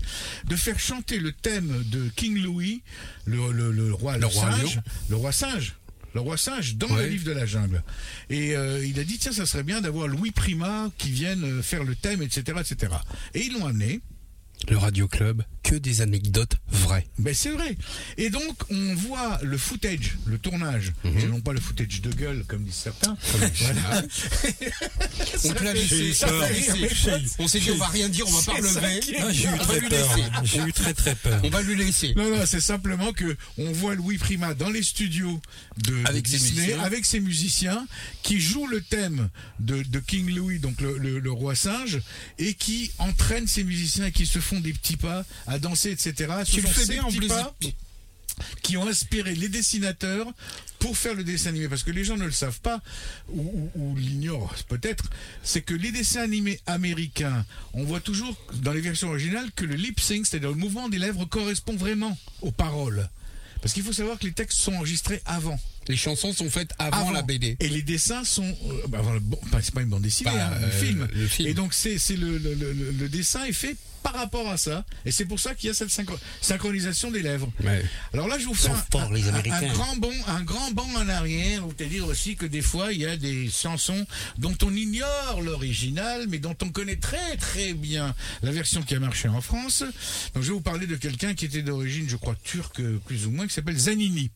[0.46, 2.82] de faire chanter le thème de King Louis,
[3.24, 5.74] le, le, le roi, Le roi singe, le roi singe.
[6.12, 7.04] Le roi singe dans Ouais.
[7.04, 7.84] le livre de la jungle.
[8.30, 11.62] Et euh, il a dit, tiens, ça serait bien d'avoir Louis Prima qui vienne euh,
[11.62, 12.92] faire le thème, etc., etc.
[13.34, 14.00] Et ils l'ont amené.
[14.68, 17.06] Le Radio Club, que des anecdotes vraies.
[17.18, 17.76] Ben c'est vrai.
[18.18, 21.18] Et donc on voit le footage, le tournage, Mhm.
[21.18, 23.16] et non pas le footage de gueule comme disent certains.
[23.58, 24.02] Voilà.
[25.44, 26.12] On te l'a laissé.
[27.38, 29.00] On s'est dit on va rien dire, on va pas relever.
[29.20, 30.16] Ah, j'ai eu très lui peur.
[30.16, 30.28] laisser.
[30.44, 31.40] J'ai eu très très peur.
[31.44, 32.14] On va lui laisser.
[32.14, 35.40] Non, non, c'est simplement que on voit Louis Prima dans les studios
[35.84, 37.86] de, Avec Disney avec ses musiciens
[38.22, 42.00] qui jouent le thème de, de King Louis, donc le, le- le roi singe,
[42.38, 46.14] et qui entraînent ses musiciens et qui se font des petits pas à danser, etc.
[46.44, 47.28] Tu le fais bien en plus.
[47.28, 47.54] pas
[48.62, 50.26] qui ont inspiré les dessinateurs
[50.78, 51.68] pour faire le dessin animé.
[51.68, 52.80] Parce que les gens ne le savent pas,
[53.28, 55.04] ou, ou- ou l'ignorent peut-être,
[55.42, 57.44] c'est que les dessins animés américains,
[57.74, 60.98] on voit toujours dans les versions originales que le lip sync, c'est-à-dire le mouvement des
[60.98, 63.08] lèvres, correspond vraiment aux paroles.
[63.60, 65.60] Parce qu'il faut savoir que les textes sont enregistrés avant.
[65.88, 67.58] Les chansons sont faites avant, la BD.
[67.60, 68.44] Et les dessins sont.
[68.44, 70.70] euh, bah, avant le- bon, bah, c'est pas une bande dessinée, Bah, hein, euh, le
[70.72, 71.08] film.
[71.12, 71.48] le film.
[71.48, 74.84] Et donc, c'est le- le dessin est fait par rapport à ça.
[75.04, 77.50] Et c'est pour ça qu'il y a cette synchro- synchronisation des lèvres.
[77.62, 77.82] Ouais.
[78.12, 79.56] Alors là, je vous fais un, forts, les un- Américains.
[79.62, 81.66] un grand bond, un grand bond en arrière.
[81.66, 84.06] Vous dire aussi que des fois, il y a des chansons
[84.38, 89.00] dont on ignore l'original, mais dont on connaît très très bien la version qui a
[89.00, 89.82] marché en France.
[90.34, 93.30] Donc, je vais vous parler de quelqu'un qui était d'origine, je crois, turque plus ou
[93.30, 94.30] moins, qui s'appelle Zanini.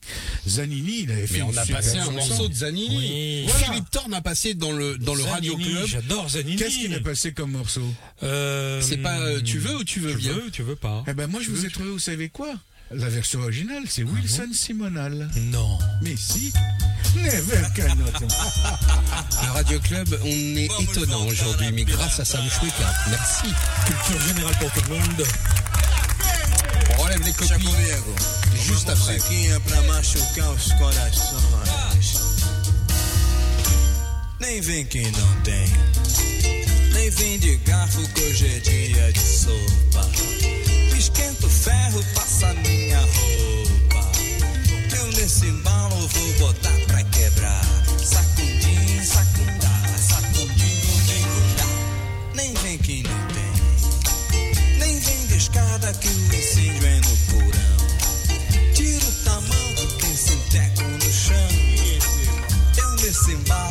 [0.48, 2.96] Zanini, il avait fait Mais on une a passé un morceau de Zanini.
[2.96, 3.44] Oui.
[3.46, 3.66] Voilà.
[3.66, 5.86] Philippe Thorne a passé dans le, dans le Radio Club.
[5.86, 6.56] J'adore Zanini.
[6.56, 7.86] Qu'est-ce qu'il a passé comme morceau?
[8.22, 11.04] Euh, C'est pas euh, tu veux ou tu veux tu bien veux, tu veux pas.
[11.06, 12.54] Eh ben moi je vous ai trouvé, vous savez quoi?
[12.90, 15.28] La version originale, c'est Wilson Simonal.
[15.36, 15.78] Non.
[16.02, 16.52] Mais si
[17.16, 18.04] Never cannot.
[19.42, 22.92] Le Radio Club, on est étonnant aujourd'hui, mais grâce à Sam Choueka.
[23.08, 23.46] Merci.
[23.86, 25.26] Culture générale pour tout le monde.
[26.90, 27.68] On relève les copies
[28.66, 29.18] juste après.
[34.44, 36.63] Nem vem quem não tem.
[37.16, 40.10] Vem de garfo que hoje é dia de sopa.
[40.98, 44.12] Esquenta o ferro, passa minha roupa.
[44.96, 47.64] Eu nesse embalo vou botar pra quebrar.
[48.02, 51.66] Sacudim, sacundá, sacudim, dingundá.
[52.34, 54.78] Nem vem quem não tem.
[54.78, 58.74] Nem vem de escada que o incêndio é no porão.
[58.74, 61.48] Tira o tamanho quem se enteca no chão.
[62.76, 63.63] Eu nesse embalo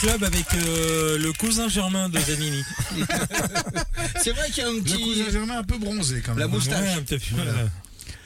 [0.00, 2.62] Club avec euh, le cousin germain de Zanini.
[4.22, 5.02] C'est vrai qu'il y a un Le petit.
[5.02, 6.38] cousin Germain un peu bronzé quand même.
[6.40, 6.48] La hein.
[6.48, 6.80] moustache.
[6.82, 7.52] Ouais, un petit peu, Voilà.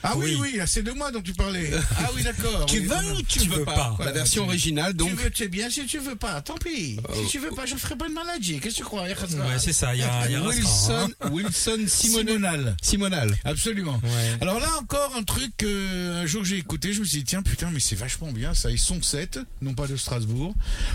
[0.03, 0.37] Ah oui, Oui.
[0.53, 1.71] oui, là, c'est de moi dont tu parlais.
[1.97, 2.65] Ah oui, d'accord.
[2.65, 3.17] Tu oui, veux oui.
[3.19, 4.05] ou tu, Tu veux veux pas, pas.
[4.05, 5.09] La version originale, donc.
[5.09, 5.69] Tu veux, tu es bien.
[5.69, 6.97] Si tu veux pas, tant pis.
[7.13, 8.59] Si tu veux pas, je ferai pas de maladie.
[8.59, 9.15] Qu'est-ce que tu crois Ouais,
[9.59, 11.29] c'est ça, il y a, il y a Wilson, hein.
[11.31, 12.75] Wilson Simonal.
[12.81, 13.37] Simonal.
[13.43, 13.99] Absolument.
[14.03, 14.37] Ouais.
[14.41, 17.41] Alors là encore un truc que un jour j'ai écouté, je me suis dit tiens
[17.41, 20.53] putain mais c'est vachement bien ça, ils sont sept, non pas de Strasbourg,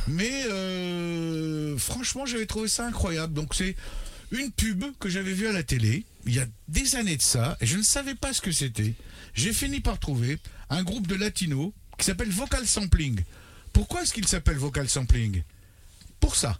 [0.08, 3.32] mais euh, franchement j'avais trouvé ça incroyable.
[3.34, 3.76] Donc c'est
[4.30, 7.56] une pub que j'avais vue à la télé il y a des années de ça
[7.60, 8.94] et je ne savais pas ce que c'était.
[9.34, 10.38] J'ai fini par trouver
[10.70, 13.20] un groupe de latino qui s'appelle Vocal Sampling.
[13.72, 15.42] Pourquoi est-ce qu'il s'appelle Vocal Sampling?
[16.18, 16.58] Pour ça.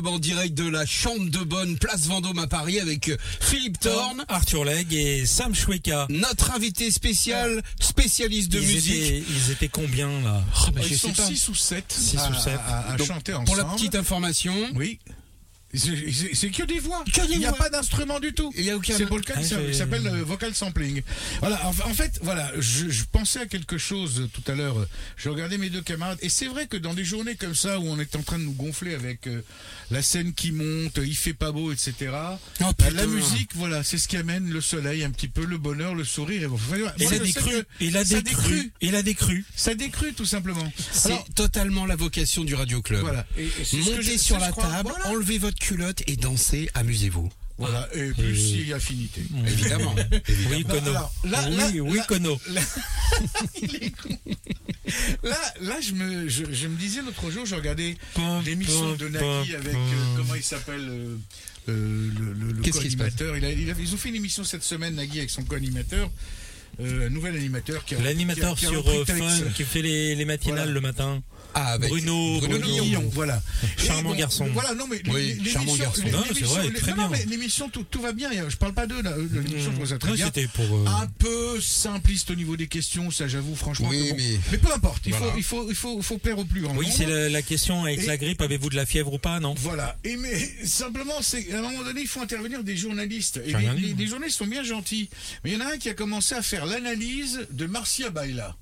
[0.00, 3.78] Club en direct de la Chambre de Bonne, place Vendôme à Paris avec euh, Philippe
[3.80, 6.06] Thorne, Arthur Legge et Sam Choueka.
[6.08, 8.94] notre invité spécial, spécialiste de ils, musique.
[8.94, 10.42] étaient, ils étaient combien là?
[10.56, 11.28] Ah, bah, Ils je sont sais pas.
[11.28, 12.58] 6 ou 7 Six à, ou sept.
[12.66, 13.46] à- à Donc, chanter ensemble.
[13.46, 14.98] Pour la petite information, Oui.
[15.72, 17.04] C'est- C'est c'est que des voix.
[17.12, 17.58] Que des Il n'y a voix.
[17.58, 18.52] pas d'instrument du tout.
[18.56, 21.02] Il y a aucun- C'est vocal- Ah, ça j'ai- s'appelle euh, vocal sampling.
[21.40, 21.64] Voilà.
[21.66, 24.78] En, en fait, voilà, je, je pensais à quelque chose euh, tout à l'heure.
[24.80, 27.78] euh, Je regardais mes deux camarades et c'est vrai que dans des journées comme ça
[27.78, 29.42] où on est en train de nous gonfler avec euh,
[29.90, 31.94] la scène qui monte, il fait pas beau, etc.
[32.62, 35.58] Oh, bah, la musique, voilà, c'est ce qui amène le soleil, un petit peu le
[35.58, 36.42] bonheur, le sourire.
[36.42, 37.50] Et, enfin, Et moi, sais décrue.
[37.50, 38.50] que Et la ça décrue.
[38.54, 38.72] décrue.
[38.80, 39.44] Et la décrue.
[39.54, 40.72] Ça décrue tout simplement.
[40.92, 43.00] C'est totalement la vocation du Radio Club.
[43.02, 43.24] voilà.
[43.38, 44.64] Et- et Montez sur ça, la crois.
[44.64, 45.08] table, Voilà.
[45.10, 47.30] enlevez votre culotte et dansez, amusez-vous.
[47.58, 47.88] Voilà.
[47.94, 49.20] Et plus s'il y a affinité.
[49.46, 49.94] Évidemment.
[50.50, 50.88] Oui, Kono.
[50.90, 52.40] alors, là- oui, là- oui, là- Kono.
[53.62, 54.08] Il est con.
[55.22, 57.96] Là, là, je me, je, je me disais l'autre jour, je regardais
[58.46, 61.16] l'émission de Nagui avec euh, comment il s'appelle euh,
[61.68, 63.36] euh, le, co-animateur.
[63.36, 66.10] Il ils ont fait une émission cette semaine Nagui avec son co-animateur,
[66.82, 68.82] un nouvel animateur qui a L'animateur sur.
[69.06, 70.72] Fun qui fait les, les matinales Voilà.
[70.72, 71.22] le matin.
[71.54, 73.42] Ah, avec Bruno- Bruno Bruno Guillon, voilà.
[73.76, 74.48] Charmant Et garçon.
[74.52, 76.02] Voilà, non mais Oui, charmant l'émission- garçon.
[76.12, 77.18] Non, c'est l'émission- vrai, l'é- très non, non, bien.
[77.18, 78.30] mais l'émission tout, tout va bien.
[78.48, 79.14] Je parle pas d'eux là.
[79.32, 80.26] L'émission va très Non, bien.
[80.26, 80.64] c'était pour.
[80.64, 83.88] euh, Un peu simpliste au niveau des questions, ça j'avoue franchement.
[83.90, 84.16] Oui, bon.
[84.52, 85.02] mais- peu importe.
[85.06, 85.32] Il Voilà.
[85.32, 87.42] faut, il faut, il faut, il faut plaire au plus grand Oui, c'est la, la
[87.42, 88.40] question avec Et- la grippe.
[88.42, 89.54] Avez-vous de la fièvre ou pas Non?
[89.58, 89.96] Voilà.
[90.04, 93.40] Et mais simplement, c'est à un moment donné, il faut intervenir des journalistes.
[93.46, 93.52] Et
[93.96, 95.08] les journalistes sont bien gentils.
[95.44, 98.56] Mais il y en a un qui a commencé à faire l'analyse de Marcia Baila.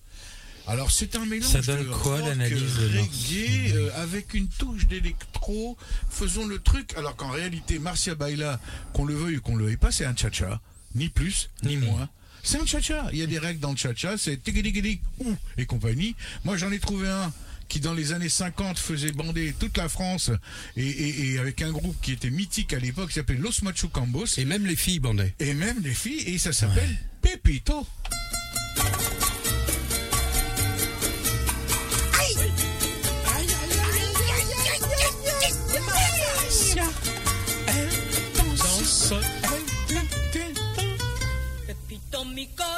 [0.68, 5.78] Alors c'est un mélange Ça donne de quoi, l'analyse reggae euh, avec une touche d'électro.
[6.10, 6.92] Faisons le truc.
[6.96, 8.60] Alors qu'en réalité, Marcia Baila,
[8.92, 10.60] qu'on le veuille ou qu'on le veuille pas, c'est un cha-cha,
[10.94, 12.08] ni plus ni moins.
[12.42, 13.06] C'est un cha-cha.
[13.12, 14.18] Il y a des règles dans le cha-cha.
[14.18, 16.14] C'est tigidi ou et compagnie.
[16.44, 17.32] Moi, j'en ai trouvé un
[17.68, 20.30] qui dans les années 50 faisait bander toute la France
[20.76, 24.24] et, et- et avec un groupe qui était mythique à l'époque qui s'appelait Los Machucambos
[24.38, 25.34] Et même les filles bandaient.
[25.38, 27.86] et même les filles et ça s'appelle Pepito.
[42.56, 42.77] Pepito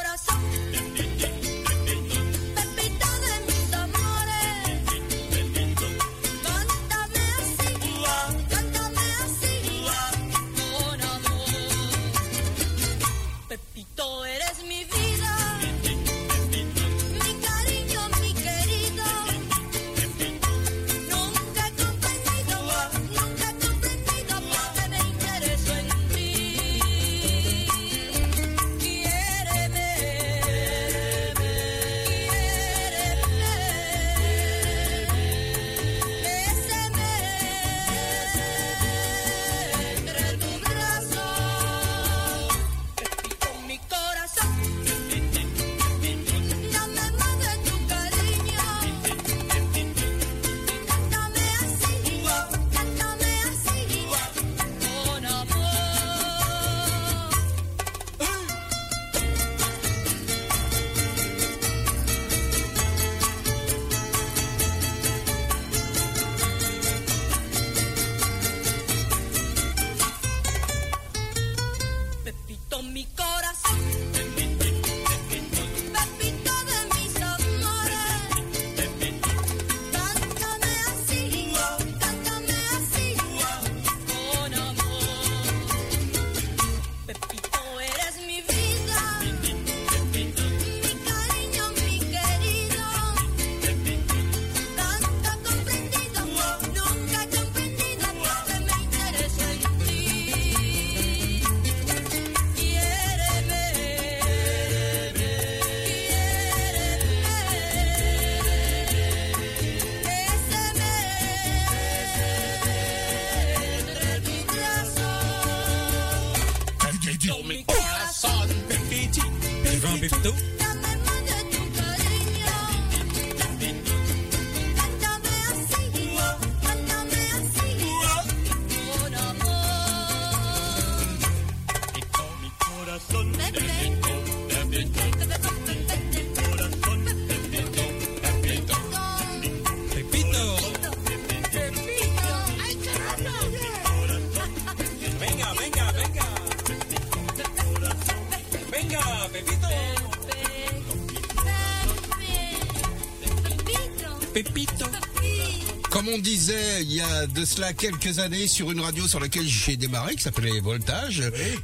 [156.21, 159.79] On disait il y a de cela quelques années sur une radio sur laquelle j'ai
[159.79, 161.23] démarré, qui s'appelait Voltage,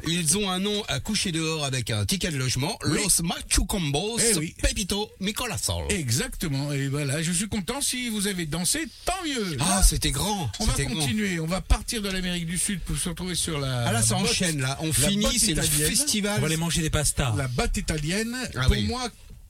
[0.09, 4.39] ils ont un nom à coucher dehors avec un ticket de logement, Los Machucombos, Eh
[4.39, 4.55] oui.
[4.63, 5.85] Pepito Micolasol.
[5.91, 6.73] Exactement.
[6.73, 7.83] Et voilà, je suis content.
[7.83, 9.59] Si vous avez dansé, tant mieux.
[9.61, 10.51] Ah, c'était grand.
[10.59, 10.95] on va grand.
[10.95, 11.39] continuer.
[11.39, 13.85] On va partir de l'Amérique du Sud pour se retrouver sur la.
[13.87, 14.79] Ah là, ça enchaîne là.
[14.81, 16.37] On finit, c'est le festival.
[16.39, 17.35] On va aller manger des pastas.
[17.37, 18.35] La batte italienne.
[18.55, 18.87] Ah pour oui.
[18.87, 19.07] moi,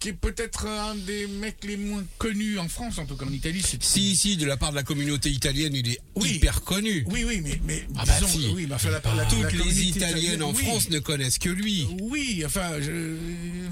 [0.06, 3.32] qui est peut-être un des mecs les moins connus en France, en tout cas en
[3.32, 3.60] Italie.
[3.80, 6.34] Si, si, de la part de la communauté italienne, il est Oui.
[6.34, 7.04] hyper connu.
[7.10, 8.52] Oui, oui, mais, mais Ah bah disons, si.
[8.54, 10.62] oui, mais enfin, la, la- la Toutes les Italiennes en oui.
[10.62, 11.88] France ne connaissent que lui.
[12.02, 13.16] Oui, enfin, je,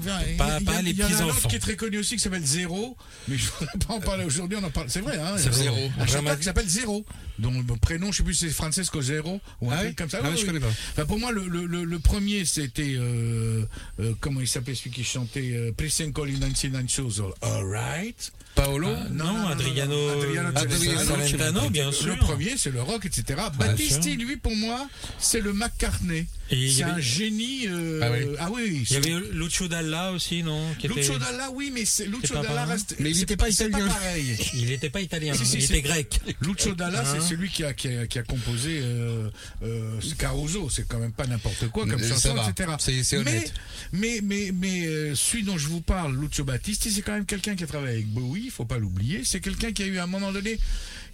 [0.05, 2.21] il y a- Pas- il y en un autre qui est très connu aussi qui
[2.21, 2.95] s'appelle Zéro,
[3.27, 4.89] mais je ne vais pas en parler aujourd'hui, on en parle.
[4.89, 5.35] C'est vrai, hein.
[5.37, 5.77] C'est Zéro.
[5.99, 7.05] Un chanteur qui s'appelle Zéro,
[7.39, 10.09] dont le prénom, je sais plus, c'est Francesco Zero ou un Ah truc oui comme
[10.09, 10.19] ça.
[10.21, 10.67] Ah Oui, oui, je connais pas.
[10.93, 13.63] Enfin, pour moi, le, le, le, le premier, c'était euh,
[13.99, 18.31] euh, comment il s'appelait celui qui chantait euh, Presenco l'inanzi Nanchoso, All Right.
[18.55, 22.07] Paolo Ah, Non, Adriano, Adriano Adriano Celentano, bien sûr.
[22.07, 23.41] Le premier, c'est le rock, etc.
[23.59, 24.87] Battisti, lui, pour moi,
[25.19, 26.25] c'est le McCartney.
[26.49, 27.67] C'est avait- un génie.
[27.67, 28.35] euh, Ah oui.
[28.39, 31.85] ah oui, Il y avait Lucio Dalla aussi, non qui était- Lucio Dalla, oui, mais
[31.85, 32.95] c'est Lucio pas Dalla reste.
[32.99, 33.87] Mais il c'est- était pas italien.
[33.87, 34.37] pareil.
[34.53, 36.19] Il n'était pas italien, Si, si, il c'est- était grec.
[36.41, 39.29] Lucio Dalla, Hein c'est celui qui a, qui a, qui a composé euh,
[39.63, 40.69] euh, Caruso.
[40.69, 42.49] C'est quand même pas n'importe quoi comme Euh, ça chanson, va.
[42.49, 42.71] etc.
[42.79, 43.53] C'est- mais, honnête.
[43.91, 47.55] mais, mais, mais euh, celui dont je vous parle, Lucio Battisti, c'est quand même quelqu'un
[47.55, 49.21] qui a travaillé avec Bowie, il faut pas l'oublier.
[49.25, 50.59] C'est quelqu'un qui a eu à un moment donné,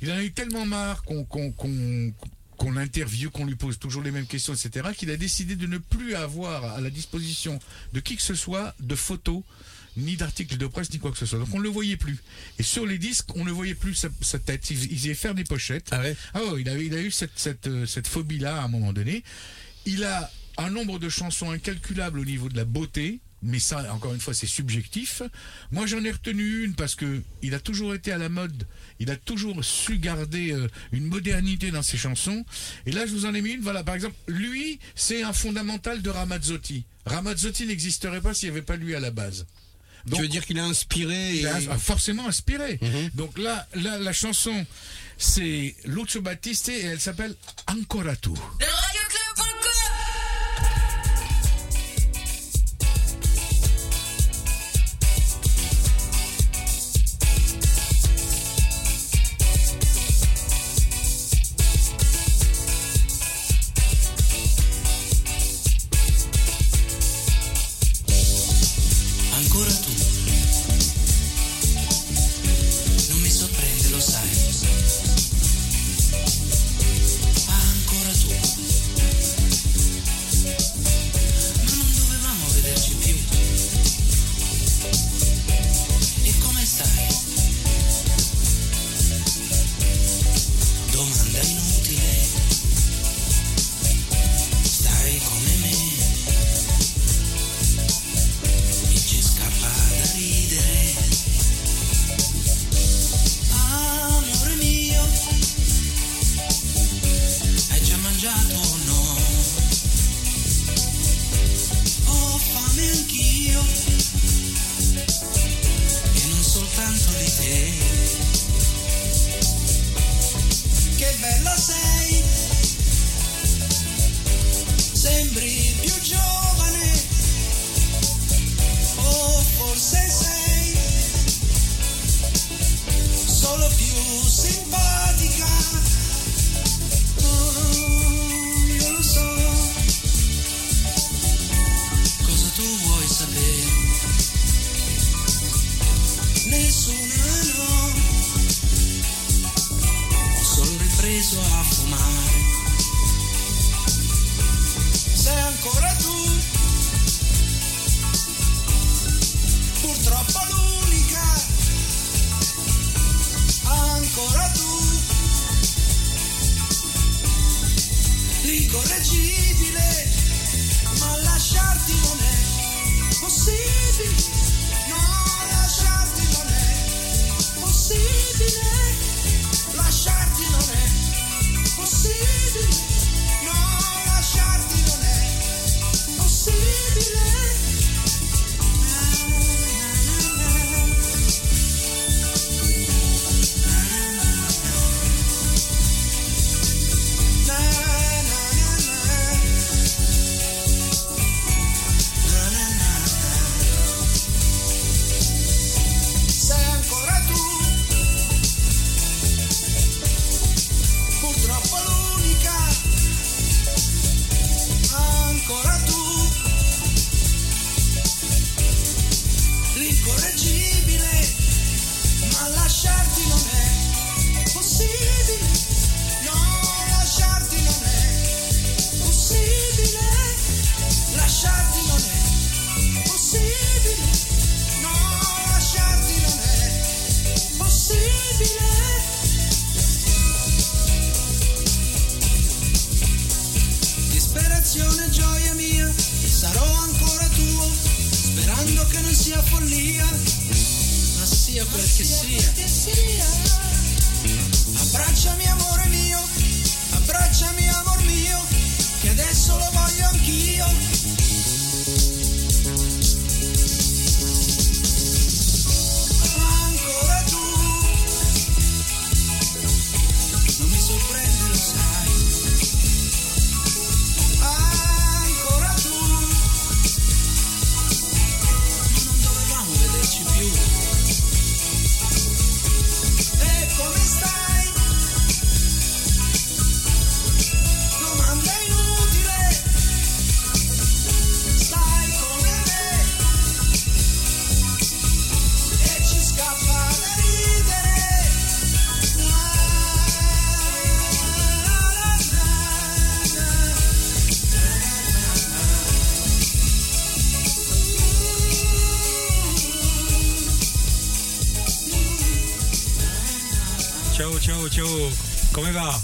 [0.02, 1.54] il en a eu tellement marre qu'on qu'on
[2.62, 5.80] qu'on l'interviewe, qu'on lui pose toujours les mêmes questions, etc., qu'il a décidé de ne
[5.80, 7.58] plus avoir à la disposition
[7.94, 9.42] de qui que ce soit de photos
[9.98, 11.40] ni d'articles de presse, ni quoi que ce soit.
[11.40, 12.20] Donc on ne le voyait plus.
[12.60, 14.70] Et sur les disques, on ne voyait plus sa, sa tête.
[14.70, 15.88] Ils, ils faisaient faire des pochettes.
[15.90, 16.16] Ah ouais?
[16.36, 18.94] Ah ouais, il a, il a eu cette, cette, euh, cette phobie-là à un moment
[18.94, 19.24] donné.
[19.88, 24.14] Il a un nombre de chansons incalculable au niveau de la beauté, mais ça, encore
[24.14, 25.22] une fois, c'est subjectif.
[25.72, 28.68] Moi, j'en ai retenu une parce que il a toujours été à la mode.
[29.00, 32.46] Il a toujours su garder euh, une modernité dans ses chansons.
[32.86, 33.62] Et là, je vous en ai mis une.
[33.62, 36.86] Voilà, par exemple, lui, c'est un fondamental de Ramazzotti.
[37.06, 39.46] Ramazzotti n'existerait pas s'il n'y avait pas lui à la base.
[40.06, 42.80] Donc, Tu veux dire qu'il a inspiré il a forcément inspiré.
[42.82, 43.10] Mhm.
[43.16, 44.66] Donc là, là, la chanson,
[45.18, 47.36] c'est Lucio Battisti et elle s'appelle
[47.68, 48.32] Ancora tu.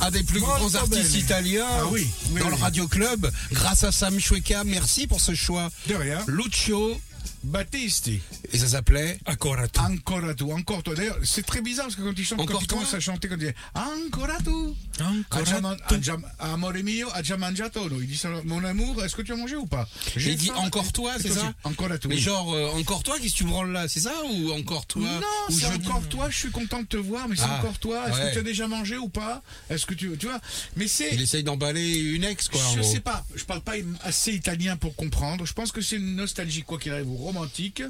[0.01, 2.55] Un des plus grands artistes italiens Ah oui, oui, dans le.
[2.55, 4.63] Radio Club, grâce à Sam Chueca.
[4.63, 5.69] Merci pour ce choix.
[5.87, 6.19] De rien.
[6.27, 6.99] Lucio,
[7.43, 8.19] Battisti.
[8.51, 9.79] et ça s'appelait tu.
[9.79, 10.95] Ancora tu, encore toi.
[10.95, 13.27] D'ailleurs, c'est très bizarre parce que quand il chante, Encore quand il commence à chanter,
[13.27, 14.49] quand il dit Ancora tu,
[14.99, 15.93] Ancora ha già man- tu.
[15.93, 17.87] ha già- amore mio, ha già mangiato.
[17.87, 17.99] no?
[18.01, 19.87] Il dit mon amour, est-ce que tu as mangé ou pas?
[20.15, 20.55] J'ai Il dit faim.
[20.65, 21.53] encore toi, c'est toi ça?
[21.63, 22.07] Encore tu.
[22.07, 24.13] Mais genre, euh, encore toi, qu'est-ce que tu branles là C'est ça?
[24.31, 25.03] Ou encore toi?
[25.03, 25.19] Non,
[25.49, 27.77] Ou c'est je encore toi, je suis content de te voir, mais c'est Ah, encore
[27.79, 28.07] toi.
[28.09, 28.27] Est-ce ouais.
[28.29, 29.41] que tu as déjà mangé ou pas?
[29.69, 30.39] Est-ce que tu, tu vois?
[30.75, 31.13] Mais c'est.
[31.13, 32.61] Il essaye d'emballer une ex, quoi.
[32.63, 32.91] en Je gros.
[32.91, 35.45] sais pas, parle pas assez italien pour comprendre.
[35.45, 37.81] Je pense que c'est une nostalgie, quoi qu'il arrive, ou romantique.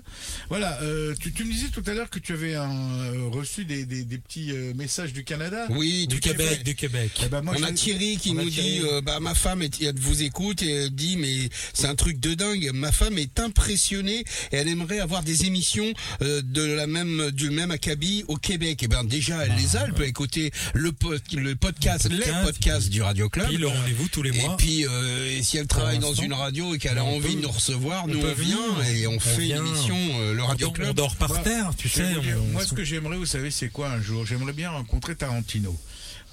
[0.50, 3.66] Voilà, euh, tu, tu me disais tout à l'heure que tu avais un, euh, reçu
[3.66, 5.66] des, des, des petits euh, messages du Canada.
[5.72, 6.64] Oui, Du Québec, Québec.
[6.64, 7.12] du Québec.
[7.26, 8.80] Eh ben, moi, on a je- Thierry qui on nous Thierry.
[8.80, 11.96] dit euh, bah ma femme est, elle vous écoute et elle dit mais c'est un
[11.96, 14.20] truc de dingue ma femme est impressionnée
[14.52, 18.84] et elle aimerait avoir des émissions euh, de la même du même acabit au Québec
[18.84, 22.18] et ben déjà elle les a elle peut écouter le po- le podcast Le les
[22.18, 22.44] podcast.
[22.46, 24.58] podcasts du Radio Club Puis le rendez-vous tous les et mois.
[24.58, 27.36] puis euh, et si elle travaille dans une radio et qu'elle a on envie peut-
[27.36, 28.58] de nous recevoir nous on vient venir,
[28.90, 29.62] et on, on fait vient.
[29.62, 32.14] une émission euh, le On Radio dort- on Club dort par terre, tu sais.
[32.14, 34.26] vous dire, on- moi, ce que j'aimerais, vous savez, c'est quoi un jour?
[34.26, 35.76] J'aimerais bien rencontrer Tarantino.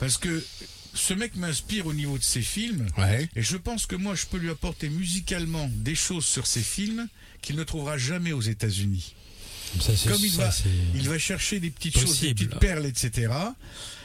[0.01, 0.45] Parce que
[0.95, 2.87] ce mec m'inspire au niveau de ses films.
[2.99, 6.63] ouais Et je pense que moi, je peux lui apporter musicalement des choses sur ses
[6.63, 7.09] films
[7.43, 9.15] qu'il ne trouvera jamais aux États-Unis.
[9.81, 10.65] Ça, c'est- Comme il ça, va, c'est-
[10.95, 13.33] il va chercher des petites choses, des petites perles, etc.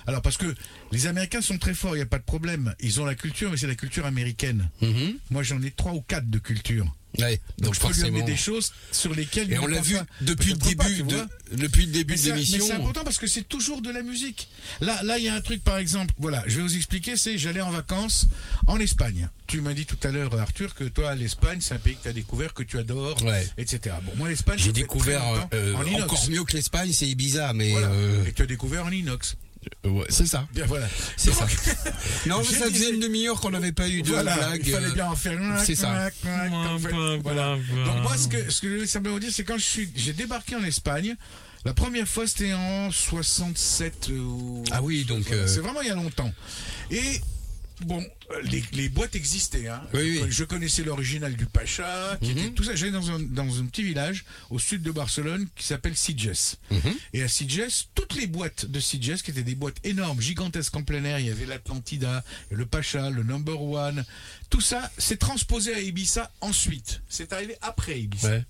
[0.08, 0.54] Alors parce que
[0.92, 2.74] les Américains sont très forts, il n'y a pas de problème.
[2.80, 4.70] Ils ont la culture, mais c'est la culture américaine.
[4.82, 5.16] Mhm.
[5.32, 6.86] Moi, j'en ai trois ou quatre de culture.
[7.18, 9.96] Ouais, Donc, donc, je peux lui amener des choses sur lesquelles et on l'a vu
[9.96, 10.06] pas.
[10.22, 11.26] depuis le pas, début de
[11.58, 13.90] depuis le début Mais de c'est- mais c'est l'émission important parce que c'est toujours de
[13.90, 14.48] la musique.
[14.80, 16.14] Là, là, il y a un truc, par exemple.
[16.20, 17.18] Voilà, je vais vous expliquer.
[17.18, 18.28] C'est, j'allais en vacances
[18.68, 19.28] en Espagne.
[19.48, 22.10] Tu m'as dit tout à l'heure, Arthur, que toi, l'Espagne, c'est un pays que tu
[22.10, 23.48] as découvert, que tu adores, Ouais.
[23.58, 23.96] etc.
[24.04, 25.24] Bon, moi, l'Espagne, J'ai découvert
[25.56, 26.04] euh, en inox.
[26.04, 27.88] encore mieux que l'Espagne, c'est Ibiza, mais Voilà.
[27.88, 29.36] euh, Et tu as découvert en inox.
[29.86, 30.48] Ouais, c'est ça.
[30.54, 30.88] Bien, voilà.
[31.18, 31.46] C'est ça.
[32.26, 34.62] Non, ça faisait disais- une demi-heure qu'on n'avait pas eu de voilà, blague.
[34.66, 35.58] il fallait euh, bien en faire un.
[35.64, 36.10] c'est ça.
[37.24, 37.58] Voilà.
[37.86, 40.14] Donc moi, ce que, ce que je voulais simplement dire, c'est quand je suis, j'ai
[40.14, 41.16] débarqué en Espagne,
[41.66, 44.10] la première fois, c'était en 67.
[44.14, 46.32] ou- Ah oui, donc, euh, C'est vraiment il y a longtemps.
[46.92, 47.20] Et
[47.82, 48.00] bon,
[48.32, 49.68] euh, les, les boîtes existaient.
[49.68, 49.82] Hein.
[49.94, 50.28] Oui, oui.
[50.30, 52.38] Je connaissais l'original du Pacha, qui Mhm.
[52.38, 52.76] était tout ça.
[52.76, 56.56] J'allais dans un, dans un petit village au sud de Barcelone qui s'appelle Sitges.
[56.72, 56.94] Mhm.
[57.14, 60.84] Et à Sitges, toutes les boîtes de Sitges, qui étaient des boîtes énormes, gigantesques en
[60.84, 64.06] plein air, il y avait l'Atlantida, le Pacha, le Number One,
[64.50, 67.02] tout ça, s'est transposé à Ibiza ensuite.
[67.10, 68.30] C'est arrivé après Ibiza.
[68.30, 68.46] Ouais.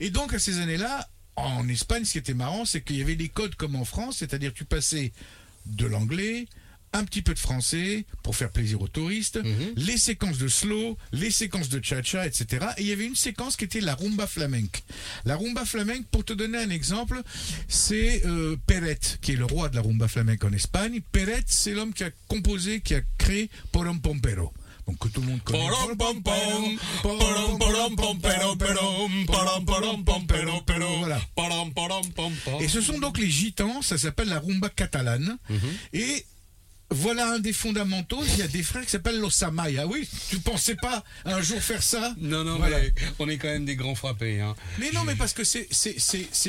[0.00, 3.16] Et donc à ces années-là, en Espagne, ce qui était marrant, c'est qu'il y avait
[3.16, 5.12] des codes comme en France, c'est-à-dire tu passais
[5.66, 6.46] de l'anglais,
[6.92, 9.72] un petit peu de français pour faire plaisir aux touristes, Mhm.
[9.76, 12.66] les séquences de slow, les séquences de cha-cha, etc.
[12.78, 14.82] Et il y avait une séquence qui était la rumba flamenque.
[15.24, 17.20] La rumba flamenque, pour te donner un exemple,
[17.68, 21.00] c'est euh, Peret, qui est le roi de la rumba flamenque en Espagne.
[21.12, 24.52] Peret, c'est l'homme qui a composé, qui a créé Porom Pompero.
[24.86, 25.58] Donc que tout le monde connaît.
[31.00, 31.20] Voilà.
[32.60, 35.38] Et ce sont donc les gitans, ça s'appelle la rumba catalane.
[35.50, 35.58] Mhm.
[35.92, 36.24] Et
[36.90, 39.86] voilà un des fondamentaux, il y a des frères qui s'appellent los Amaya.
[39.86, 42.78] Oui, tu pensais pas un jour faire ça Non, non, Voilà.
[42.80, 44.40] mais on est quand même des grands frappés.
[44.40, 44.54] Hein.
[44.78, 45.66] Mais non, mais parce que c'est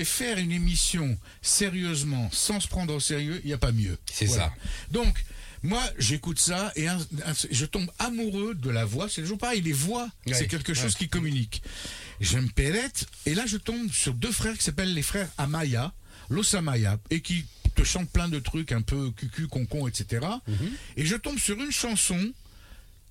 [0.05, 3.97] faire une émission sérieusement, sans se prendre au sérieux, il n'y a pas mieux.
[4.11, 4.53] C'est ça.
[4.91, 5.23] Donc,
[5.63, 9.09] moi, j'écoute ça et un- un- je tombe amoureux de la voix.
[9.09, 10.99] C'est toujours pareil, les voix, Ouais, c'est quelque chose ouais.
[10.99, 11.63] qui communique.
[12.21, 12.91] J'aime Pellet,
[13.25, 15.93] et là, je tombe sur deux frères qui s'appellent les frères Amaya,
[16.29, 17.45] Los Amaya, et qui
[17.75, 20.25] te chantent plein de trucs un peu cucu, concon, etc.
[20.47, 20.55] Mhm.
[20.97, 22.19] Et je tombe sur une chanson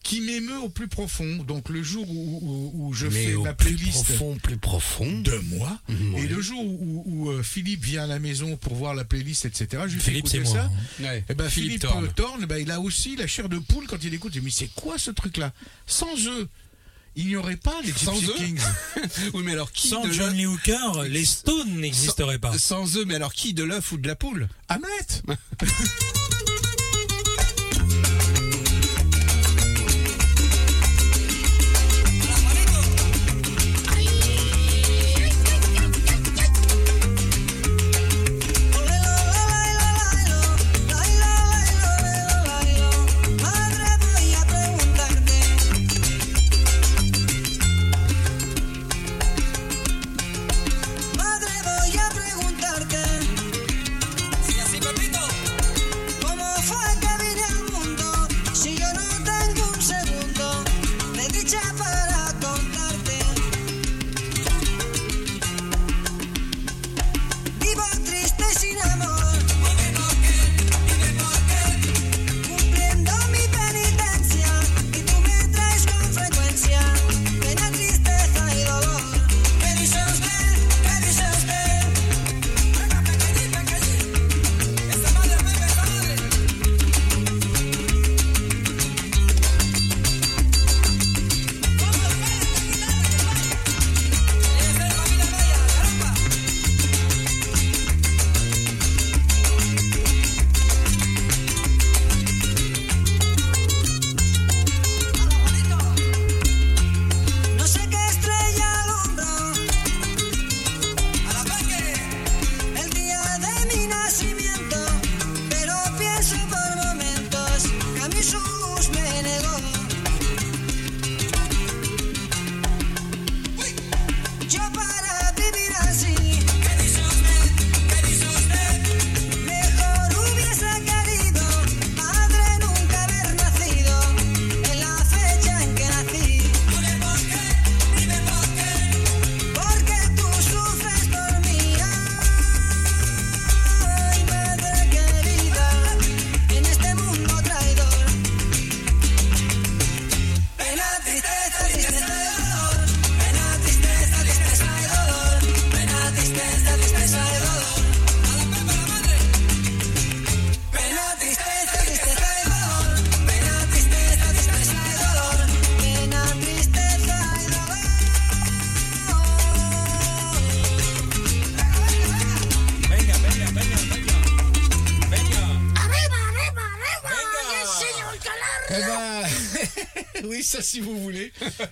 [0.02, 1.42] qui m'émeut au plus profond.
[1.44, 4.56] Donc le jour où, où- où je Mais fais au ma plus playlist profond, plus
[4.56, 5.20] profond.
[5.20, 5.80] de moi,
[6.16, 9.46] et le jour où, où, euh, Philippe vient à la maison pour voir la playlist,
[9.46, 10.64] etc., je lui fais Philippe, écouter c'est moi, ça.
[10.66, 11.02] hein.
[11.02, 11.24] Ouais.
[11.28, 12.46] Eh ben, Philippe Philippe, Thorne.
[12.46, 14.32] ben, il a aussi la chair de poule quand il écoute.
[14.36, 15.52] Il dit, mais c'est quoi ce truc-là?
[15.88, 16.48] Sans eux,
[17.16, 18.60] il n'y aurait pas les Sans Gypsy eux Kings.
[19.34, 22.56] oui, mais alors qui Sans de John Lee Hooker, les Stones n'existeraient pas.
[22.58, 24.48] Sans eux, mais alors qui de l'œuf ou de la poule?
[24.68, 25.36] Hamlet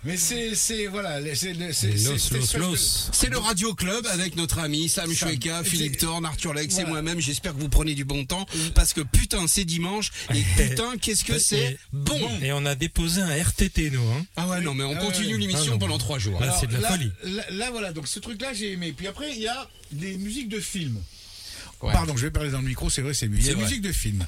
[0.05, 5.15] Mais c'est, c'est, voilà, c'est, de- le Radio Club avec notre ami Sam Sam.
[5.15, 7.21] Choueka, Philippe Thorne, Arthur Lex et moi-même.
[7.21, 8.45] J'espère que vous prenez du bon temps
[8.75, 12.21] parce que putain c'est dimanche et putain qu'est-ce que c'est bon.
[12.43, 14.03] Et on a déposé un RTT, nous.
[14.03, 14.27] Hein.
[14.37, 16.39] Ah ouais non mais on Ah continue l'émission Ah pendant trois jours.
[16.39, 17.11] Là, Alors, c'est de la là, folie.
[17.25, 18.93] Là, là, voilà, donc ce truc-là, j'ai aimé.
[18.95, 21.01] Puis après, il y a des musiques de films.
[21.81, 21.93] Ouais.
[21.93, 23.39] Pardon, je vais parler dans le micro, c'est vrai, c'est mieux.
[23.39, 24.25] Il y a musiques de films.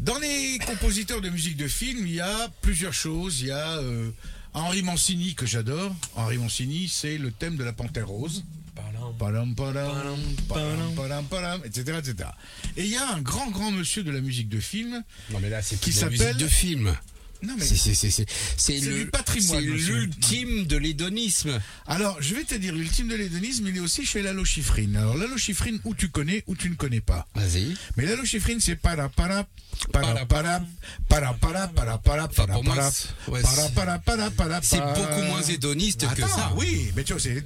[0.00, 3.40] Dans les compositeurs de musique de film, il y a plusieurs choses.
[3.40, 4.10] Il y a euh,
[4.54, 5.94] Henri Mancini, que j'adore.
[6.16, 8.44] Henri Mancini, c'est le thème de la Panthère Rose.
[8.74, 12.28] Palam, palam, palam, palam, palam, etc., etc.
[12.76, 15.02] Et il y a un grand, grand monsieur de la musique de film.
[15.30, 16.96] Non mais là c'est Qui s'appelle- musique de film.
[17.42, 21.60] Non, mais C'est c'est c'est c'est c'est C'est le patrimoine, l'ultime de l'hédonisme.
[21.86, 24.94] Alors, je vais te dire, l'ultime de l'hédonisme, il est aussi chez Lalo Schifrin.
[24.94, 27.26] Alors, Lalo Schifrin, où tu connais, ou tu ne connais pas.
[27.34, 27.74] Vas-y.
[27.96, 29.46] Mais Lalo Schifrin, c'est para para
[29.92, 30.64] para para
[31.08, 32.90] para para para para para para para
[33.70, 34.94] para para para C'est para.
[34.94, 36.52] beaucoup moins hédoniste que ça.
[36.56, 37.42] Oui, mais tu vois, c'est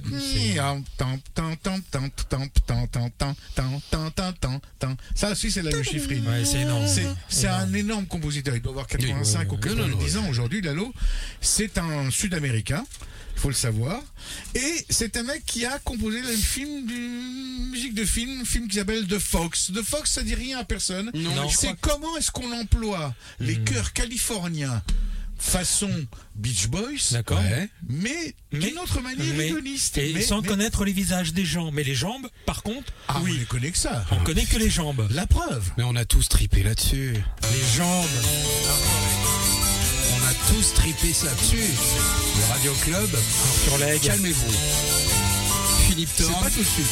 [0.57, 3.09] Tant, tant, tant, tant, tant, tant, tant, tant,
[3.55, 4.97] tant, tant, tant, tant, tant.
[5.15, 5.61] Ça aussi, c'est.
[5.63, 6.87] Ouais, c'est énorme.
[6.87, 8.55] C'est, c'est un énorme compositeur.
[8.55, 9.81] Il doit avoir 85 ou Oui, oui, oui.
[9.81, 10.93] 90 Non, non, ans aujourd'hui, Lalo.
[11.41, 12.85] C'est un Sud-Américain.
[13.35, 14.01] Il faut le savoir.
[14.55, 16.95] Et c'est un mec qui a composé le film, du,
[17.71, 19.71] musique de film, un film qui s'appelle The Fox.
[19.75, 21.11] The Fox, ça dit rien à personne.
[21.13, 24.81] Non, C'est comment est-ce qu'on emploie les chœurs californiens
[25.39, 25.91] façon
[26.35, 27.37] Beach Boys, D'accord.
[27.39, 27.69] Ouais.
[27.87, 29.99] mais Mais- d'une autre manière mais- hédoniste.
[29.99, 31.69] Et Mais- sans mais- connaître les visages des gens.
[31.71, 33.33] Mais les jambes, par contre, Ah, oui.
[33.35, 34.03] on les connaît que ça.
[34.09, 35.07] On connaît que les jambes.
[35.11, 35.69] La preuve.
[35.77, 37.13] Mais on a tous tripé là-dessus.
[37.13, 38.07] Les jambes.
[39.61, 39.66] On
[40.49, 41.57] tous tripé ça dessus.
[42.37, 43.09] Le Radio Club.
[43.63, 44.53] Sur les Calmez-vous.
[45.87, 46.85] Philippe C'est Thorne pas tout de suite.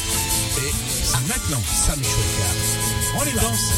[0.58, 0.72] et
[1.04, 1.62] C'est maintenant.
[1.86, 3.20] Sam Choueka.
[3.20, 3.72] On les danse.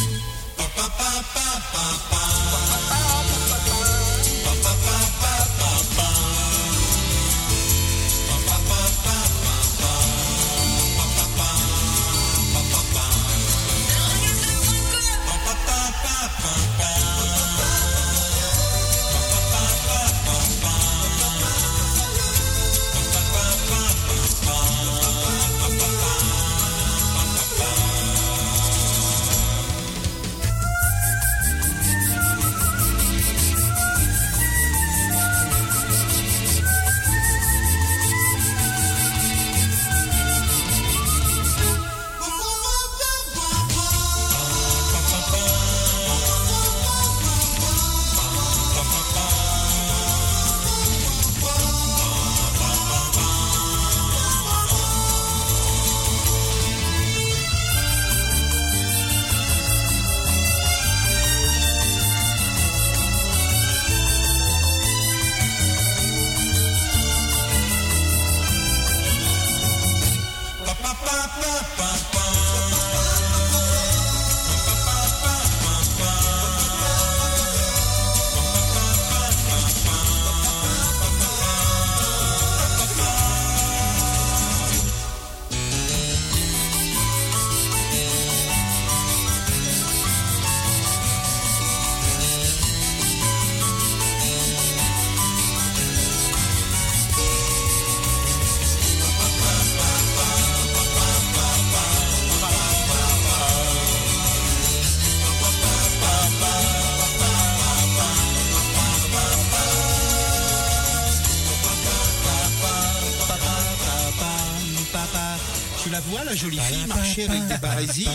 [115.99, 118.09] La vois, la jolie fille, marcher avec des barésies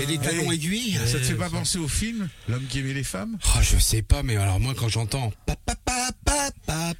[0.00, 0.98] et des talons aiguilles.
[1.04, 3.38] Ça te fait pas penser au film L'homme qui aimait les femmes?
[3.44, 6.92] Oh, je sais pas, mais alors moi quand j'entends pa pa pa pa pa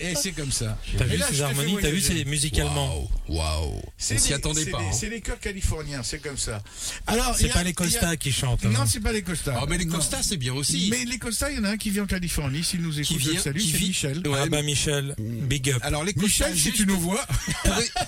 [0.00, 0.78] et c'est comme ça.
[0.98, 3.80] T'as vu ces harmonies T'as vu c'est musicalement Waouh.
[3.96, 4.78] C'est On s'y les- attendait c'est pas.
[4.80, 4.92] hein.
[4.92, 6.62] C'est les chœurs californiens, c'est comme ça.
[7.06, 8.64] Alors, C'est pas les il y Costa a- qui chantent.
[8.64, 8.70] hein.
[8.70, 9.54] Non, c'est pas les Costa.
[9.60, 9.96] Ah, mais les Non.
[9.96, 10.88] Costa, c'est bien aussi.
[10.90, 12.64] Mais les Costa, il y en a un qui vit en Californie.
[12.64, 14.26] S'il nous écoute, qui c'est vit- Michel.
[14.26, 15.78] Ouais, Ah bah Michel, big up.
[15.82, 17.24] Alors les Michel, si tu nous vois.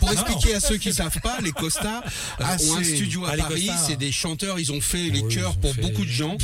[0.00, 2.10] pour, expliquer à ceux qui savent pas, les Costa euh,
[2.40, 3.70] Ah, ont un c'est- studio à Ah, Paris.
[3.86, 4.58] C'est des chanteurs.
[4.58, 6.36] Ils ont fait les chœurs pour beaucoup de gens.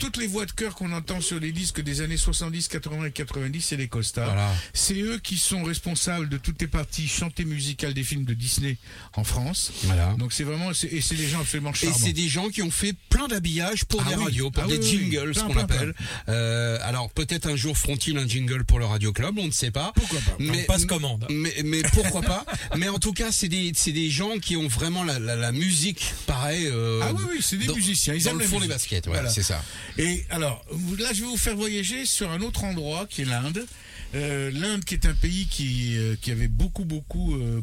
[0.00, 3.10] toutes les voix de chœur qu'on entend sur les disques des années 70, 80 et
[3.12, 4.26] 90, c'est les Costa.
[4.38, 4.54] Voilà.
[4.72, 8.76] C'est eux qui sont responsables de toutes les parties chantées musicales des films de Disney
[9.14, 9.72] en France.
[9.84, 10.14] Voilà.
[10.18, 11.96] Donc c'est vraiment, c'est- et c'est des gens absolument Et charmants.
[11.98, 14.24] c'est des gens qui ont fait plein d'habillages pour Ah des oui.
[14.24, 15.10] radios, pour Ah des oui, oui, oui.
[15.10, 15.94] jingles, ce Plein, qu'on plein, appelle.
[16.28, 19.70] Euh, alors peut-être un jour feront-ils un jingle pour le Radio Club, on ne sait
[19.70, 19.92] pas.
[19.94, 21.26] Pourquoi pas Mais, On passe commande.
[21.30, 22.44] Mais, mais pourquoi pas
[22.76, 25.52] Mais en tout cas, c'est des, c'est des gens qui ont vraiment la, la, la
[25.52, 26.66] musique, pareil.
[26.66, 28.14] euh, Ah oui, oui, c'est des dans- musiciens.
[28.14, 29.34] Ils dans aiment le fond des baskets, voilà, Voilà.
[29.34, 29.62] c'est ça.
[29.98, 30.64] Et alors,
[30.98, 33.66] là, je vais vous faire voyager sur un autre endroit qui est l'Inde.
[34.14, 37.60] Euh, L'Inde qui est un pays qui, euh, avait beaucoup, beaucoup, euh,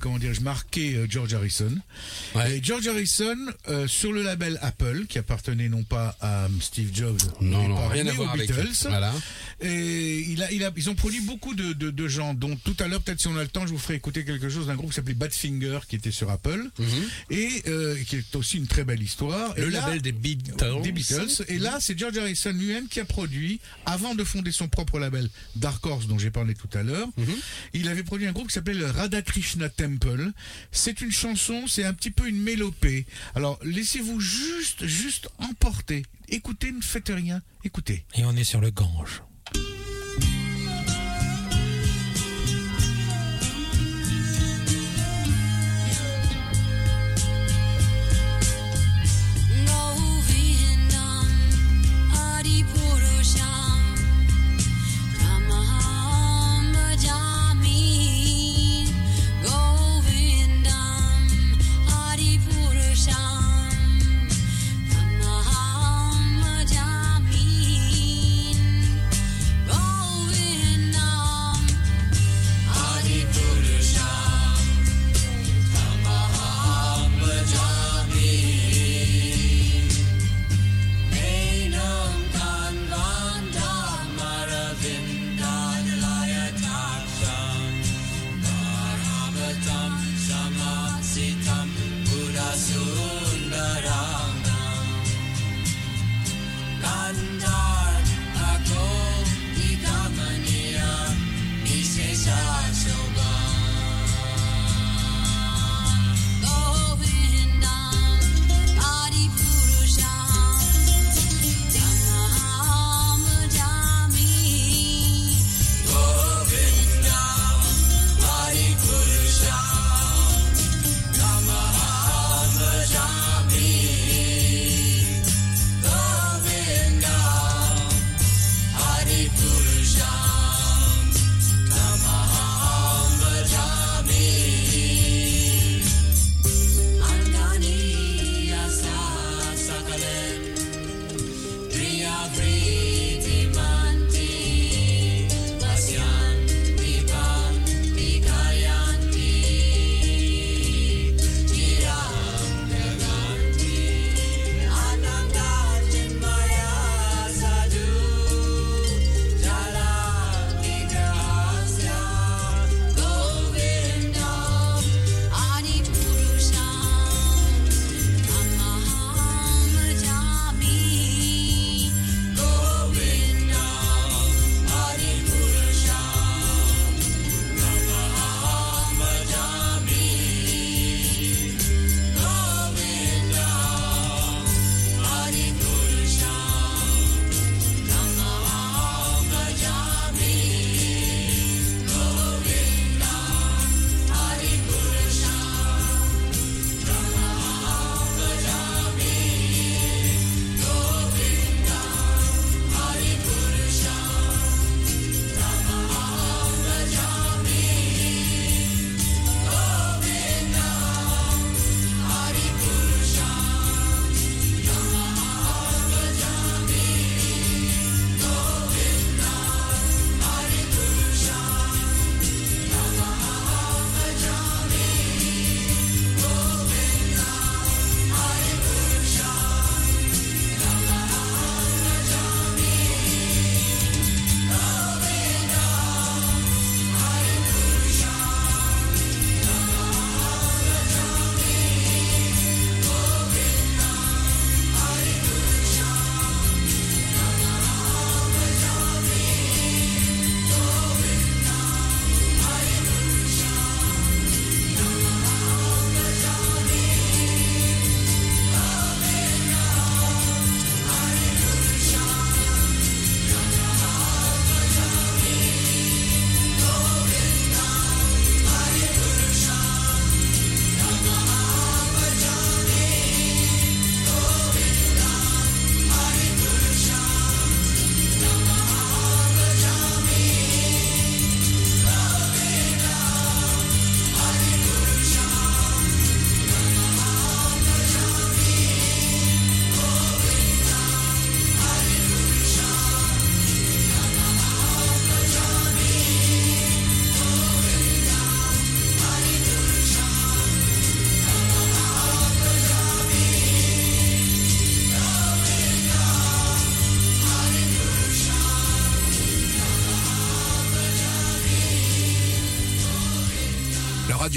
[0.00, 1.72] comment dirais-je, marqué euh, George Harrison.
[2.34, 2.58] Ouais.
[2.58, 3.36] Et George Harrison,
[3.68, 8.06] euh, sur le label Apple, qui appartenait non pas à Steve Jobs, Non, non, rien
[8.06, 8.48] à voir aux avec.
[8.50, 8.88] Beatles.
[8.88, 9.12] Voilà.
[9.60, 12.76] Et il a, il a, ils ont produit beaucoup de, de, de gens, dont tout
[12.80, 14.74] à l'heure, peut-être si on a le temps, je vous ferai écouter quelque chose d'un
[14.76, 16.70] groupe qui s'appelait Badfinger, qui était sur Apple,
[17.30, 19.54] et euh, qui est aussi une très belle histoire.
[19.56, 20.82] Le Et là- label des Beatles.
[20.82, 21.44] des Beatles.
[21.48, 25.28] Et là, c'est George Harrison lui-même qui a produit, avant de fonder son propre label
[25.56, 27.08] Dark Horse, dont j'ai parlé tout à l'heure,
[27.72, 28.86] il avait produit un groupe qui s'appelait le
[29.68, 30.32] Temple.
[30.72, 33.06] C'est une chanson, c'est un petit peu une mélopée.
[33.34, 36.04] Alors, laissez-vous juste, juste emporter.
[36.28, 37.42] Écoutez, ne faites rien.
[37.64, 38.04] Écoutez.
[38.14, 39.22] Et on est sur le Gange.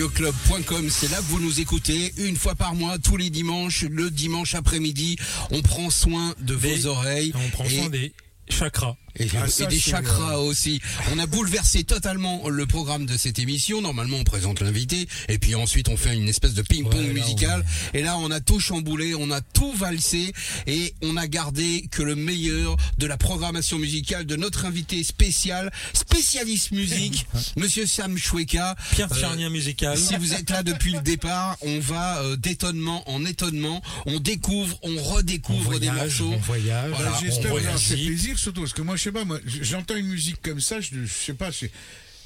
[0.04, 4.10] radioclub.com, c'est là que vous nous écoutez une fois par mois, tous les dimanches, le
[4.10, 5.18] dimanche après-midi.
[5.52, 7.34] On prend soin de Des- vos oreilles.
[7.36, 8.14] On prend et- soin des
[8.50, 8.96] chakras.
[9.20, 10.82] Et, Ah, des c'est, chakras euh, aussi.
[11.14, 13.82] On a bouleversé totalement le programme de cette émission.
[13.82, 17.66] Normalement, on présente l'invité et puis ensuite on fait une espèce de ping-pong Ouais, musical.
[17.94, 20.34] Et là, on a tout chamboulé, on a tout valsé
[20.68, 25.72] et on a gardé que le meilleur de la programmation musicale de notre invité spécial,
[25.94, 27.26] spécialiste musique,
[27.58, 28.76] Monsieur Sam Choueka.
[28.92, 29.98] Pierre Euh, Charnier musical.
[29.98, 34.78] si vous êtes là depuis le départ, on va euh, d'étonnement en étonnement, on découvre,
[34.84, 36.34] on on redécouvre des voyage, morceaux.
[36.36, 36.92] on voyage.
[36.96, 37.82] Voilà, on J'espère que ça voyage.
[37.82, 39.09] fait plaisir, surtout parce que moi, je
[39.46, 41.72] j'entends une musique comme ça, je, je sais pas, c'est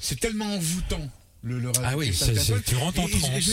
[0.00, 1.10] c'est tellement envoûtant.
[1.46, 2.10] Le, le Ah oui,
[2.66, 3.50] tu rentres en transe.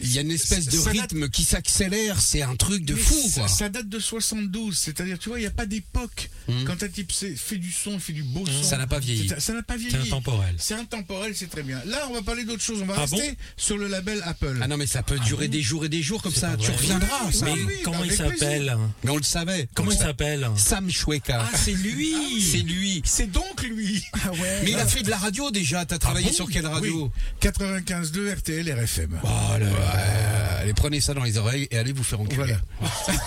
[0.00, 3.16] Il y a une espèce de date- rythme qui s'accélère, c'est un truc de fou
[3.28, 3.48] ça, quoi.
[3.48, 6.30] ça date de 72, c'est-à-dire, tu vois, il n'y a pas d'époque.
[6.48, 6.64] Mhm.
[6.64, 8.62] Quand un type fait du son, fait du beau son.
[8.62, 9.28] Ça n'a pas vieilli.
[9.38, 9.92] Ça n'a pas vieilli.
[9.92, 10.54] C'est intemporel.
[10.58, 11.80] C'est intemporel, c'est très bien.
[11.86, 12.80] Là, on va parler d'autre chose.
[12.82, 14.58] On va Ah rester bon sur le label Apple.
[14.62, 17.26] Ah non mais ça peut durer des jours et des jours comme ça, tu reviendras
[17.26, 17.44] Oui, ça.
[17.46, 19.68] Mais oui, comment il s'appelle Mais on le savait.
[19.74, 21.48] Comment il le s'appelle Sam Choueka.
[21.52, 23.02] Ah, c'est lui c'est lui.
[23.04, 24.02] C'est donc lui.
[24.14, 24.30] Ah.
[24.64, 27.10] Mais il a fait de la radio déjà, t'as travaillé sur quelle radio.
[27.40, 29.20] 95.2 RTL RFM.
[29.24, 30.58] Oh là là.
[30.60, 32.54] Allez, prenez ça dans les oreilles et allez vous faire enculer.
[32.80, 33.20] Voilà.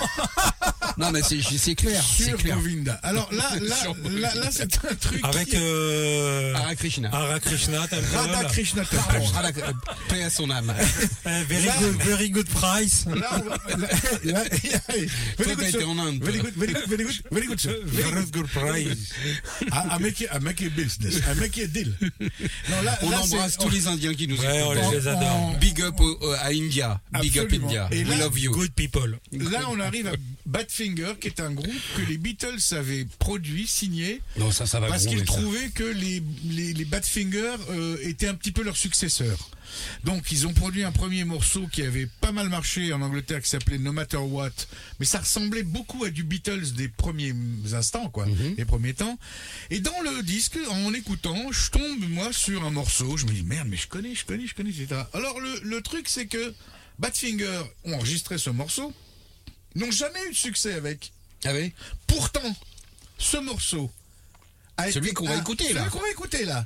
[0.98, 2.56] Non mais c'est c'est clair, c'est Sur clair.
[2.56, 2.94] Govinda.
[3.04, 3.76] Alors là, là,
[4.12, 5.20] là, là, c'est un truc.
[5.24, 7.10] Avec qui- euh, Hare Krishna.
[7.44, 7.80] Krishna.
[8.14, 8.84] Radha Krishna.
[8.86, 9.26] Pardon,
[9.58, 9.74] euh,
[10.10, 10.74] paix à son âme.
[11.28, 13.06] Euh, very, Là- good, very good price.
[13.08, 13.42] Là,
[15.38, 17.76] very good, en Inde, Very good, very good, very good, very good, sir.
[17.86, 18.32] Very Very good.
[18.32, 19.12] good price.
[19.72, 21.18] I, I make it, I make it business.
[21.28, 21.94] I make it deal.
[22.70, 24.94] Non, là, On là, embrasse tous les Indiens qui nous Ouais, on écoutent.
[24.94, 25.56] les adore.
[25.60, 25.96] Big up
[26.42, 27.02] à India.
[27.22, 27.52] Big up.
[27.52, 27.88] India.
[27.92, 28.52] Et We love you.
[28.52, 29.18] Good people.
[29.32, 30.14] Là, on arrive à
[30.90, 34.88] Badfinger, qui est un groupe que les Beatles avaient produit, signé, Non, ça, ça va
[34.88, 39.50] parce qu'ils trouvaient que les, les, les Badfinger euh, étaient un petit peu leurs successeurs.
[40.04, 43.50] Donc, ils ont produit un premier morceau qui avait pas mal marché en Angleterre, qui
[43.50, 44.52] s'appelait No Matter What,
[45.00, 47.34] mais ça ressemblait beaucoup à du Beatles des premiers
[47.74, 48.56] instants, quoi, Mhm.
[48.56, 49.18] des premiers temps.
[49.72, 53.44] Et dans le disque, en écoutant, je tombe moi sur un morceau, je me dis
[53.44, 55.02] merde, mais je connais, je connais, je connais, etc.
[55.14, 56.54] Alors le, le truc, c'est que
[57.00, 58.94] Badfinger ont enregistré ce morceau,
[59.76, 61.12] n'ont jamais eu de succès avec.
[61.46, 61.74] Ah oui
[62.08, 62.56] Pourtant,
[63.18, 63.92] ce morceau
[64.78, 65.82] a Celui été qu'on va un- écouter, là.
[65.82, 66.66] Celui qu'on va écouter là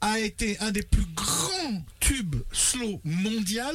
[0.00, 3.74] a été un des plus grands tubes slow mondial,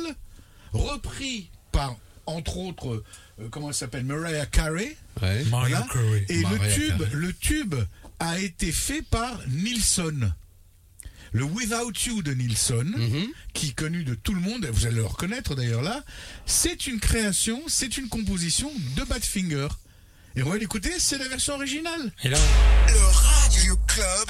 [0.74, 1.96] repris par
[2.26, 3.04] entre autres
[3.40, 4.98] euh, comment elle s'appelle Mariah Carey.
[5.22, 5.42] Ouais.
[5.42, 7.10] Et Mariah le tube, Carey.
[7.14, 7.76] le tube
[8.20, 10.32] a été fait par Nilsson.
[11.38, 13.28] Le Without You de Nilsson, Mhm.
[13.54, 16.04] qui est connu de tout le monde, vous allez le reconnaître d'ailleurs là,
[16.48, 19.68] c'est une création, c'est une composition de Badfinger.
[20.36, 22.12] Et on va l'écouter, c'est la version originale.
[22.24, 22.40] Et là,
[22.88, 24.30] Le Radio Club.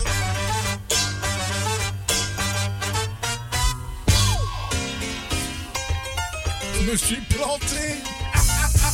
[6.74, 7.96] Je me suis planté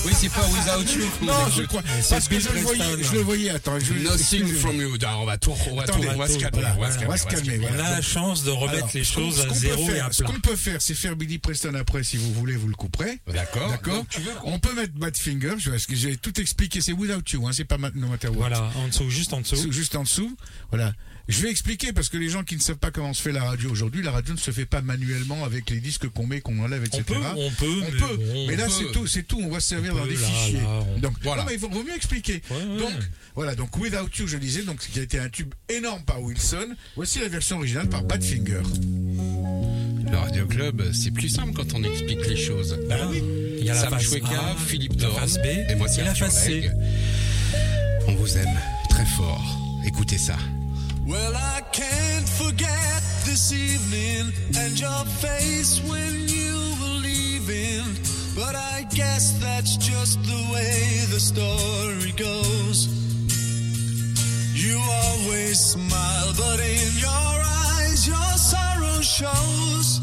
[0.06, 1.06] Oui, c'est pas Without You.
[1.26, 1.82] Non, je crois.
[2.02, 3.80] c'est Parce que je le voyais, je le voyais, attends.
[3.80, 4.98] Je, Nothing from you.
[4.98, 7.74] Non, on va tout, on va on va se calmer, on va se calmer, on
[7.80, 10.24] a la chance de remettre Alors, les ce choses ce à zéro et à Ce
[10.24, 10.32] plat.
[10.34, 13.20] qu'on peut faire, c'est faire Billy Preston après, si vous voulez, vous le couperez.
[13.32, 13.70] D'accord.
[13.70, 14.06] D'accord
[14.44, 17.64] On peut mettre Badfinger, je- parce que j'ai tout expliqué, c'est Without You, hein, c'est
[17.66, 18.36] pas ma- No Matter What.
[18.50, 19.56] Voilà, en dessous, juste en dessous.
[19.56, 20.36] Sous- Juste en dessous,
[20.70, 20.94] voilà.
[21.30, 23.46] Je vais expliquer parce que les gens qui ne savent pas comment se fait la
[23.46, 26.60] radio aujourd'hui, la radio ne se fait pas manuellement avec les disques qu'on met, qu'on
[26.62, 27.02] enlève, etc.
[27.08, 29.40] On peut, on peut, On mais peut, bon, mais là c'est tout, c'est tout.
[29.42, 30.57] On va se servir Dans des là, fichiers.
[30.60, 31.41] là, on- Donc Voilà.
[31.44, 32.41] non, mais il faut, vaut mieux expliquer.
[32.49, 32.78] Ouais, ouais.
[32.80, 32.91] Donc
[33.36, 36.76] voilà, donc Without You, je disais, donc qui a été un tube énorme par Wilson.
[36.95, 38.61] Voici la version originale par Badfinger.
[40.11, 42.78] Le Radio Club, c'est plus simple quand on explique les choses.
[42.88, 43.24] Bah oui.
[43.60, 46.14] Il y a la Sam face Choueka, A, Philippe face B et moi c'est la
[46.14, 46.70] face C.
[48.07, 48.57] On vous aime
[48.90, 49.60] très fort.
[49.88, 50.36] Écoutez ça.
[51.07, 57.84] Well, I can't forget this evening and your face when you were leaving.
[58.35, 62.88] But I guess that's just the way the story goes.
[64.55, 67.35] You always smile, but in your
[67.69, 69.99] eyes, your sorrow shows.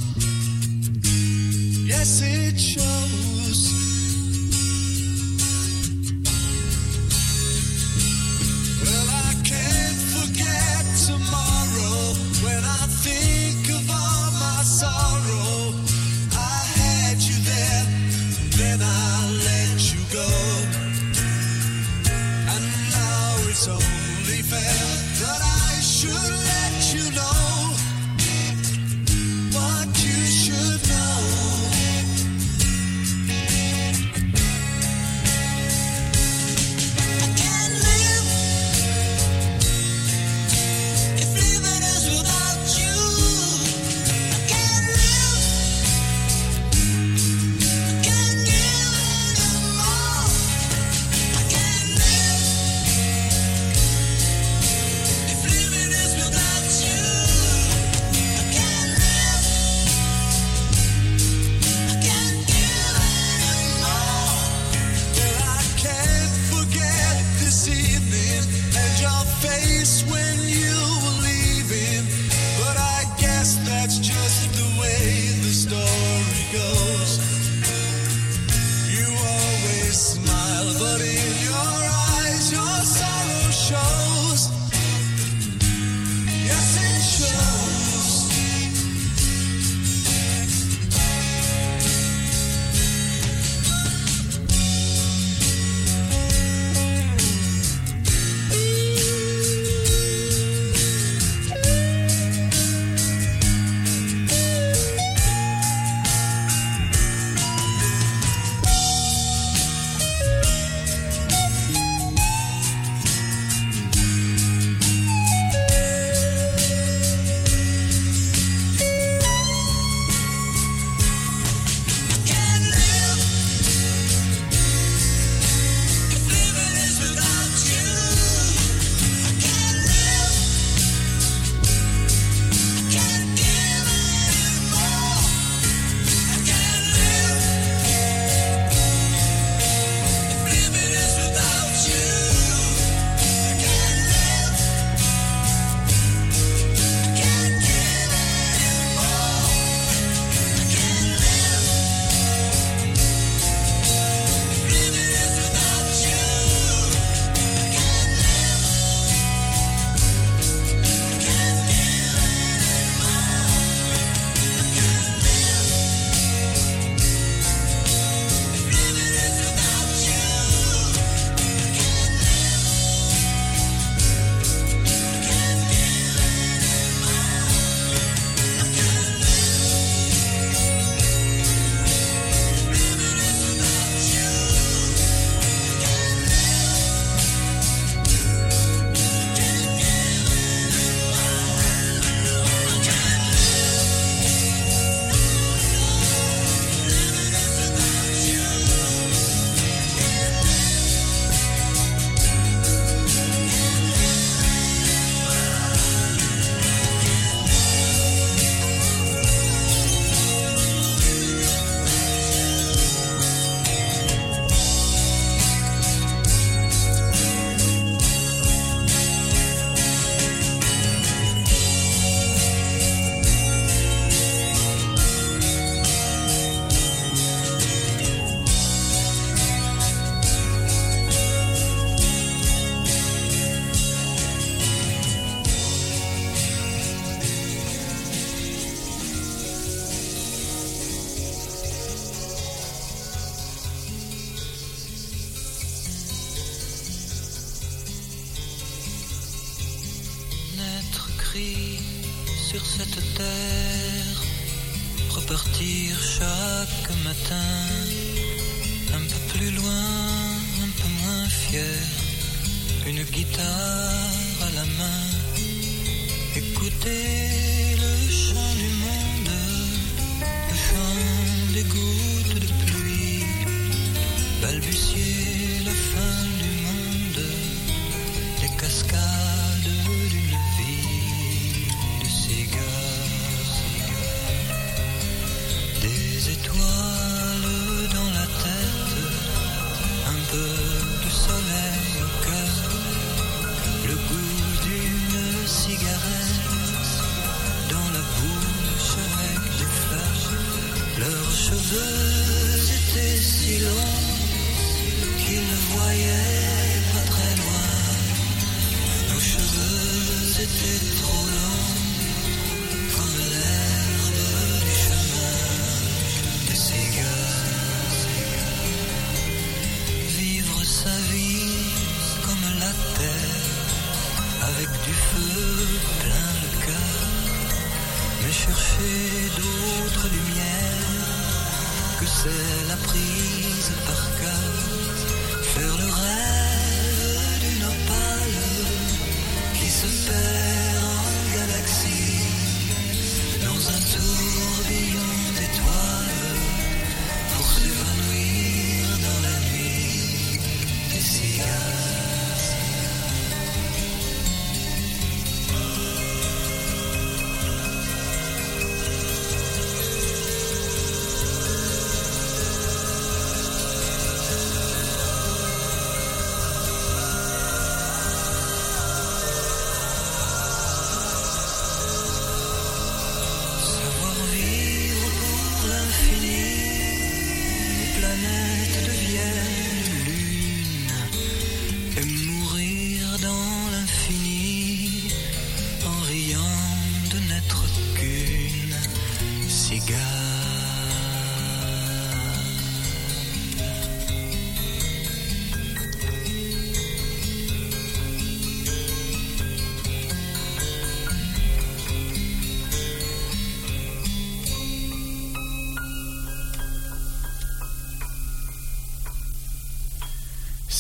[1.87, 3.61] Yes, it shows.
[8.85, 15.30] Well, I can't forget tomorrow when I think of all my sorrow.
[23.51, 26.50] It's only fair that I should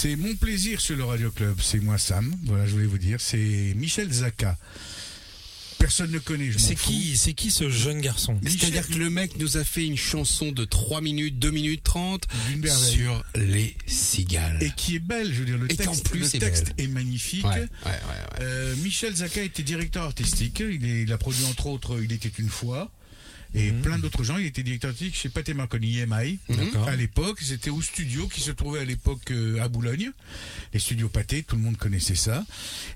[0.02, 1.58] C'est mon plaisir sur le Radio Club.
[1.60, 2.34] C'est moi Sam.
[2.44, 3.20] Voilà, je voulais vous dire.
[3.20, 4.56] C'est Michel Zaka.
[5.78, 6.50] Personne ne connaît.
[6.56, 9.98] C'est qui, c'est qui ce jeune garçon C'est-à-dire que le mec nous a fait une
[9.98, 12.92] chanson de 3 minutes, 2 minutes 30 D'une merveille.
[12.94, 14.62] sur les cigales.
[14.62, 15.58] Et qui est belle, je veux dire.
[15.58, 17.44] Le Et texte, plus, le texte est magnifique.
[17.44, 18.38] Ouais, ouais, ouais, ouais.
[18.40, 20.60] Euh, Michel Zaka était directeur artistique.
[20.60, 22.90] Il, est- il a produit entre autres Il était une fois.
[23.54, 23.82] Et Mhm.
[23.82, 24.36] plein d'autres gens.
[24.38, 26.38] Il était directeur artistique chez Pathé Marconi EMI.
[26.86, 30.10] À l'époque, c'était au studio qui se trouvait à l'époque euh, à Boulogne.
[30.72, 32.44] Les studios Pathé, tout le monde connaissait ça.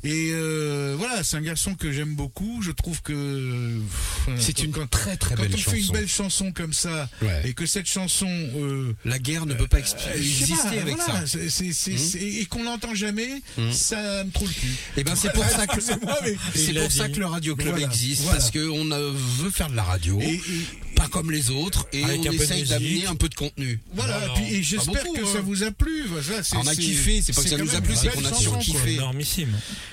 [0.05, 2.63] Et euh, voilà, c'est un garçon que j'aime beaucoup.
[2.63, 3.79] Je trouve que
[4.27, 5.93] pff, C'est quand- une quand, très très quand belle on fait une chanson.
[5.93, 7.43] belle chanson comme ça Ouais.
[7.49, 11.27] et que cette chanson euh, La guerre ne peut pas euh, exister pas, avec voilà,
[11.27, 11.39] ça.
[11.49, 13.43] c'est- et qu'on l'entend jamais,
[13.73, 14.71] ça me trouve le cul.
[14.97, 18.23] Et ben c'est pour ça que c'est pour ça que le Radio Club Voilà, existe
[18.23, 18.39] voilà.
[18.39, 20.94] parce que on euh, veut faire de la radio, Et- Shh.
[20.95, 23.81] Pas comme les autres, et Avec on essaye d'amener un peu de contenu.
[23.95, 25.33] Voilà, Non, et non, j'espère que hein.
[25.33, 26.05] ça vous a plu.
[26.09, 28.25] Voilà, c'est- On a c'est- kiffé, c'est pas que ça nous a plu, c'est qu'on
[28.25, 28.99] a surkiffé.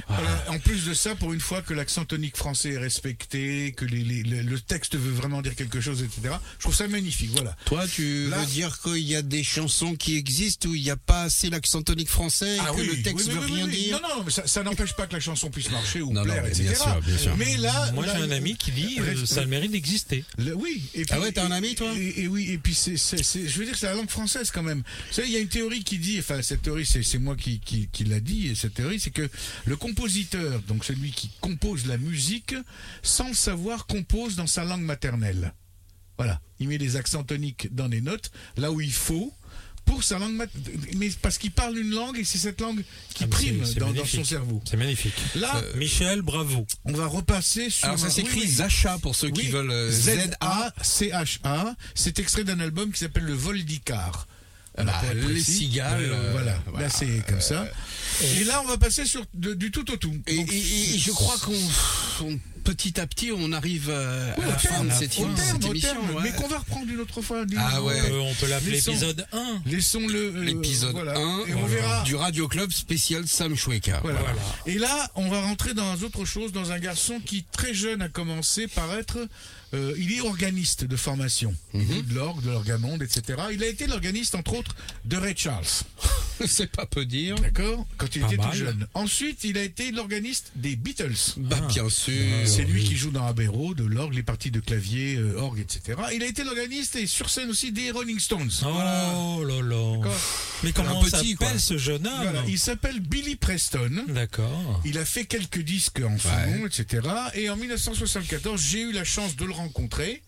[0.08, 3.86] Voilà, En plus de ça, pour une fois que l'accent tonique français est respecté, que
[3.86, 6.36] les- les- le, le texte veut vraiment dire quelque chose, etc.
[6.58, 7.32] Je trouve ça magnifique.
[7.32, 7.56] Voilà.
[7.66, 10.90] Toi, tu Là- veux dire qu'il y a des chansons qui existent où il n'y
[10.90, 13.52] a pas assez l'accent tonique français et Ah que oui, le texte oui, veut oui,
[13.54, 13.84] rien oui.
[13.86, 16.22] dire Non, non, mais ça, ça n'empêche pas que la chanson puisse marcher ou Non,
[16.22, 16.64] non, plaire, mais etc.
[16.64, 17.38] bien sûr, bien sûr.
[17.38, 20.24] Mais là, Moi, là, j'ai un ami qui dit euh, ça a le mérite d'exister.
[20.56, 20.84] Oui.
[20.94, 23.48] Et Ah ouais, t'as un ami, toi et, et oui, et puis c'est, c'est, c'est-
[23.48, 24.80] je veux dire, c'est la langue française quand même.
[25.08, 27.36] Vous savez, il y a une théorie qui dit, enfin cette théorie, c'est, c'est moi
[27.38, 29.30] qui, qui, qui l'a dit, et cette théorie, c'est que
[29.66, 32.56] le compositeur, donc celui qui compose la musique,
[33.04, 35.54] sans le savoir, compose dans sa langue maternelle.
[36.18, 39.34] Voilà, il met les accents toniques dans les notes, là où il faut.
[39.86, 42.82] Pour sa langue maternelle, mais parce qu'il parle une langue et c'est cette langue
[43.14, 44.62] qui Ah, prime c'est- c'est dans, son cerveau.
[44.70, 45.14] C'est magnifique.
[45.36, 46.66] Là, Euh, Michel, bravo.
[46.86, 47.86] on va repasser sur.
[47.86, 48.48] Alors ça un- s'écrit.
[48.48, 50.72] Zacha pour ceux qui veulent euh, Z-A.
[50.84, 51.76] Z-A-C-H-A.
[51.96, 54.28] C'est extrait d'un album qui s'appelle Le Vol d'Icare.
[54.78, 56.88] Bah, les cigales, euh, voilà, voilà.
[56.88, 57.68] là c'est comme ça.
[58.40, 60.14] Et là, on va passer sur de- du tout au tout.
[60.28, 64.44] Et, Donc, et- et je crois qu'on on- petit à petit on arrive euh, oui,
[64.46, 65.90] à la fin de cette, au terme, cette au émission.
[65.94, 66.22] terme, ouais.
[66.24, 67.44] mais qu'on va reprendre une autre fois.
[67.58, 68.00] Ah ouais.
[68.12, 69.62] Euh, on peut l'appeler Laissons- épisode 1.
[69.66, 70.36] Laissons-le.
[70.38, 71.18] euh, L'épisode voilà.
[71.18, 72.04] 1 Et on verra.
[72.04, 74.00] du Radio Club spécial Sam Choueka.
[74.04, 74.20] Voilà.
[74.20, 74.36] Voilà.
[74.68, 78.10] Et là, on va rentrer dans autre chose, dans un garçon qui, très jeune, a
[78.10, 79.18] commencé par être.
[79.74, 81.56] Euh, il est organiste de formation.
[81.74, 81.94] Il Mhm.
[81.94, 83.40] joue de l'orgue, de l'orgamonde, etc.
[83.54, 84.76] Il a été l'organiste, entre autres,
[85.06, 85.66] de Ray Charles.
[86.48, 87.36] C'est pas peu dire.
[87.36, 88.50] D'accord Quand il Pas était mal.
[88.50, 88.88] tout jeune.
[88.96, 91.14] Ensuite, il a été l'organiste des Beatles.
[91.38, 91.68] Bah Ah.
[91.68, 92.14] bien sûr.
[92.46, 95.60] C'est lui qui joue dans Abbey Road, de l'orgue, les parties de clavier, euh, orgue,
[95.60, 96.00] etc.
[96.16, 98.50] Il a été l'organiste et sur scène aussi des Rolling Stones.
[98.66, 99.98] Oh là là.
[99.98, 100.22] D'accord.
[100.64, 101.46] Mais comment Un petit, quoi.
[101.48, 102.44] s'appelle ce jeune homme Voilà.
[102.48, 104.06] Il s'appelle Billy Preston.
[104.08, 104.82] D'accord.
[104.84, 107.08] Il a fait quelques disques en second, etc.
[107.36, 110.22] Et en 1974, j'ai eu la chance de le rencontrer.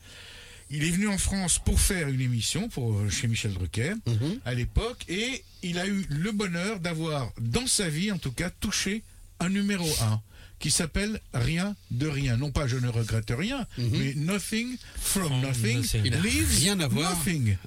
[0.69, 4.39] Il est venu en France pour faire une émission pour, euh, chez Michel Drucker Mhm.
[4.45, 8.49] à l'époque et il a eu le bonheur d'avoir, dans sa vie en tout cas,
[8.49, 9.03] touché
[9.39, 10.21] un numéro 1
[10.59, 12.37] qui s'appelle Rien de rien.
[12.37, 15.99] Non pas Je ne regrette rien, mais Nothing from, From Nothing, nothing.
[16.01, 16.05] Mhm.
[16.07, 17.11] Il a leaves rien à voir.
[17.17, 17.57] Nothing.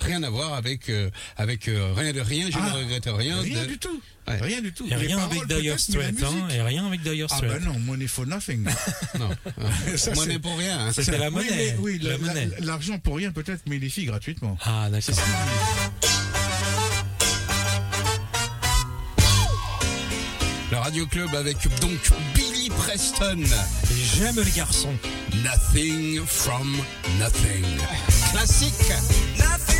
[0.00, 2.48] Rien à voir avec euh, avec euh, rien de rien.
[2.50, 3.40] Je Ah, ne regrette rien.
[3.40, 4.00] Rien de- du tout.
[4.28, 4.36] Ouais.
[4.40, 4.86] Rien du tout.
[4.90, 6.22] Et rien paroles, avec Dire Straits.
[6.22, 7.50] Hein, et rien avec Dire Ah Straits.
[7.52, 8.64] bah non, money for nothing.
[9.18, 9.30] Non.
[9.96, 10.78] Ça, n'est pour rien.
[10.86, 10.92] hein.
[10.92, 11.48] C'était la Oui, monnaie.
[11.56, 12.46] mais- oui, la la- monnaie.
[12.58, 14.56] la- l'argent pour rien peut-être, mais les filles gratuitement.
[14.64, 15.14] Ah, d'accord.
[20.70, 21.98] Le Radio Club avec donc
[22.34, 23.38] Billy Preston.
[23.42, 24.94] Et J'aime les garçons.
[25.42, 26.76] Nothing from
[27.18, 27.64] nothing.
[28.30, 28.72] Classique.
[29.38, 29.79] Nothing from nothing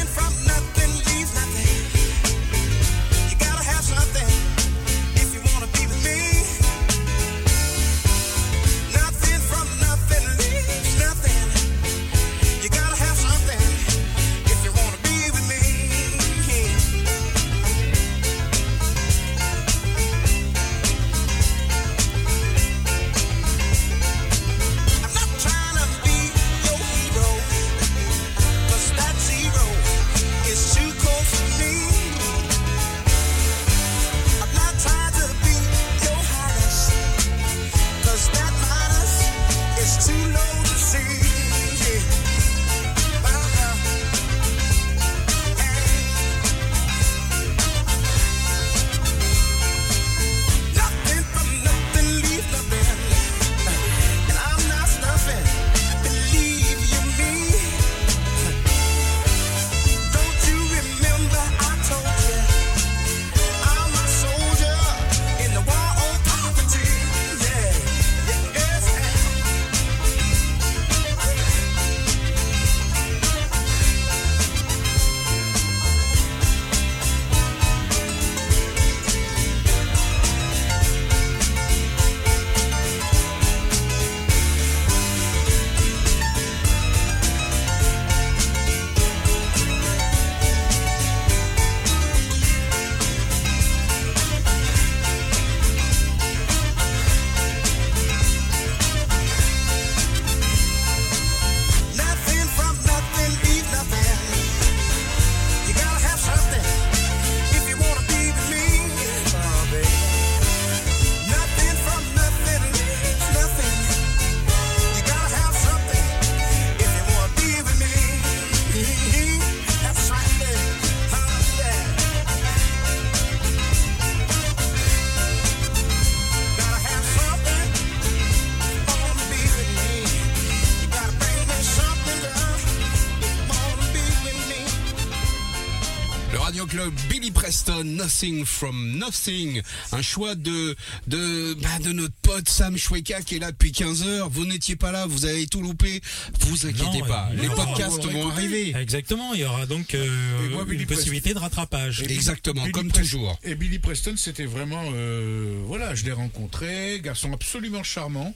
[136.51, 139.62] Radio Club, Billy Preston, Nothing from Nothing.
[139.93, 140.75] Un choix de
[141.07, 144.29] de bah, de notre pote Sam Shweka qui est là depuis 15 heures.
[144.31, 146.01] Vous n'étiez pas là, vous avez tout loupé.
[146.41, 148.33] Vous inquiétez Non, pas, les podcasts vont écouter.
[148.33, 148.75] arriver.
[148.77, 152.03] Exactement, il y aura donc euh, moi, une possibilité de rattrapage.
[152.03, 153.39] Et Exactement, Billy comme Preston- toujours.
[153.45, 158.35] Et Billy Preston, c'était vraiment, euh, voilà, je l'ai rencontré, garçon absolument charmant,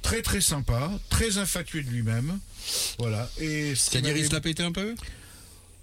[0.00, 2.38] très très sympa, très infatué de lui-même,
[2.98, 3.28] voilà.
[3.38, 4.94] Et C'est-à-dire il se la pété un peu?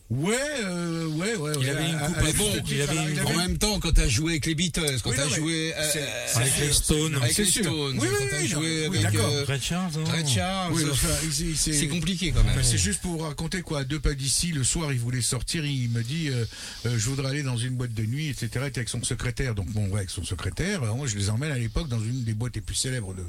[0.10, 1.52] Ouais, euh, ouais, ouais.
[1.56, 3.80] Il ouais, avait une à- coupe à à bon, il avait une En même temps,
[3.80, 5.92] quand t'as joué avec les Beatles, quand Oui, t'as joué euh,
[6.36, 7.16] Avec les Stones.
[7.16, 7.46] avec les.
[7.46, 10.74] Stones, Oui, oui, quand oui, t'as joué oui, avec euh, Red Charles, non Red Charles,
[10.74, 12.54] Oui, euh, enfin, il- il- c'est compliqué quand même.
[12.54, 13.82] Enfin, c'est juste pour vous raconter quoi.
[13.82, 15.64] à Deux pas d'ici, le soir, il voulait sortir.
[15.64, 16.44] Il me dit, euh,
[16.88, 18.48] euh, je voudrais aller dans une boîte de nuit, etc.
[18.56, 19.54] Il était avec son secrétaire.
[19.54, 20.82] Donc bon, ouais, avec son secrétaire.
[20.82, 23.24] euh, moi, je les emmène à l'époque dans une des boîtes les plus célèbres de,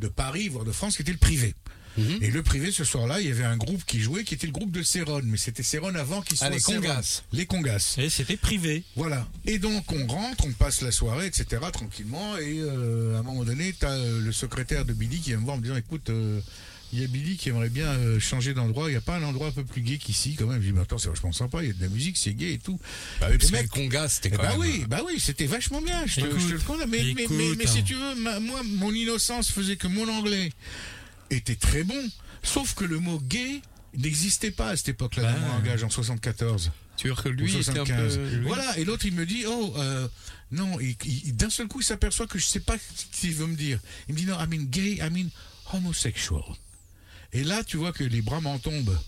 [0.00, 1.54] de Paris, voire de France, qui était le privé.
[1.96, 2.18] Mhm.
[2.22, 4.52] Et le privé, ce soir-là, il y avait un groupe qui jouait, qui était le
[4.52, 5.20] groupe de Céron.
[5.24, 6.60] Mais c'était Céron avant qu'il soit Ah, les.
[6.60, 7.22] Congas.
[7.32, 7.94] Les Congas.
[7.98, 8.82] Et c'était privé.
[8.96, 9.26] Voilà.
[9.46, 11.46] Et donc on rentre, on passe la soirée, etc.
[11.72, 12.36] tranquillement.
[12.38, 15.44] Et euh, à un moment donné, tu as le secrétaire de Billy qui vient me
[15.44, 16.40] voir en me disant, écoute, euh,
[16.92, 18.88] il y a Billy qui aimerait bien euh, changer d'endroit.
[18.88, 20.60] Il n'y a pas un endroit un peu plus gay qu'ici quand même.
[20.62, 21.62] Je dis, mais attends, c'est vachement sympa.
[21.62, 22.78] Il y a de la musique, c'est gay et tout.
[23.20, 24.60] Bah oui, parce que c'était Eh quand bah même.
[24.60, 26.06] oui, bah oui, c'était vachement bien.
[26.06, 26.86] Je te, Écoute, je te le.
[26.86, 27.82] Mais, mais, mais, écoute, mais si hein.
[27.84, 30.52] tu veux, ma- moi, mon innocence faisait que mon anglais
[31.30, 32.10] était très bon.
[32.42, 33.60] Sauf que le mot gay
[33.96, 36.70] n'existait pas à cette époque-là Bah, dans mon langage en 74.
[36.96, 38.16] Tu vois que lui était un 75.
[38.16, 38.40] peu.
[38.42, 40.08] Voilà, et l'autre il me dit, oh, euh,
[40.50, 40.78] non,
[41.32, 43.78] d'un seul coup il s'aperçoit que je sais pas ce qu'il veut me dire.
[44.08, 45.28] Il me dit, non, I mean gay, I mean
[45.72, 46.42] homosexual.
[47.32, 48.98] Et là, tu vois que les bras m'en tombent.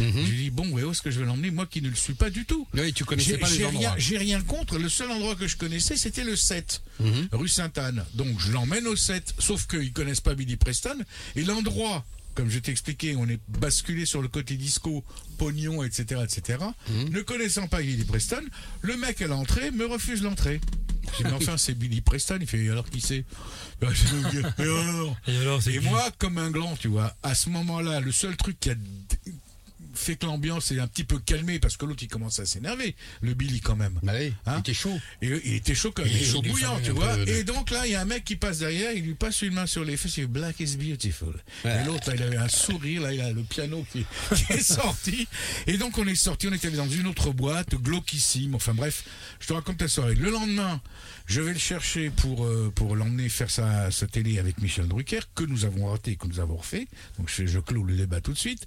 [0.00, 0.12] Mhm.
[0.24, 1.94] Je lui dis, bon, ouais, où est-ce que je vais l'emmener Moi qui ne le
[1.96, 2.66] suis pas du tout.
[2.74, 3.80] Oui, tu connaissais pas les endroits.
[3.80, 4.78] rien, j'ai rien contre.
[4.78, 7.28] Le seul endroit que je connaissais, c'était le 7, Mhm.
[7.32, 8.04] rue Sainte-Anne.
[8.14, 10.96] Donc je l'emmène au 7, sauf qu'ils connaissent pas Billy Preston.
[11.36, 15.04] Et l'endroit, comme je t'ai expliqué, on est basculé sur le côté disco,
[15.38, 16.58] pognon, etc., etc.
[16.88, 17.08] Mhm.
[17.10, 18.42] Ne connaissant pas Billy Preston,
[18.82, 20.60] le mec à l'entrée me refuse l'entrée.
[21.12, 22.38] Je dis, mais enfin, c'est Billy Preston.
[22.40, 23.24] Il fait, alors qui c'est
[23.82, 28.58] Et alors Et moi, comme un gland, tu vois, à ce moment-là, le seul truc
[28.60, 28.74] qui a
[29.98, 32.94] fait que l'ambiance est un petit peu calmée, parce que l'autre, il commence à s'énerver,
[33.20, 33.98] le Billy quand même.
[34.02, 34.98] Bah oui, Hein il était chaud.
[35.22, 37.16] Et il était chaud comme Il il est est chaud bouillant, il tu vois.
[37.16, 39.42] de- Et donc là, il y a un mec qui passe derrière, il lui passe
[39.42, 41.34] une main sur les fesses, il dit Black is beautiful.
[41.64, 41.80] Ouais.
[41.82, 44.04] Et l'autre, il avait un sourire, là, il a le piano qui,
[44.34, 45.26] qui est sorti.
[45.66, 48.54] Et donc on est sorti, on était dans une autre boîte, glauquissime.
[48.54, 49.04] Enfin bref,
[49.40, 50.14] je te raconte la soirée.
[50.14, 50.80] Le lendemain,
[51.28, 55.20] je vais le chercher pour, euh, pour l'emmener faire sa, sa télé avec Michel Drucker,
[55.34, 56.88] que nous avons raté, que nous avons refait.
[57.18, 58.66] Donc je, je clôt le débat tout de suite.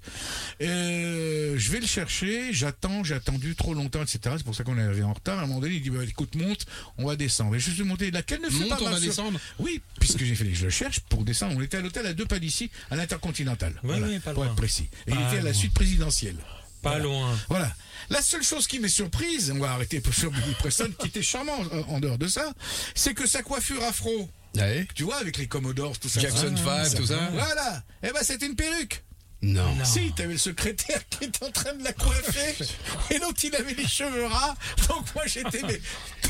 [0.60, 4.20] Euh, je vais le chercher, j'attends, j'ai attendu trop longtemps, etc.
[4.38, 5.38] C'est pour ça qu'on est arrivé en retard.
[5.38, 6.66] À un moment donné, il dit bah, écoute, monte,
[6.98, 7.54] on va descendre.
[7.56, 10.22] Et je suis monté, laquelle ne fait Monte, pas on va sur- descendre Oui, puisque
[10.24, 11.54] j'ai fait, je le cherche pour descendre.
[11.56, 13.72] On était à l'hôtel à deux pas d'ici, à l'Intercontinental.
[13.82, 14.52] Oui, Voilà, oui, pas pour loin.
[14.52, 14.88] être précis.
[15.06, 16.36] Et il était à la suite présidentielle.
[16.82, 17.04] Pas Voilà.
[17.04, 17.38] loin.
[17.48, 17.74] Voilà.
[18.12, 21.22] La seule chose qui m'est surprise, on va arrêter pour sur Billy Preston, qui était
[21.22, 21.58] charmant
[21.88, 22.52] en dehors de ça,
[22.94, 24.86] c'est que sa coiffure afro, Ouais.
[24.94, 26.20] tu vois, avec les Commodores, tout ça.
[26.20, 27.30] Jackson ça- 5, tout ça.
[27.32, 27.82] Voilà.
[28.02, 29.02] Eh ben, c'était une perruque.
[29.42, 29.74] Non.
[29.74, 29.84] Non.
[29.84, 32.54] Si, t'avais le secrétaire qui était en train de la coiffer,
[33.10, 34.54] et l'autre, il avait les cheveux ras.
[34.88, 35.80] Donc moi, j'étais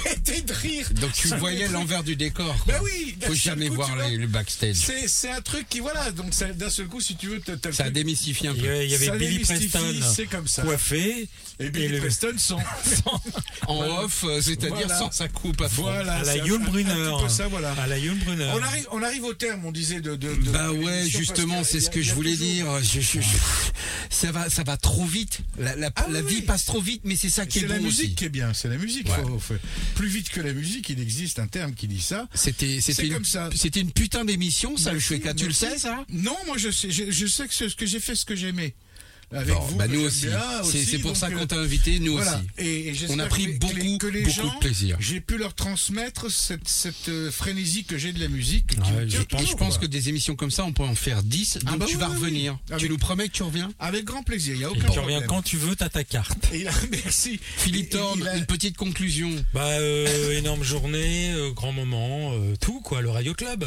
[0.02, 0.88] pété de rire.
[1.00, 2.56] Donc tu voyais l'envers du décor.
[2.64, 2.72] quoi.
[2.74, 3.16] Ben oui.
[3.26, 4.76] Faut jamais coup, voir le backstage.
[5.06, 7.90] C'est, un truc qui, voilà, donc d'un seul coup, si tu veux, le Ça a
[7.90, 8.82] démystifié un peu.
[8.82, 9.78] il y avait Ça Billy Preston
[10.14, 10.62] c'est comme ça.
[10.62, 11.28] coiffé
[11.60, 12.58] Et Billy le- Preston sans,
[13.68, 14.98] En off, euh, c'est-à-dire Voilà.
[14.98, 15.82] sans sa coupe à fond.
[15.82, 16.90] voilà, à la c'est un- Yul un- Brunner.
[16.92, 17.72] un petit peu ça, voilà.
[17.72, 17.96] À la.
[18.54, 20.16] On arrive, on arrive au terme, on disait de.
[20.16, 22.66] de, de- Bah ouais, justement, c'est ce que je voulais dire.
[22.82, 23.26] Je- je- je-
[24.10, 25.40] ça va, ça va trop vite.
[25.58, 27.68] La, la, Ah la oui, vie passe trop vite, mais c'est ça qui est, C'est
[27.68, 28.14] la bon musique aussi.
[28.14, 29.08] qui est bien, c'est la musique.
[29.08, 29.22] Ouais.
[29.22, 29.54] faut- faut-
[29.94, 32.28] plus vite que la musique, il existe un terme qui dit ça.
[32.34, 33.50] C'était, c'était une, comme ça.
[33.54, 35.34] c'était une putain d'émission, ça, le Merci, Choueka.
[35.34, 36.04] Tu le sais, ça?
[36.10, 38.36] Non, moi je sais, je, je sais que ce, ce que j'ai fait, ce que
[38.36, 38.74] j'aimais.
[39.34, 40.26] Avec vous, bah nous aussi.
[40.28, 42.36] C'est, aussi, c'est pour donc, ça euh, qu'on t'a invité, nous voilà.
[42.36, 42.46] aussi.
[42.58, 44.54] Et, et j'espère On a pris que les- beaucoup, que les, que les beaucoup gens,
[44.54, 44.96] de plaisir.
[45.00, 48.72] J'ai pu leur transmettre cette, cette euh, frénésie que j'ai de la musique.
[49.08, 51.86] je pense que des émissions comme ça, on peut en faire 10, donc Ah bah
[51.88, 52.58] tu oui, vas oui, revenir.
[52.70, 52.76] oui.
[52.78, 54.86] Tu nous promets que tu reviens Avec grand plaisir, il n'y a Et aucun tu
[54.86, 55.04] problème.
[55.06, 56.48] reviens quand tu veux, t'as ta carte.
[56.52, 57.38] Et merci.
[57.56, 59.30] Philippe Thorne, a- une petite conclusion.
[59.54, 63.64] Bah, euh, énorme journée, euh, grand moment, euh, tout quoi, le Radio Club.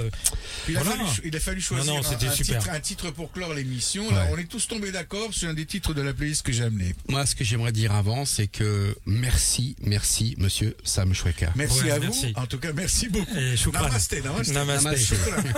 [0.69, 2.59] Il a, fallu, il a fallu choisir Non, non, un- c'était un, super.
[2.61, 4.07] titre, un titre pour clore l'émission.
[4.07, 4.13] Ouais.
[4.31, 6.93] on est tous tombés d'accord sur un des titres de la playlist que j'ai amené.
[7.07, 11.51] Moi, ce que j'aimerais dire avant, c'est que merci, merci, monsieur Sam Choueka.
[11.55, 12.33] Merci Ouais, à merci.
[12.33, 12.41] vous.
[12.41, 13.35] En tout cas, merci beaucoup.
[13.35, 13.55] Et.
[13.73, 14.51] Namaste, namaste.
[14.53, 15.15] Namaste.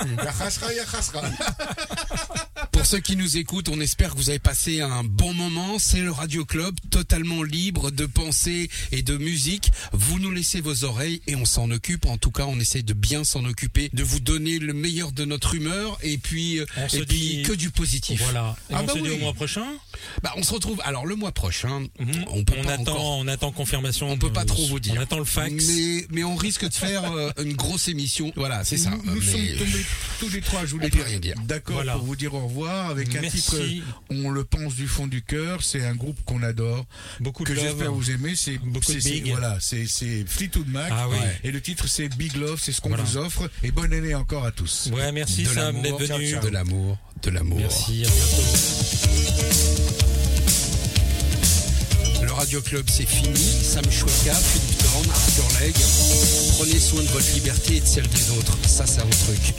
[2.71, 5.79] Pour ceux qui nous écoutent, on espère que vous avez passé un bon moment.
[5.79, 9.71] C'est le Radio Club, totalement libre de pensée et de musique.
[9.93, 12.05] Vous nous laissez vos oreilles et on s'en occupe.
[12.05, 15.25] En tout cas, on essaie de bien s'en occuper, de vous donner le meilleur de
[15.25, 18.21] notre humeur et puis, euh, On se et puis dit- que du positif.
[18.23, 18.55] Voilà.
[18.69, 19.15] Et Ah on bah se dit oui.
[19.15, 19.65] au mois prochain.
[20.23, 20.79] Bah, on se retrouve.
[20.83, 22.25] Alors le mois prochain, Mhm.
[22.27, 24.09] on peut on pas attend, encore- on attend confirmation.
[24.09, 24.93] On peut pas trop vous dire.
[24.97, 25.51] On attend le fax.
[25.67, 28.31] Mais, mais on risque de faire euh, une grosse émission.
[28.35, 28.91] Voilà, c'est ça.
[28.91, 29.85] Nous, nous Mais- sommes tombés
[30.19, 31.05] tous les trois, je voulais dire.
[31.05, 31.35] rien dire.
[31.45, 31.93] D'accord Voilà.
[31.93, 33.41] pour vous dire au revoir avec un Merci.
[33.41, 33.57] titre
[34.09, 36.85] On le pense du fond du cœur, c'est un groupe qu'on adore,
[37.19, 38.59] Beaucoup de que j'espère vous aimer, c'est
[39.29, 41.17] voilà, c'est c'est Fleetwood Mac Ah oui.
[41.43, 43.03] et le titre c'est Big Love, c'est ce qu'on Voilà.
[43.03, 44.89] vous offre et bonne année encore à tous.
[44.93, 46.39] Ouais, merci de Sam l'amour, d'être venu.
[46.41, 47.59] de l'amour, de l'amour.
[47.59, 49.66] Merci, à bientôt.
[52.21, 53.35] Le Radio Club, c'est fini.
[53.35, 55.75] Sam Choueka, Philippe Thorne, Arthur Legge.
[56.57, 58.57] Prenez soin de votre liberté et de celle des autres.
[58.67, 59.53] Ça, c'est un truc.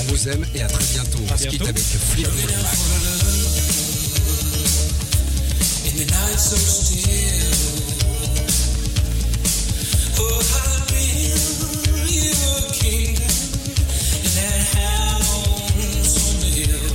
[0.00, 1.18] On vous aime et à très bientôt.
[1.30, 1.68] À On se quitte bientôt.
[1.68, 2.78] avec Fleetwood Mac.
[5.86, 7.04] In the night so still,
[10.18, 10.40] oh
[14.14, 16.93] in that house on the hill.